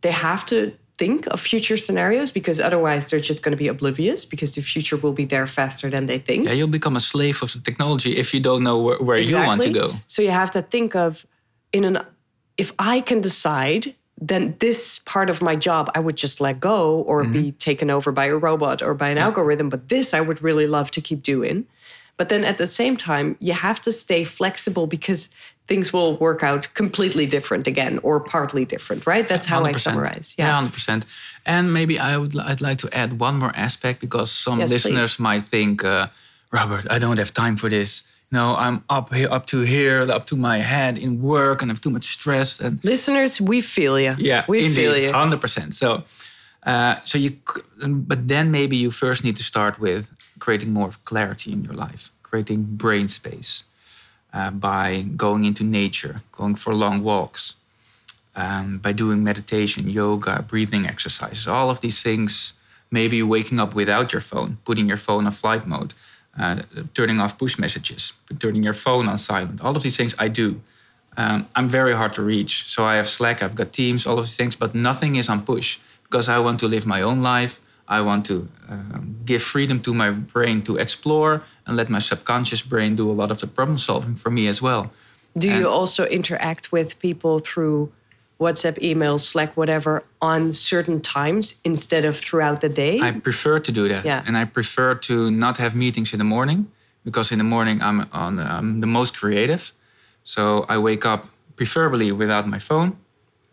they 0.00 0.10
have 0.10 0.44
to 0.46 0.72
think 0.98 1.26
of 1.28 1.40
future 1.40 1.76
scenarios 1.76 2.30
because 2.30 2.60
otherwise 2.60 3.08
they're 3.08 3.20
just 3.20 3.42
going 3.42 3.52
to 3.52 3.56
be 3.56 3.68
oblivious 3.68 4.24
because 4.24 4.54
the 4.54 4.62
future 4.62 4.96
will 4.96 5.12
be 5.12 5.24
there 5.24 5.46
faster 5.46 5.88
than 5.88 6.06
they 6.06 6.18
think. 6.18 6.46
Yeah, 6.46 6.52
you'll 6.52 6.68
become 6.68 6.96
a 6.96 7.00
slave 7.00 7.42
of 7.42 7.52
the 7.52 7.60
technology 7.60 8.16
if 8.16 8.34
you 8.34 8.40
don't 8.40 8.62
know 8.62 8.78
where, 8.78 8.98
where 8.98 9.16
exactly. 9.16 9.40
you 9.40 9.46
want 9.46 9.62
to 9.62 9.70
go. 9.70 9.94
So 10.06 10.22
you 10.22 10.30
have 10.30 10.50
to 10.52 10.62
think 10.62 10.94
of 10.94 11.24
in 11.72 11.84
an 11.84 11.98
if 12.56 12.72
I 12.78 13.00
can 13.00 13.20
decide 13.20 13.94
then 14.20 14.54
this 14.60 15.00
part 15.00 15.28
of 15.28 15.42
my 15.42 15.56
job 15.56 15.90
I 15.94 16.00
would 16.00 16.16
just 16.16 16.40
let 16.40 16.60
go 16.60 17.00
or 17.02 17.24
mm-hmm. 17.24 17.32
be 17.32 17.52
taken 17.52 17.90
over 17.90 18.12
by 18.12 18.26
a 18.26 18.36
robot 18.36 18.80
or 18.80 18.94
by 18.94 19.08
an 19.08 19.16
yeah. 19.16 19.24
algorithm. 19.24 19.68
But 19.68 19.88
this 19.88 20.14
I 20.14 20.20
would 20.20 20.40
really 20.42 20.66
love 20.66 20.90
to 20.92 21.00
keep 21.00 21.22
doing. 21.22 21.66
But 22.16 22.28
then 22.28 22.44
at 22.44 22.58
the 22.58 22.68
same 22.68 22.96
time, 22.96 23.36
you 23.40 23.52
have 23.52 23.80
to 23.80 23.90
stay 23.90 24.22
flexible 24.22 24.86
because 24.86 25.30
things 25.66 25.92
will 25.92 26.16
work 26.18 26.42
out 26.42 26.72
completely 26.74 27.26
different 27.26 27.66
again 27.66 27.98
or 28.02 28.20
partly 28.20 28.64
different, 28.64 29.06
right? 29.06 29.26
That's 29.26 29.46
how 29.46 29.62
100%. 29.62 29.68
I 29.68 29.72
summarize. 29.72 30.34
Yeah, 30.38 30.52
hundred 30.52 30.74
percent. 30.74 31.06
And 31.46 31.72
maybe 31.72 31.98
I 31.98 32.16
would 32.16 32.38
I'd 32.38 32.60
like 32.60 32.78
to 32.78 32.88
add 32.92 33.18
one 33.18 33.36
more 33.38 33.52
aspect 33.56 34.00
because 34.00 34.30
some 34.30 34.60
yes, 34.60 34.70
listeners 34.70 35.16
please. 35.16 35.22
might 35.22 35.44
think, 35.44 35.84
uh, 35.84 36.08
Robert, 36.50 36.86
I 36.90 36.98
don't 36.98 37.18
have 37.18 37.32
time 37.32 37.56
for 37.56 37.68
this 37.68 38.02
no, 38.32 38.56
I'm 38.56 38.82
up 38.88 39.12
here, 39.12 39.28
up 39.30 39.44
to 39.46 39.60
here, 39.60 40.10
up 40.10 40.24
to 40.26 40.36
my 40.36 40.58
head 40.58 40.96
in 40.96 41.20
work, 41.20 41.60
and 41.60 41.70
I 41.70 41.74
have 41.74 41.82
too 41.82 41.90
much 41.90 42.06
stress. 42.06 42.60
And 42.60 42.82
listeners, 42.82 43.40
we 43.40 43.60
feel 43.60 44.00
you. 44.00 44.16
Yeah, 44.18 44.46
we 44.48 44.60
indeed, 44.60 44.74
feel 44.74 44.96
you, 44.96 45.12
hundred 45.12 45.42
percent. 45.42 45.74
So, 45.74 46.04
uh, 46.62 46.96
so 47.04 47.18
you, 47.18 47.36
but 47.86 48.26
then 48.28 48.50
maybe 48.50 48.76
you 48.78 48.90
first 48.90 49.22
need 49.22 49.36
to 49.36 49.42
start 49.42 49.78
with 49.78 50.10
creating 50.38 50.72
more 50.72 50.92
clarity 51.04 51.52
in 51.52 51.62
your 51.62 51.74
life, 51.74 52.10
creating 52.22 52.64
brain 52.76 53.06
space 53.06 53.64
uh, 54.32 54.50
by 54.50 55.02
going 55.14 55.44
into 55.44 55.62
nature, 55.62 56.22
going 56.32 56.54
for 56.54 56.74
long 56.74 57.02
walks, 57.02 57.56
um, 58.34 58.78
by 58.78 58.92
doing 58.92 59.22
meditation, 59.22 59.90
yoga, 59.90 60.42
breathing 60.48 60.86
exercises, 60.86 61.46
all 61.46 61.68
of 61.68 61.80
these 61.82 62.02
things. 62.02 62.54
Maybe 62.90 63.22
waking 63.22 63.58
up 63.58 63.74
without 63.74 64.12
your 64.12 64.20
phone, 64.20 64.58
putting 64.66 64.86
your 64.86 64.98
phone 64.98 65.24
on 65.24 65.32
flight 65.32 65.66
mode 65.66 65.94
uh, 66.38 66.62
turning 66.94 67.20
off 67.20 67.38
push 67.38 67.58
messages, 67.58 68.12
turning 68.38 68.62
your 68.62 68.74
phone 68.74 69.08
on 69.08 69.18
silent. 69.18 69.60
All 69.62 69.76
of 69.76 69.82
these 69.82 69.96
things 69.96 70.14
I 70.18 70.28
do. 70.28 70.60
Um, 71.16 71.46
I'm 71.54 71.68
very 71.68 71.92
hard 71.92 72.14
to 72.14 72.22
reach. 72.22 72.64
So 72.68 72.84
I 72.84 72.94
have 72.96 73.08
Slack, 73.08 73.42
I've 73.42 73.54
got 73.54 73.72
Teams, 73.72 74.06
all 74.06 74.18
of 74.18 74.24
these 74.24 74.36
things, 74.36 74.56
but 74.56 74.74
nothing 74.74 75.16
is 75.16 75.28
on 75.28 75.42
push 75.42 75.78
because 76.04 76.28
I 76.28 76.38
want 76.38 76.60
to 76.60 76.68
live 76.68 76.86
my 76.86 77.02
own 77.02 77.22
life. 77.22 77.60
I 77.86 78.00
want 78.00 78.24
to 78.26 78.48
um, 78.68 79.16
give 79.26 79.42
freedom 79.42 79.80
to 79.82 79.92
my 79.92 80.10
brain 80.10 80.62
to 80.62 80.76
explore 80.76 81.42
and 81.66 81.76
let 81.76 81.90
my 81.90 81.98
subconscious 81.98 82.62
brain 82.62 82.96
do 82.96 83.10
a 83.10 83.12
lot 83.12 83.30
of 83.30 83.40
the 83.40 83.46
problem 83.46 83.76
solving 83.76 84.14
for 84.14 84.30
me 84.30 84.46
as 84.46 84.62
well. 84.62 84.90
Do 85.36 85.50
and 85.50 85.58
you 85.58 85.68
also 85.68 86.06
interact 86.06 86.72
with 86.72 86.98
people 86.98 87.38
through 87.38 87.92
WhatsApp, 88.42 88.76
email, 88.82 89.18
Slack, 89.18 89.56
whatever, 89.56 90.02
on 90.20 90.52
certain 90.52 91.00
times 91.00 91.44
instead 91.64 92.04
of 92.04 92.14
throughout 92.16 92.60
the 92.60 92.68
day? 92.68 93.00
I 93.00 93.12
prefer 93.12 93.56
to 93.60 93.72
do 93.72 93.88
that. 93.92 94.04
Yeah. 94.04 94.26
And 94.26 94.36
I 94.36 94.44
prefer 94.44 94.94
to 95.08 95.30
not 95.30 95.56
have 95.58 95.72
meetings 95.74 96.12
in 96.12 96.18
the 96.18 96.30
morning 96.36 96.60
because 97.04 97.32
in 97.34 97.38
the 97.38 97.48
morning 97.56 97.82
I'm, 97.82 97.98
on, 98.12 98.38
I'm 98.38 98.80
the 98.80 98.86
most 98.98 99.12
creative. 99.20 99.72
So 100.24 100.42
I 100.68 100.76
wake 100.78 101.04
up 101.12 101.28
preferably 101.56 102.12
without 102.12 102.46
my 102.46 102.58
phone. 102.58 102.90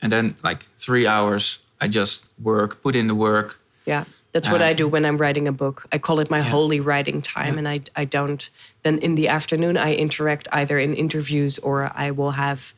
And 0.02 0.12
then, 0.12 0.36
like 0.43 0.63
three 0.78 1.06
hours, 1.06 1.60
I 1.82 1.88
just 1.88 2.25
work, 2.41 2.82
put 2.82 2.95
in 2.95 3.08
the 3.08 3.15
work. 3.15 3.60
Yeah. 3.86 4.06
That's 4.32 4.49
what 4.49 4.62
I 4.62 4.73
do 4.73 4.88
when 4.88 5.06
I'm 5.06 5.17
writing 5.17 5.47
a 5.47 5.52
book. 5.52 5.88
I 5.91 5.97
call 5.97 6.19
it 6.19 6.30
my 6.30 6.38
yeah. 6.38 6.52
holy 6.56 6.80
writing 6.80 7.21
time. 7.21 7.54
Yeah. 7.54 7.60
And 7.60 7.67
I, 7.67 7.82
I 7.95 8.06
don't, 8.06 8.49
then 8.84 8.99
in 8.99 9.15
the 9.15 9.28
afternoon, 9.28 9.75
I 9.75 9.95
interact 9.95 10.47
either 10.52 10.78
in 10.78 10.93
interviews 10.93 11.58
or 11.60 11.91
I 11.95 12.12
will 12.12 12.32
have 12.32 12.73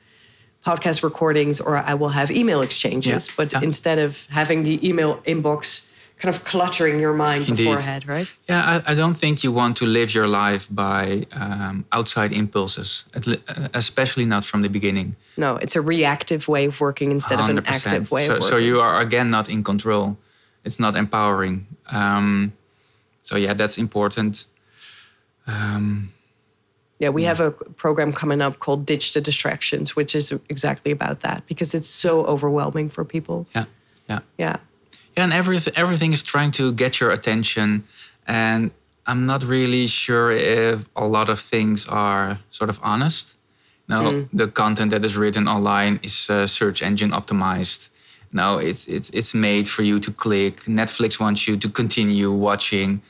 podcast 0.66 1.04
recordings 1.04 1.60
or 1.60 1.78
I 1.78 1.94
will 1.94 2.10
have 2.10 2.32
email 2.32 2.62
exchanges. 2.62 3.28
Yeah. 3.28 3.34
But 3.38 3.54
yeah. 3.54 3.62
instead 3.64 4.00
of 4.00 4.26
having 4.30 4.64
the 4.64 4.88
email 4.88 5.18
inbox 5.26 5.88
kind 6.22 6.36
of 6.36 6.44
cluttering 6.44 7.00
your 7.00 7.14
mind 7.14 7.48
Indeed. 7.48 7.64
beforehand, 7.64 8.08
right? 8.08 8.28
Yeah, 8.48 8.82
I, 8.86 8.92
I, 8.92 8.94
don't 8.94 9.16
think 9.16 9.44
you 9.44 9.52
want 9.52 9.78
to 9.78 9.86
live 9.86 10.14
your 10.14 10.28
life 10.28 10.68
by 10.70 11.26
um, 11.32 11.84
outside 11.92 12.32
impulses, 12.32 13.06
uh, 13.16 13.70
especially 13.74 14.26
not 14.26 14.46
from 14.46 14.62
the 14.62 14.70
beginning. 14.70 15.16
No, 15.36 15.56
it's 15.56 15.76
a 15.76 15.82
reactive 15.82 16.48
way 16.48 16.66
of 16.66 16.80
working 16.80 17.12
instead 17.12 17.40
100%. 17.40 17.50
of 17.50 17.58
an 17.58 17.66
active 17.66 18.12
way 18.12 18.28
so, 18.28 18.34
of 18.34 18.42
working. 18.42 18.52
So 18.52 18.58
you 18.58 18.80
are 18.82 19.00
again 19.00 19.32
not 19.32 19.50
in 19.50 19.64
control. 19.64 20.16
It's 20.64 20.80
not 20.80 20.96
empowering. 20.96 21.66
Um, 21.90 22.54
so 23.24 23.36
yeah, 23.36 23.56
that's 23.56 23.80
important. 23.80 24.46
Um, 25.48 26.14
yeah, 27.02 27.10
we 27.10 27.24
have 27.24 27.40
a 27.40 27.50
program 27.50 28.14
coming 28.14 28.42
up 28.42 28.60
called 28.60 28.86
Ditch 28.86 29.14
the 29.14 29.22
Distractions, 29.22 29.96
which 29.96 30.14
is 30.14 30.32
exactly 30.50 30.92
about 30.92 31.22
that 31.22 31.44
because 31.48 31.74
it's 31.74 31.88
so 31.88 32.24
overwhelming 32.26 32.90
for 32.90 33.04
people. 33.04 33.48
Yeah, 33.56 33.66
yeah, 34.08 34.20
yeah. 34.38 34.58
Yeah, 35.18 35.24
and 35.24 35.34
everything 35.34 35.74
everything 35.76 36.14
is 36.14 36.22
trying 36.22 36.52
to 36.52 36.72
get 36.72 37.00
your 37.00 37.10
attention, 37.10 37.86
and 38.28 38.70
I'm 39.08 39.26
not 39.26 39.44
really 39.44 39.88
sure 39.88 40.32
if 40.32 40.88
a 40.96 41.08
lot 41.08 41.28
of 41.30 41.40
things 41.40 41.88
are 41.88 42.38
sort 42.52 42.70
of 42.70 42.80
honest. 42.84 43.36
No, 43.88 44.02
mm. 44.02 44.30
the 44.32 44.48
content 44.48 44.92
that 44.92 45.04
is 45.04 45.18
written 45.18 45.48
online 45.48 46.00
is 46.04 46.30
uh, 46.30 46.46
search 46.46 46.84
engine 46.84 47.10
optimized. 47.10 47.90
No, 48.32 48.60
it's 48.60 48.86
it's 48.86 49.10
it's 49.10 49.34
made 49.34 49.68
for 49.68 49.82
you 49.82 50.00
to 50.00 50.12
click. 50.12 50.66
Netflix 50.66 51.20
wants 51.20 51.48
you 51.48 51.58
to 51.58 51.68
continue 51.68 52.32
watching. 52.32 53.02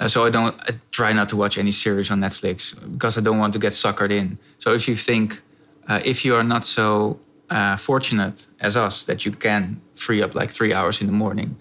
Uh, 0.00 0.08
so 0.08 0.24
I 0.24 0.30
don't 0.30 0.58
I 0.62 0.70
try 0.90 1.12
not 1.12 1.28
to 1.28 1.36
watch 1.36 1.58
any 1.58 1.70
series 1.70 2.10
on 2.10 2.20
Netflix 2.20 2.74
because 2.92 3.18
I 3.18 3.20
don't 3.20 3.38
want 3.38 3.52
to 3.52 3.58
get 3.58 3.72
suckered 3.72 4.10
in. 4.10 4.38
So 4.58 4.72
if 4.72 4.88
you 4.88 4.96
think, 4.96 5.42
uh, 5.88 6.00
if 6.02 6.24
you 6.24 6.34
are 6.34 6.42
not 6.42 6.64
so 6.64 7.20
uh, 7.50 7.76
fortunate 7.76 8.48
as 8.60 8.76
us 8.76 9.04
that 9.04 9.26
you 9.26 9.32
can 9.32 9.80
free 9.94 10.22
up 10.22 10.34
like 10.34 10.50
three 10.50 10.72
hours 10.72 11.00
in 11.02 11.06
the 11.06 11.12
morning, 11.12 11.56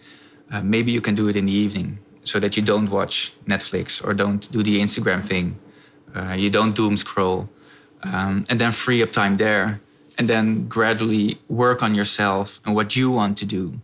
uh, 0.52 0.62
maybe 0.62 0.92
you 0.92 1.02
can 1.02 1.16
do 1.16 1.28
it 1.28 1.36
in 1.36 1.46
the 1.48 1.52
evening 1.52 2.00
so 2.24 2.40
that 2.40 2.56
you 2.56 2.64
don't 2.64 2.90
watch 2.90 3.34
Netflix 3.46 4.04
or 4.04 4.14
don't 4.14 4.50
do 4.52 4.64
the 4.64 4.80
Instagram 4.80 5.26
thing. 5.26 5.58
Uh, 6.16 6.34
you 6.34 6.50
don't 6.50 6.76
doom 6.76 6.96
scroll, 6.98 7.50
um, 8.04 8.46
and 8.50 8.60
then 8.60 8.72
free 8.72 9.04
up 9.04 9.12
time 9.12 9.38
there, 9.38 9.80
and 10.18 10.28
then 10.28 10.68
gradually 10.68 11.38
work 11.50 11.84
on 11.84 11.94
yourself 11.94 12.60
and 12.66 12.74
what 12.74 12.96
you 12.96 13.12
want 13.12 13.38
to 13.38 13.46
do, 13.46 13.80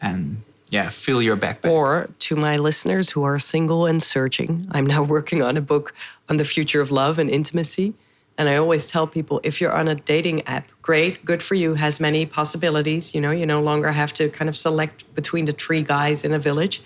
and 0.00 0.42
yeah, 0.70 0.88
fill 0.88 1.22
your 1.22 1.36
backpack. 1.36 1.70
Or 1.70 2.08
to 2.20 2.36
my 2.36 2.56
listeners 2.56 3.10
who 3.10 3.24
are 3.24 3.38
single 3.38 3.86
and 3.86 4.02
searching, 4.02 4.66
I'm 4.70 4.86
now 4.86 5.02
working 5.16 5.42
on 5.42 5.56
a 5.56 5.60
book 5.60 5.94
on 6.28 6.36
the 6.36 6.44
future 6.44 6.80
of 6.80 6.90
love 6.90 7.18
and 7.18 7.30
intimacy. 7.30 7.94
And 8.36 8.48
I 8.48 8.56
always 8.56 8.86
tell 8.86 9.06
people 9.06 9.40
if 9.42 9.60
you're 9.60 9.72
on 9.72 9.88
a 9.88 9.96
dating 9.96 10.46
app, 10.46 10.68
great, 10.80 11.24
good 11.24 11.42
for 11.42 11.56
you, 11.56 11.74
has 11.74 11.98
many 11.98 12.24
possibilities. 12.24 13.14
You 13.14 13.20
know, 13.20 13.32
you 13.32 13.46
no 13.46 13.60
longer 13.60 13.90
have 13.90 14.12
to 14.14 14.28
kind 14.28 14.48
of 14.48 14.56
select 14.56 15.12
between 15.14 15.46
the 15.46 15.52
three 15.52 15.82
guys 15.82 16.24
in 16.24 16.32
a 16.32 16.38
village. 16.38 16.80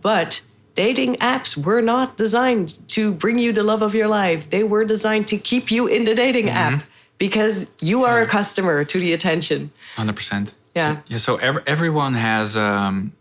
But 0.00 0.40
dating 0.74 1.16
apps 1.16 1.62
were 1.62 1.82
not 1.82 2.16
designed 2.16 2.78
to 2.88 3.12
bring 3.12 3.38
you 3.38 3.52
the 3.52 3.62
love 3.62 3.82
of 3.82 3.94
your 3.94 4.08
life, 4.08 4.48
they 4.50 4.64
were 4.64 4.84
designed 4.84 5.28
to 5.28 5.36
keep 5.36 5.70
you 5.70 5.86
in 5.86 6.04
the 6.04 6.14
dating 6.14 6.46
mm-hmm. 6.46 6.74
app 6.76 6.84
because 7.18 7.66
you 7.80 8.04
are 8.04 8.22
a 8.22 8.26
customer 8.26 8.84
to 8.84 8.98
the 8.98 9.12
attention. 9.12 9.70
100%. 9.96 10.52
Yeah. 10.74 11.00
Yeah. 11.06 11.18
So 11.18 11.36
every, 11.36 11.62
everyone 11.66 12.14
has 12.14 12.56
um, 12.56 13.12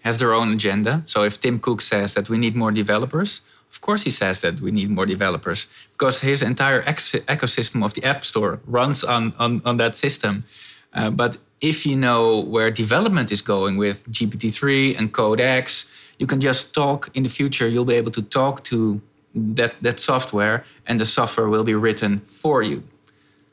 has 0.00 0.18
their 0.18 0.34
own 0.34 0.52
agenda. 0.52 1.02
So 1.06 1.22
if 1.22 1.40
Tim 1.40 1.58
Cook 1.58 1.80
says 1.80 2.14
that 2.14 2.28
we 2.28 2.38
need 2.38 2.56
more 2.56 2.72
developers, 2.72 3.42
of 3.70 3.80
course 3.80 4.02
he 4.02 4.10
says 4.10 4.40
that 4.40 4.60
we 4.60 4.70
need 4.70 4.90
more 4.90 5.06
developers 5.06 5.68
because 5.92 6.20
his 6.20 6.42
entire 6.42 6.82
ecosystem 6.82 7.84
of 7.84 7.94
the 7.94 8.04
App 8.04 8.24
Store 8.24 8.60
runs 8.66 9.04
on, 9.04 9.34
on, 9.38 9.62
on 9.64 9.76
that 9.76 9.96
system. 9.96 10.44
Uh, 10.92 11.10
but 11.10 11.38
if 11.60 11.86
you 11.86 11.94
know 11.94 12.40
where 12.40 12.70
development 12.70 13.30
is 13.30 13.42
going 13.42 13.76
with 13.76 14.08
GPT-3 14.10 14.98
and 14.98 15.12
Codex, 15.12 15.86
you 16.18 16.26
can 16.26 16.40
just 16.40 16.74
talk 16.74 17.10
in 17.14 17.22
the 17.22 17.28
future. 17.28 17.68
You'll 17.68 17.84
be 17.84 17.94
able 17.94 18.10
to 18.12 18.22
talk 18.22 18.64
to 18.64 19.00
that, 19.34 19.74
that 19.82 20.00
software 20.00 20.64
and 20.86 20.98
the 20.98 21.04
software 21.04 21.48
will 21.48 21.64
be 21.64 21.74
written 21.74 22.20
for 22.26 22.62
you. 22.62 22.82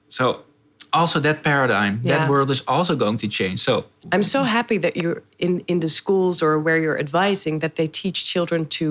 So 0.09 0.43
also 0.99 1.17
that 1.27 1.37
paradigm 1.43 1.93
yeah. 1.93 2.09
that 2.13 2.29
world 2.29 2.49
is 2.55 2.61
also 2.67 2.93
going 3.03 3.17
to 3.23 3.27
change 3.39 3.59
so 3.69 3.73
i'm 4.13 4.23
so 4.35 4.41
happy 4.57 4.77
that 4.85 4.93
you're 4.99 5.21
in 5.45 5.53
in 5.71 5.77
the 5.85 5.91
schools 5.99 6.35
or 6.45 6.51
where 6.65 6.79
you're 6.83 6.99
advising 7.05 7.59
that 7.63 7.73
they 7.79 7.87
teach 8.01 8.17
children 8.33 8.65
to 8.79 8.85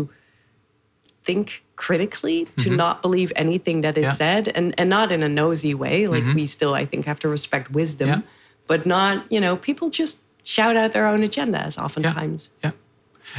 think 1.26 1.46
critically 1.76 2.46
to 2.57 2.70
not 2.70 3.02
believe 3.02 3.32
anything 3.36 3.82
that 3.82 3.96
is 3.96 4.04
Yeah. 4.04 4.12
said 4.12 4.48
and, 4.57 4.74
and 4.78 4.88
not 4.88 5.12
in 5.12 5.22
a 5.22 5.28
nosy 5.28 5.74
way. 5.74 6.07
Like 6.07 6.24
we 6.34 6.46
still, 6.46 6.74
I 6.82 6.84
think, 6.86 7.04
have 7.04 7.18
to 7.20 7.28
respect 7.28 7.70
wisdom, 7.70 8.09
Yeah. 8.09 8.20
but 8.66 8.86
not, 8.86 9.12
you 9.34 9.40
know, 9.40 9.57
people 9.57 9.90
just 9.90 10.18
shout 10.42 10.76
out 10.76 10.92
their 10.92 11.07
own 11.07 11.20
agendas 11.20 11.76
oftentimes. 11.84 12.50
Yeah. 12.64 12.72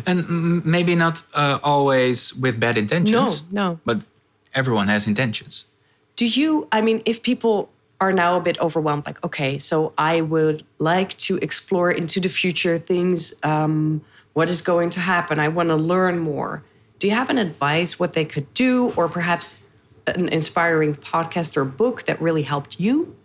And 0.06 0.18
maybe 0.66 0.94
not 0.96 1.24
uh, 1.34 1.60
always 1.64 2.18
with 2.44 2.60
bad 2.60 2.78
intentions. 2.78 3.42
No, 3.52 3.62
no. 3.62 3.80
But 3.86 3.98
everyone 4.54 4.88
has 4.90 5.08
intentions. 5.08 5.66
Do 6.16 6.26
you, 6.26 6.68
I 6.78 6.82
mean, 6.82 7.02
if 7.06 7.22
people 7.22 7.70
are 8.00 8.14
now 8.14 8.38
a 8.38 8.40
bit 8.40 8.60
overwhelmed, 8.60 9.06
like, 9.06 9.24
okay, 9.24 9.58
so 9.58 9.94
I 9.98 10.22
would 10.22 10.64
like 10.78 11.18
to 11.18 11.38
explore 11.38 11.92
into 11.92 12.20
the 12.20 12.30
future 12.30 12.78
things, 12.78 13.34
um, 13.44 14.02
what 14.34 14.50
is 14.50 14.62
going 14.62 14.92
to 14.92 15.00
happen? 15.00 15.40
I 15.40 15.48
want 15.48 15.70
to 15.70 15.76
learn 15.76 16.20
more. 16.20 16.64
Do 17.00 17.08
you 17.08 17.14
have 17.14 17.30
an 17.30 17.38
advice 17.38 18.00
what 18.00 18.14
they 18.14 18.26
could 18.26 18.54
do, 18.54 18.94
or 18.96 19.10
perhaps 19.10 19.62
an 20.06 20.30
inspiring 20.30 20.96
podcast 20.96 21.58
or 21.58 21.66
book 21.66 22.04
that 22.04 22.22
really 22.22 22.44
helped 22.44 22.80
you? 22.80 23.16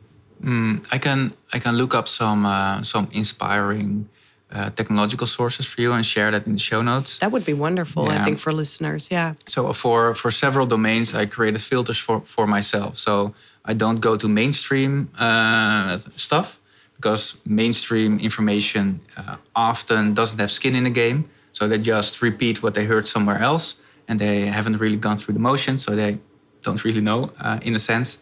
I 0.91 0.99
can 0.99 1.33
I 1.53 1.59
can 1.59 1.77
look 1.77 1.95
up 1.95 2.09
some 2.09 2.45
uh, 2.47 2.83
some 2.83 3.09
inspiring 3.13 4.09
uh, 4.51 4.71
technological 4.71 5.27
sources 5.27 5.67
for 5.67 5.81
you 5.81 5.93
and 5.93 6.05
share 6.05 6.31
that 6.31 6.47
in 6.47 6.53
the 6.53 6.59
show 6.59 6.83
notes. 6.83 7.19
That 7.19 7.31
would 7.31 7.45
be 7.45 7.55
wonderful, 7.55 8.09
I 8.09 8.23
think, 8.23 8.39
for 8.39 8.53
listeners. 8.53 9.09
Yeah. 9.11 9.35
So 9.47 9.73
for 9.73 10.15
for 10.15 10.31
several 10.31 10.67
domains, 10.67 11.15
I 11.15 11.27
created 11.27 11.61
filters 11.61 11.99
for 11.99 12.21
for 12.25 12.47
myself. 12.47 12.99
So 12.99 13.35
I 13.65 13.75
don't 13.75 14.01
go 14.01 14.17
to 14.17 14.29
mainstream 14.29 15.11
uh, 15.19 15.99
stuff 16.17 16.61
because 16.97 17.37
mainstream 17.45 18.19
information 18.19 19.01
uh, 19.17 19.37
often 19.55 20.15
doesn't 20.15 20.39
have 20.39 20.51
skin 20.51 20.75
in 20.75 20.85
the 20.85 20.91
game. 20.91 21.29
So 21.53 21.69
they 21.69 21.79
just 21.79 22.23
repeat 22.23 22.63
what 22.63 22.75
they 22.75 22.85
heard 22.85 23.07
somewhere 23.07 23.39
else, 23.39 23.77
and 24.09 24.19
they 24.19 24.47
haven't 24.47 24.79
really 24.79 24.97
gone 24.97 25.17
through 25.17 25.35
the 25.35 25.41
motion. 25.41 25.79
So 25.79 25.95
they 25.95 26.19
don't 26.63 26.83
really 26.85 27.01
know, 27.01 27.31
uh, 27.39 27.59
in 27.63 27.75
a 27.75 27.79
sense. 27.79 28.19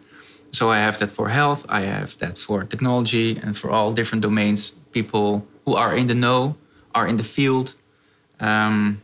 So 0.50 0.70
I 0.70 0.78
have 0.78 0.98
that 0.98 1.12
for 1.12 1.28
health. 1.28 1.64
I 1.68 1.82
have 1.82 2.18
that 2.18 2.38
for 2.38 2.64
technology, 2.64 3.38
and 3.42 3.56
for 3.56 3.70
all 3.70 3.92
different 3.92 4.22
domains. 4.22 4.72
People 4.92 5.46
who 5.64 5.74
are 5.76 5.94
in 5.96 6.08
the 6.08 6.14
know, 6.14 6.56
are 6.92 7.06
in 7.06 7.16
the 7.16 7.24
field. 7.24 7.74
Um, 8.40 9.00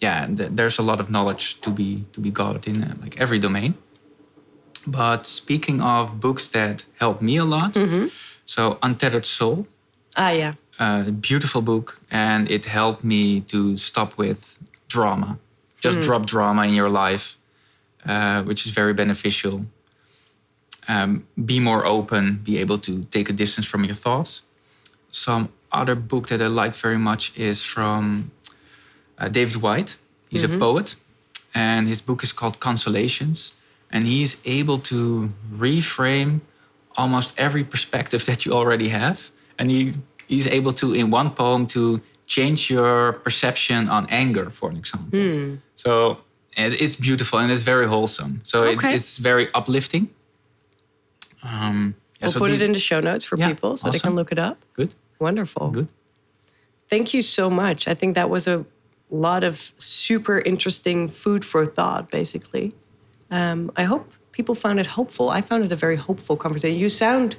yeah, 0.00 0.26
th- 0.26 0.50
there's 0.52 0.78
a 0.78 0.82
lot 0.82 1.00
of 1.00 1.10
knowledge 1.10 1.60
to 1.60 1.70
be 1.70 2.04
to 2.12 2.20
be 2.20 2.30
gathered 2.30 2.66
in 2.66 2.82
uh, 2.82 2.94
like 3.02 3.20
every 3.20 3.38
domain. 3.38 3.74
But 4.90 5.26
speaking 5.26 5.80
of 5.80 6.18
books 6.20 6.48
that 6.48 6.86
helped 6.98 7.20
me 7.22 7.36
a 7.36 7.44
lot, 7.44 7.76
so 8.44 8.78
Untethered 8.82 9.26
Soul, 9.26 9.66
Ah, 10.16 10.30
yeah. 10.30 10.54
a 10.78 11.10
beautiful 11.12 11.60
book, 11.62 12.00
and 12.10 12.50
it 12.50 12.64
helped 12.64 13.04
me 13.04 13.40
to 13.52 13.76
stop 13.76 14.16
with 14.16 14.56
drama. 14.88 15.38
Just 15.80 16.00
drop 16.02 16.26
drama 16.26 16.62
in 16.66 16.74
your 16.74 16.88
life, 16.88 17.36
uh, 18.06 18.42
which 18.42 18.66
is 18.66 18.72
very 18.72 18.94
beneficial. 18.94 19.66
Um, 20.88 21.26
be 21.44 21.60
more 21.60 21.84
open, 21.84 22.40
be 22.42 22.58
able 22.58 22.78
to 22.78 23.04
take 23.10 23.28
a 23.28 23.32
distance 23.34 23.66
from 23.66 23.84
your 23.84 23.94
thoughts. 23.94 24.42
Some 25.10 25.50
other 25.70 25.94
book 25.94 26.28
that 26.28 26.40
I 26.40 26.46
like 26.46 26.74
very 26.74 26.96
much 26.98 27.32
is 27.36 27.62
from 27.62 28.30
uh, 29.18 29.28
David 29.28 29.56
Whyte. 29.56 29.98
He's 30.30 30.42
a 30.44 30.48
poet, 30.58 30.96
and 31.54 31.86
his 31.86 32.00
book 32.02 32.22
is 32.22 32.32
called 32.32 32.58
Consolations. 32.60 33.56
And 33.90 34.06
he's 34.06 34.36
able 34.44 34.78
to 34.80 35.30
reframe 35.52 36.40
almost 36.96 37.32
every 37.38 37.64
perspective 37.64 38.24
that 38.26 38.44
you 38.44 38.52
already 38.52 38.88
have, 38.90 39.30
and 39.58 39.70
he 39.70 39.94
he's 40.26 40.46
able 40.46 40.72
to 40.74 40.92
in 40.92 41.10
one 41.10 41.30
poem 41.30 41.66
to 41.66 42.00
change 42.26 42.68
your 42.70 43.14
perception 43.24 43.88
on 43.88 44.06
anger, 44.10 44.50
for 44.50 44.68
an 44.70 44.76
example. 44.76 45.18
So 45.74 46.18
and 46.56 46.74
it's 46.74 46.96
beautiful 46.96 47.38
and 47.38 47.50
it's 47.50 47.62
very 47.62 47.86
wholesome. 47.86 48.40
So 48.44 48.64
it, 48.64 48.78
it's 48.84 49.16
very 49.18 49.48
uplifting. 49.54 50.10
Um, 51.42 51.94
yeah, 52.20 52.26
We'll 52.26 52.32
so 52.32 52.38
put 52.40 52.50
it 52.50 52.54
these- 52.54 52.62
in 52.62 52.72
the 52.72 52.78
show 52.80 53.00
notes 53.00 53.24
for 53.24 53.38
Yeah, 53.38 53.48
people 53.48 53.76
so 53.76 53.90
they 53.90 53.98
can 54.00 54.14
look 54.16 54.32
it 54.32 54.38
up. 54.38 54.58
Good, 54.74 54.94
Wonderful. 55.20 55.70
good. 55.70 55.88
Thank 56.90 57.14
you 57.14 57.22
so 57.22 57.48
much. 57.48 57.86
I 57.86 57.94
think 57.94 58.14
that 58.16 58.28
was 58.28 58.48
a 58.48 58.64
lot 59.10 59.44
of 59.44 59.72
super 59.78 60.38
interesting 60.40 61.08
food 61.08 61.44
for 61.44 61.64
thought, 61.66 62.10
basically. 62.10 62.74
Um, 63.30 63.70
I 63.76 63.84
hope 63.84 64.12
people 64.32 64.54
found 64.54 64.80
it 64.80 64.86
hopeful. 64.86 65.30
I 65.30 65.40
found 65.40 65.64
it 65.64 65.72
a 65.72 65.76
very 65.76 65.96
hopeful 65.96 66.36
conversation. 66.36 66.78
You 66.78 66.90
sound 66.90 67.36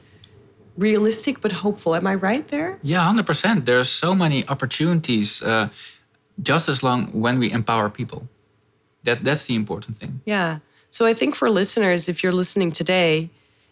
realistic 0.77 1.41
but 1.41 1.51
hopeful. 1.51 1.95
Am 1.95 2.07
I 2.07 2.15
right 2.15 2.47
there? 2.47 2.79
Yeah, 2.81 3.03
hundred 3.03 3.25
percent. 3.25 3.65
There's 3.65 3.89
so 3.89 4.15
many 4.15 4.47
opportunities. 4.47 5.41
Uh, 5.41 5.69
just 6.41 6.69
as 6.69 6.83
long 6.83 7.07
when 7.07 7.37
we 7.39 7.51
empower 7.51 7.89
people, 7.89 8.27
that 9.03 9.23
that's 9.23 9.45
the 9.45 9.55
important 9.55 9.97
thing. 9.97 10.21
Yeah. 10.25 10.59
So 10.91 11.05
I 11.05 11.13
think 11.13 11.35
for 11.35 11.49
listeners, 11.49 12.09
if 12.09 12.23
you're 12.23 12.33
listening 12.33 12.71
today 12.71 13.29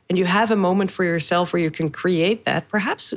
and 0.09 0.18
you 0.18 0.26
have 0.26 0.51
a 0.51 0.55
moment 0.55 0.91
for 0.91 1.03
yourself 1.03 1.53
where 1.53 1.61
you 1.61 1.72
can 1.72 1.89
create 1.89 2.45
that, 2.45 2.68
perhaps 2.70 3.13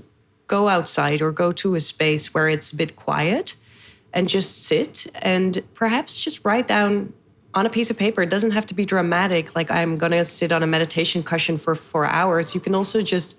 go 0.46 0.68
outside 0.68 1.20
or 1.20 1.30
go 1.30 1.52
to 1.52 1.74
a 1.74 1.80
space 1.80 2.32
where 2.34 2.48
it's 2.48 2.72
a 2.72 2.76
bit 2.76 2.96
quiet 2.96 3.56
and 4.12 4.28
just 4.28 4.64
sit 4.64 5.06
and 5.22 5.62
perhaps 5.74 6.20
just 6.20 6.44
write 6.44 6.66
down 6.66 7.12
on 7.54 7.66
a 7.66 7.70
piece 7.70 7.90
of 7.90 7.96
paper. 7.96 8.22
It 8.22 8.30
doesn't 8.30 8.52
have 8.52 8.66
to 8.66 8.74
be 8.74 8.84
dramatic, 8.84 9.54
like 9.56 9.70
I'm 9.70 9.96
going 9.96 10.12
to 10.12 10.24
sit 10.24 10.52
on 10.52 10.62
a 10.62 10.66
meditation 10.66 11.22
cushion 11.22 11.58
for 11.58 11.74
four 11.74 12.06
hours. 12.06 12.54
You 12.54 12.60
can 12.60 12.74
also 12.74 13.02
just 13.02 13.36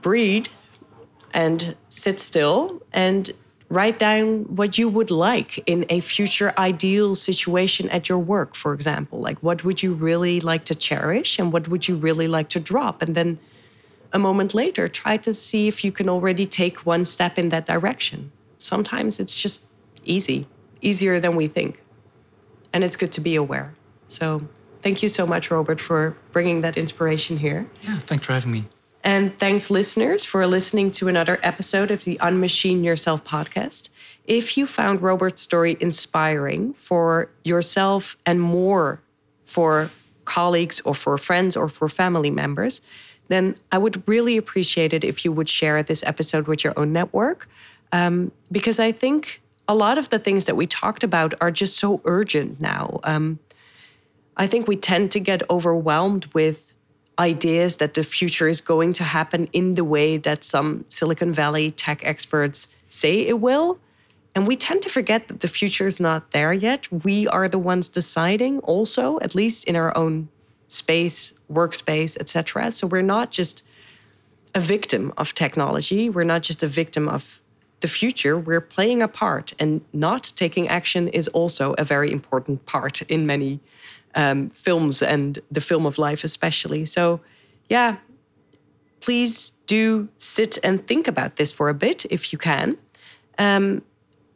breathe 0.00 0.46
and 1.32 1.76
sit 1.88 2.18
still 2.18 2.82
and 2.92 3.30
write 3.68 4.00
down 4.00 4.44
what 4.56 4.78
you 4.78 4.88
would 4.88 5.10
like 5.10 5.62
in 5.66 5.86
a 5.88 6.00
future 6.00 6.52
ideal 6.58 7.14
situation 7.14 7.88
at 7.90 8.08
your 8.08 8.18
work, 8.18 8.56
for 8.56 8.74
example. 8.74 9.20
Like, 9.20 9.38
what 9.40 9.62
would 9.62 9.82
you 9.82 9.92
really 9.92 10.40
like 10.40 10.64
to 10.64 10.74
cherish 10.74 11.38
and 11.38 11.52
what 11.52 11.68
would 11.68 11.86
you 11.86 11.94
really 11.96 12.26
like 12.26 12.48
to 12.50 12.60
drop? 12.60 13.00
And 13.00 13.14
then 13.14 13.38
a 14.12 14.18
moment 14.18 14.54
later, 14.54 14.88
try 14.88 15.16
to 15.18 15.32
see 15.32 15.68
if 15.68 15.84
you 15.84 15.92
can 15.92 16.08
already 16.08 16.46
take 16.46 16.84
one 16.84 17.04
step 17.04 17.38
in 17.38 17.50
that 17.50 17.66
direction. 17.66 18.32
Sometimes 18.58 19.20
it's 19.20 19.40
just 19.40 19.66
easy, 20.04 20.48
easier 20.80 21.20
than 21.20 21.36
we 21.36 21.46
think. 21.46 21.80
And 22.72 22.84
it's 22.84 22.96
good 22.96 23.12
to 23.12 23.20
be 23.20 23.36
aware. 23.36 23.74
So, 24.08 24.42
thank 24.82 25.02
you 25.02 25.08
so 25.08 25.26
much, 25.26 25.50
Robert, 25.50 25.80
for 25.80 26.16
bringing 26.32 26.60
that 26.62 26.76
inspiration 26.76 27.38
here. 27.38 27.68
Yeah, 27.82 27.98
thanks 27.98 28.26
for 28.26 28.32
having 28.32 28.52
me. 28.52 28.64
And 29.02 29.36
thanks, 29.38 29.70
listeners, 29.70 30.24
for 30.24 30.46
listening 30.46 30.90
to 30.92 31.08
another 31.08 31.38
episode 31.42 31.90
of 31.90 32.04
the 32.04 32.18
Unmachine 32.20 32.84
Yourself 32.84 33.24
podcast. 33.24 33.88
If 34.26 34.56
you 34.58 34.66
found 34.66 35.00
Robert's 35.00 35.40
story 35.40 35.76
inspiring 35.80 36.74
for 36.74 37.30
yourself 37.42 38.16
and 38.26 38.40
more 38.40 39.00
for 39.44 39.90
colleagues 40.26 40.80
or 40.82 40.94
for 40.94 41.16
friends 41.16 41.56
or 41.56 41.68
for 41.68 41.88
family 41.88 42.30
members, 42.30 42.82
then 43.28 43.56
I 43.72 43.78
would 43.78 44.06
really 44.06 44.36
appreciate 44.36 44.92
it 44.92 45.02
if 45.02 45.24
you 45.24 45.32
would 45.32 45.48
share 45.48 45.82
this 45.82 46.04
episode 46.04 46.46
with 46.46 46.62
your 46.62 46.74
own 46.76 46.92
network. 46.92 47.48
Um, 47.92 48.32
because 48.52 48.78
I 48.78 48.92
think 48.92 49.40
a 49.70 49.74
lot 49.74 49.98
of 49.98 50.08
the 50.08 50.18
things 50.18 50.46
that 50.46 50.56
we 50.56 50.66
talked 50.66 51.04
about 51.04 51.32
are 51.40 51.52
just 51.52 51.78
so 51.78 52.00
urgent 52.04 52.60
now. 52.60 52.98
Um, 53.04 53.38
I 54.36 54.48
think 54.48 54.66
we 54.66 54.74
tend 54.74 55.12
to 55.12 55.20
get 55.20 55.48
overwhelmed 55.48 56.26
with 56.34 56.72
ideas 57.20 57.76
that 57.76 57.94
the 57.94 58.02
future 58.02 58.48
is 58.48 58.60
going 58.60 58.92
to 58.94 59.04
happen 59.04 59.48
in 59.52 59.76
the 59.76 59.84
way 59.84 60.16
that 60.16 60.42
some 60.42 60.84
Silicon 60.88 61.32
Valley 61.32 61.70
tech 61.70 62.04
experts 62.04 62.66
say 62.88 63.20
it 63.20 63.38
will. 63.38 63.78
And 64.34 64.48
we 64.48 64.56
tend 64.56 64.82
to 64.82 64.88
forget 64.88 65.28
that 65.28 65.38
the 65.38 65.46
future 65.46 65.86
is 65.86 66.00
not 66.00 66.32
there 66.32 66.52
yet. 66.52 66.90
We 67.04 67.28
are 67.28 67.48
the 67.48 67.58
ones 67.58 67.88
deciding 67.88 68.58
also, 68.60 69.20
at 69.20 69.36
least 69.36 69.66
in 69.66 69.76
our 69.76 69.96
own 69.96 70.30
space, 70.66 71.32
workspace, 71.48 72.18
etc. 72.18 72.72
So 72.72 72.88
we're 72.88 73.02
not 73.02 73.30
just 73.30 73.62
a 74.52 74.58
victim 74.58 75.12
of 75.16 75.32
technology. 75.32 76.10
We're 76.10 76.24
not 76.24 76.42
just 76.42 76.64
a 76.64 76.66
victim 76.66 77.08
of 77.08 77.40
the 77.80 77.88
future. 77.88 78.38
We're 78.38 78.60
playing 78.60 79.02
a 79.02 79.08
part, 79.08 79.52
and 79.58 79.80
not 79.92 80.32
taking 80.36 80.68
action 80.68 81.08
is 81.08 81.28
also 81.28 81.74
a 81.78 81.84
very 81.84 82.12
important 82.12 82.66
part 82.66 83.02
in 83.02 83.26
many 83.26 83.60
um, 84.14 84.48
films 84.50 85.02
and 85.02 85.38
the 85.50 85.60
film 85.60 85.86
of 85.86 85.98
life, 85.98 86.24
especially. 86.24 86.84
So, 86.84 87.20
yeah, 87.68 87.96
please 89.00 89.52
do 89.66 90.08
sit 90.18 90.58
and 90.62 90.86
think 90.86 91.08
about 91.08 91.36
this 91.36 91.52
for 91.52 91.68
a 91.68 91.74
bit 91.74 92.04
if 92.10 92.32
you 92.32 92.38
can. 92.38 92.76
Um, 93.38 93.82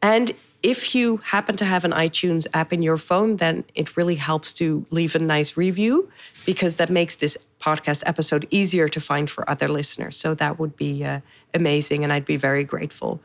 and 0.01 0.33
if 0.63 0.95
you 0.95 1.19
happen 1.19 1.57
to 1.57 1.65
have 1.65 1.85
an 1.85 1.93
iTunes 1.93 2.47
app 2.55 2.73
in 2.73 2.83
your 2.83 2.97
phone, 2.97 3.37
then 3.37 3.65
it 3.75 3.97
really 3.97 4.15
helps 4.15 4.55
to 4.55 4.87
leave 4.91 5.15
a 5.15 5.19
nice 5.19 5.59
review 5.59 6.11
because 6.47 6.79
that 6.79 6.89
makes 6.89 7.17
this 7.17 7.37
podcast 7.65 8.03
episode 8.07 8.47
easier 8.51 8.89
to 8.89 9.01
find 9.01 9.31
for 9.31 9.49
other 9.49 9.69
listeners. 9.69 10.17
So 10.17 10.35
that 10.35 10.59
would 10.59 10.77
be 10.77 11.05
uh, 11.05 11.21
amazing, 11.55 12.05
and 12.05 12.13
I'd 12.13 12.25
be 12.25 12.37
very 12.37 12.65
grateful. 12.65 13.21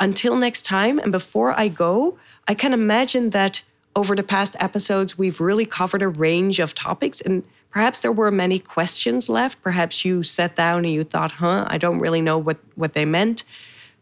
Until 0.00 0.36
next 0.36 0.62
time, 0.62 0.98
and 0.98 1.12
before 1.12 1.58
I 1.58 1.68
go, 1.68 2.18
I 2.48 2.54
can 2.54 2.72
imagine 2.72 3.30
that 3.30 3.62
over 3.94 4.16
the 4.16 4.22
past 4.22 4.56
episodes, 4.58 5.16
we've 5.16 5.40
really 5.40 5.66
covered 5.66 6.02
a 6.02 6.08
range 6.08 6.58
of 6.58 6.74
topics, 6.74 7.20
and 7.20 7.44
perhaps 7.70 8.00
there 8.00 8.12
were 8.12 8.30
many 8.30 8.58
questions 8.58 9.28
left. 9.28 9.62
Perhaps 9.62 10.04
you 10.04 10.22
sat 10.22 10.56
down 10.56 10.78
and 10.84 10.92
you 10.92 11.04
thought, 11.04 11.32
huh, 11.32 11.66
I 11.68 11.78
don't 11.78 12.00
really 12.00 12.20
know 12.20 12.38
what, 12.38 12.58
what 12.74 12.94
they 12.94 13.04
meant 13.04 13.44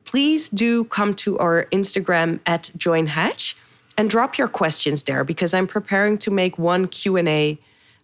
please 0.04 0.48
do 0.48 0.84
come 0.84 1.14
to 1.14 1.38
our 1.38 1.66
Instagram 1.72 2.40
at 2.46 2.70
Join 2.76 3.06
Hatch 3.08 3.56
and 3.96 4.08
drop 4.08 4.38
your 4.38 4.48
questions 4.48 5.02
there 5.04 5.24
because 5.24 5.54
I'm 5.54 5.66
preparing 5.66 6.18
to 6.18 6.30
make 6.30 6.58
one 6.58 6.88
Q&A 6.88 7.58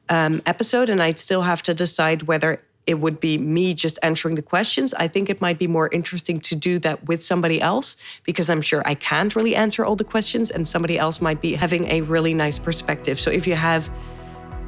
um, 0.09 0.43
episode 0.47 0.89
and 0.89 1.03
I'd 1.03 1.19
still 1.19 1.43
have 1.43 1.63
to 1.63 1.75
decide 1.75 2.23
whether 2.23 2.61
it 2.89 3.01
would 3.01 3.21
be 3.21 3.37
me 3.37 3.75
just 3.75 3.99
answering 4.03 4.35
the 4.35 4.43
questions. 4.43 4.95
I 4.95 5.09
think 5.09 5.29
it 5.29 5.43
might 5.43 5.59
be 5.59 5.67
more 5.67 5.91
interesting 5.93 6.41
to 6.41 6.57
do 6.57 6.79
that 6.79 7.07
with 7.07 7.23
somebody 7.23 7.61
else 7.61 7.99
because 8.25 8.49
I'm 8.49 8.63
sure 8.63 8.83
I 8.87 8.95
can't 8.95 9.37
really 9.37 9.55
answer 9.55 9.85
all 9.85 9.95
the 9.95 10.05
questions 10.05 10.51
and 10.51 10.67
somebody 10.67 10.99
else 10.99 11.21
might 11.21 11.43
be 11.43 11.53
having 11.53 11.87
a 11.91 12.01
really 12.01 12.33
nice 12.33 12.59
perspective. 12.59 13.21
So 13.21 13.31
if 13.31 13.47
you 13.47 13.55
have 13.55 13.91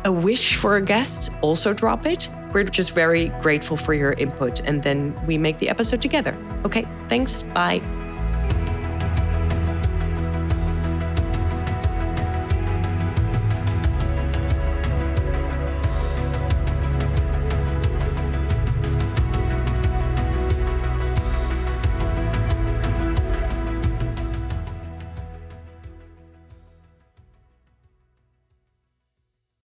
a 0.05 0.12
wish 0.12 0.57
for 0.57 0.76
a 0.76 0.82
guest, 0.82 1.30
also 1.41 1.72
drop 1.72 2.05
it. 2.05 2.28
We're 2.53 2.64
just 2.64 2.93
very 2.93 3.28
grateful 3.41 3.78
for 3.78 3.95
your 3.95 4.12
input 4.12 4.61
and 4.61 4.82
then 4.82 5.18
we 5.26 5.38
make 5.38 5.59
the 5.59 5.70
episode 5.70 6.03
together. 6.03 6.36
Okay, 6.66 6.86
thanks. 7.09 7.43
Bye. 7.43 7.99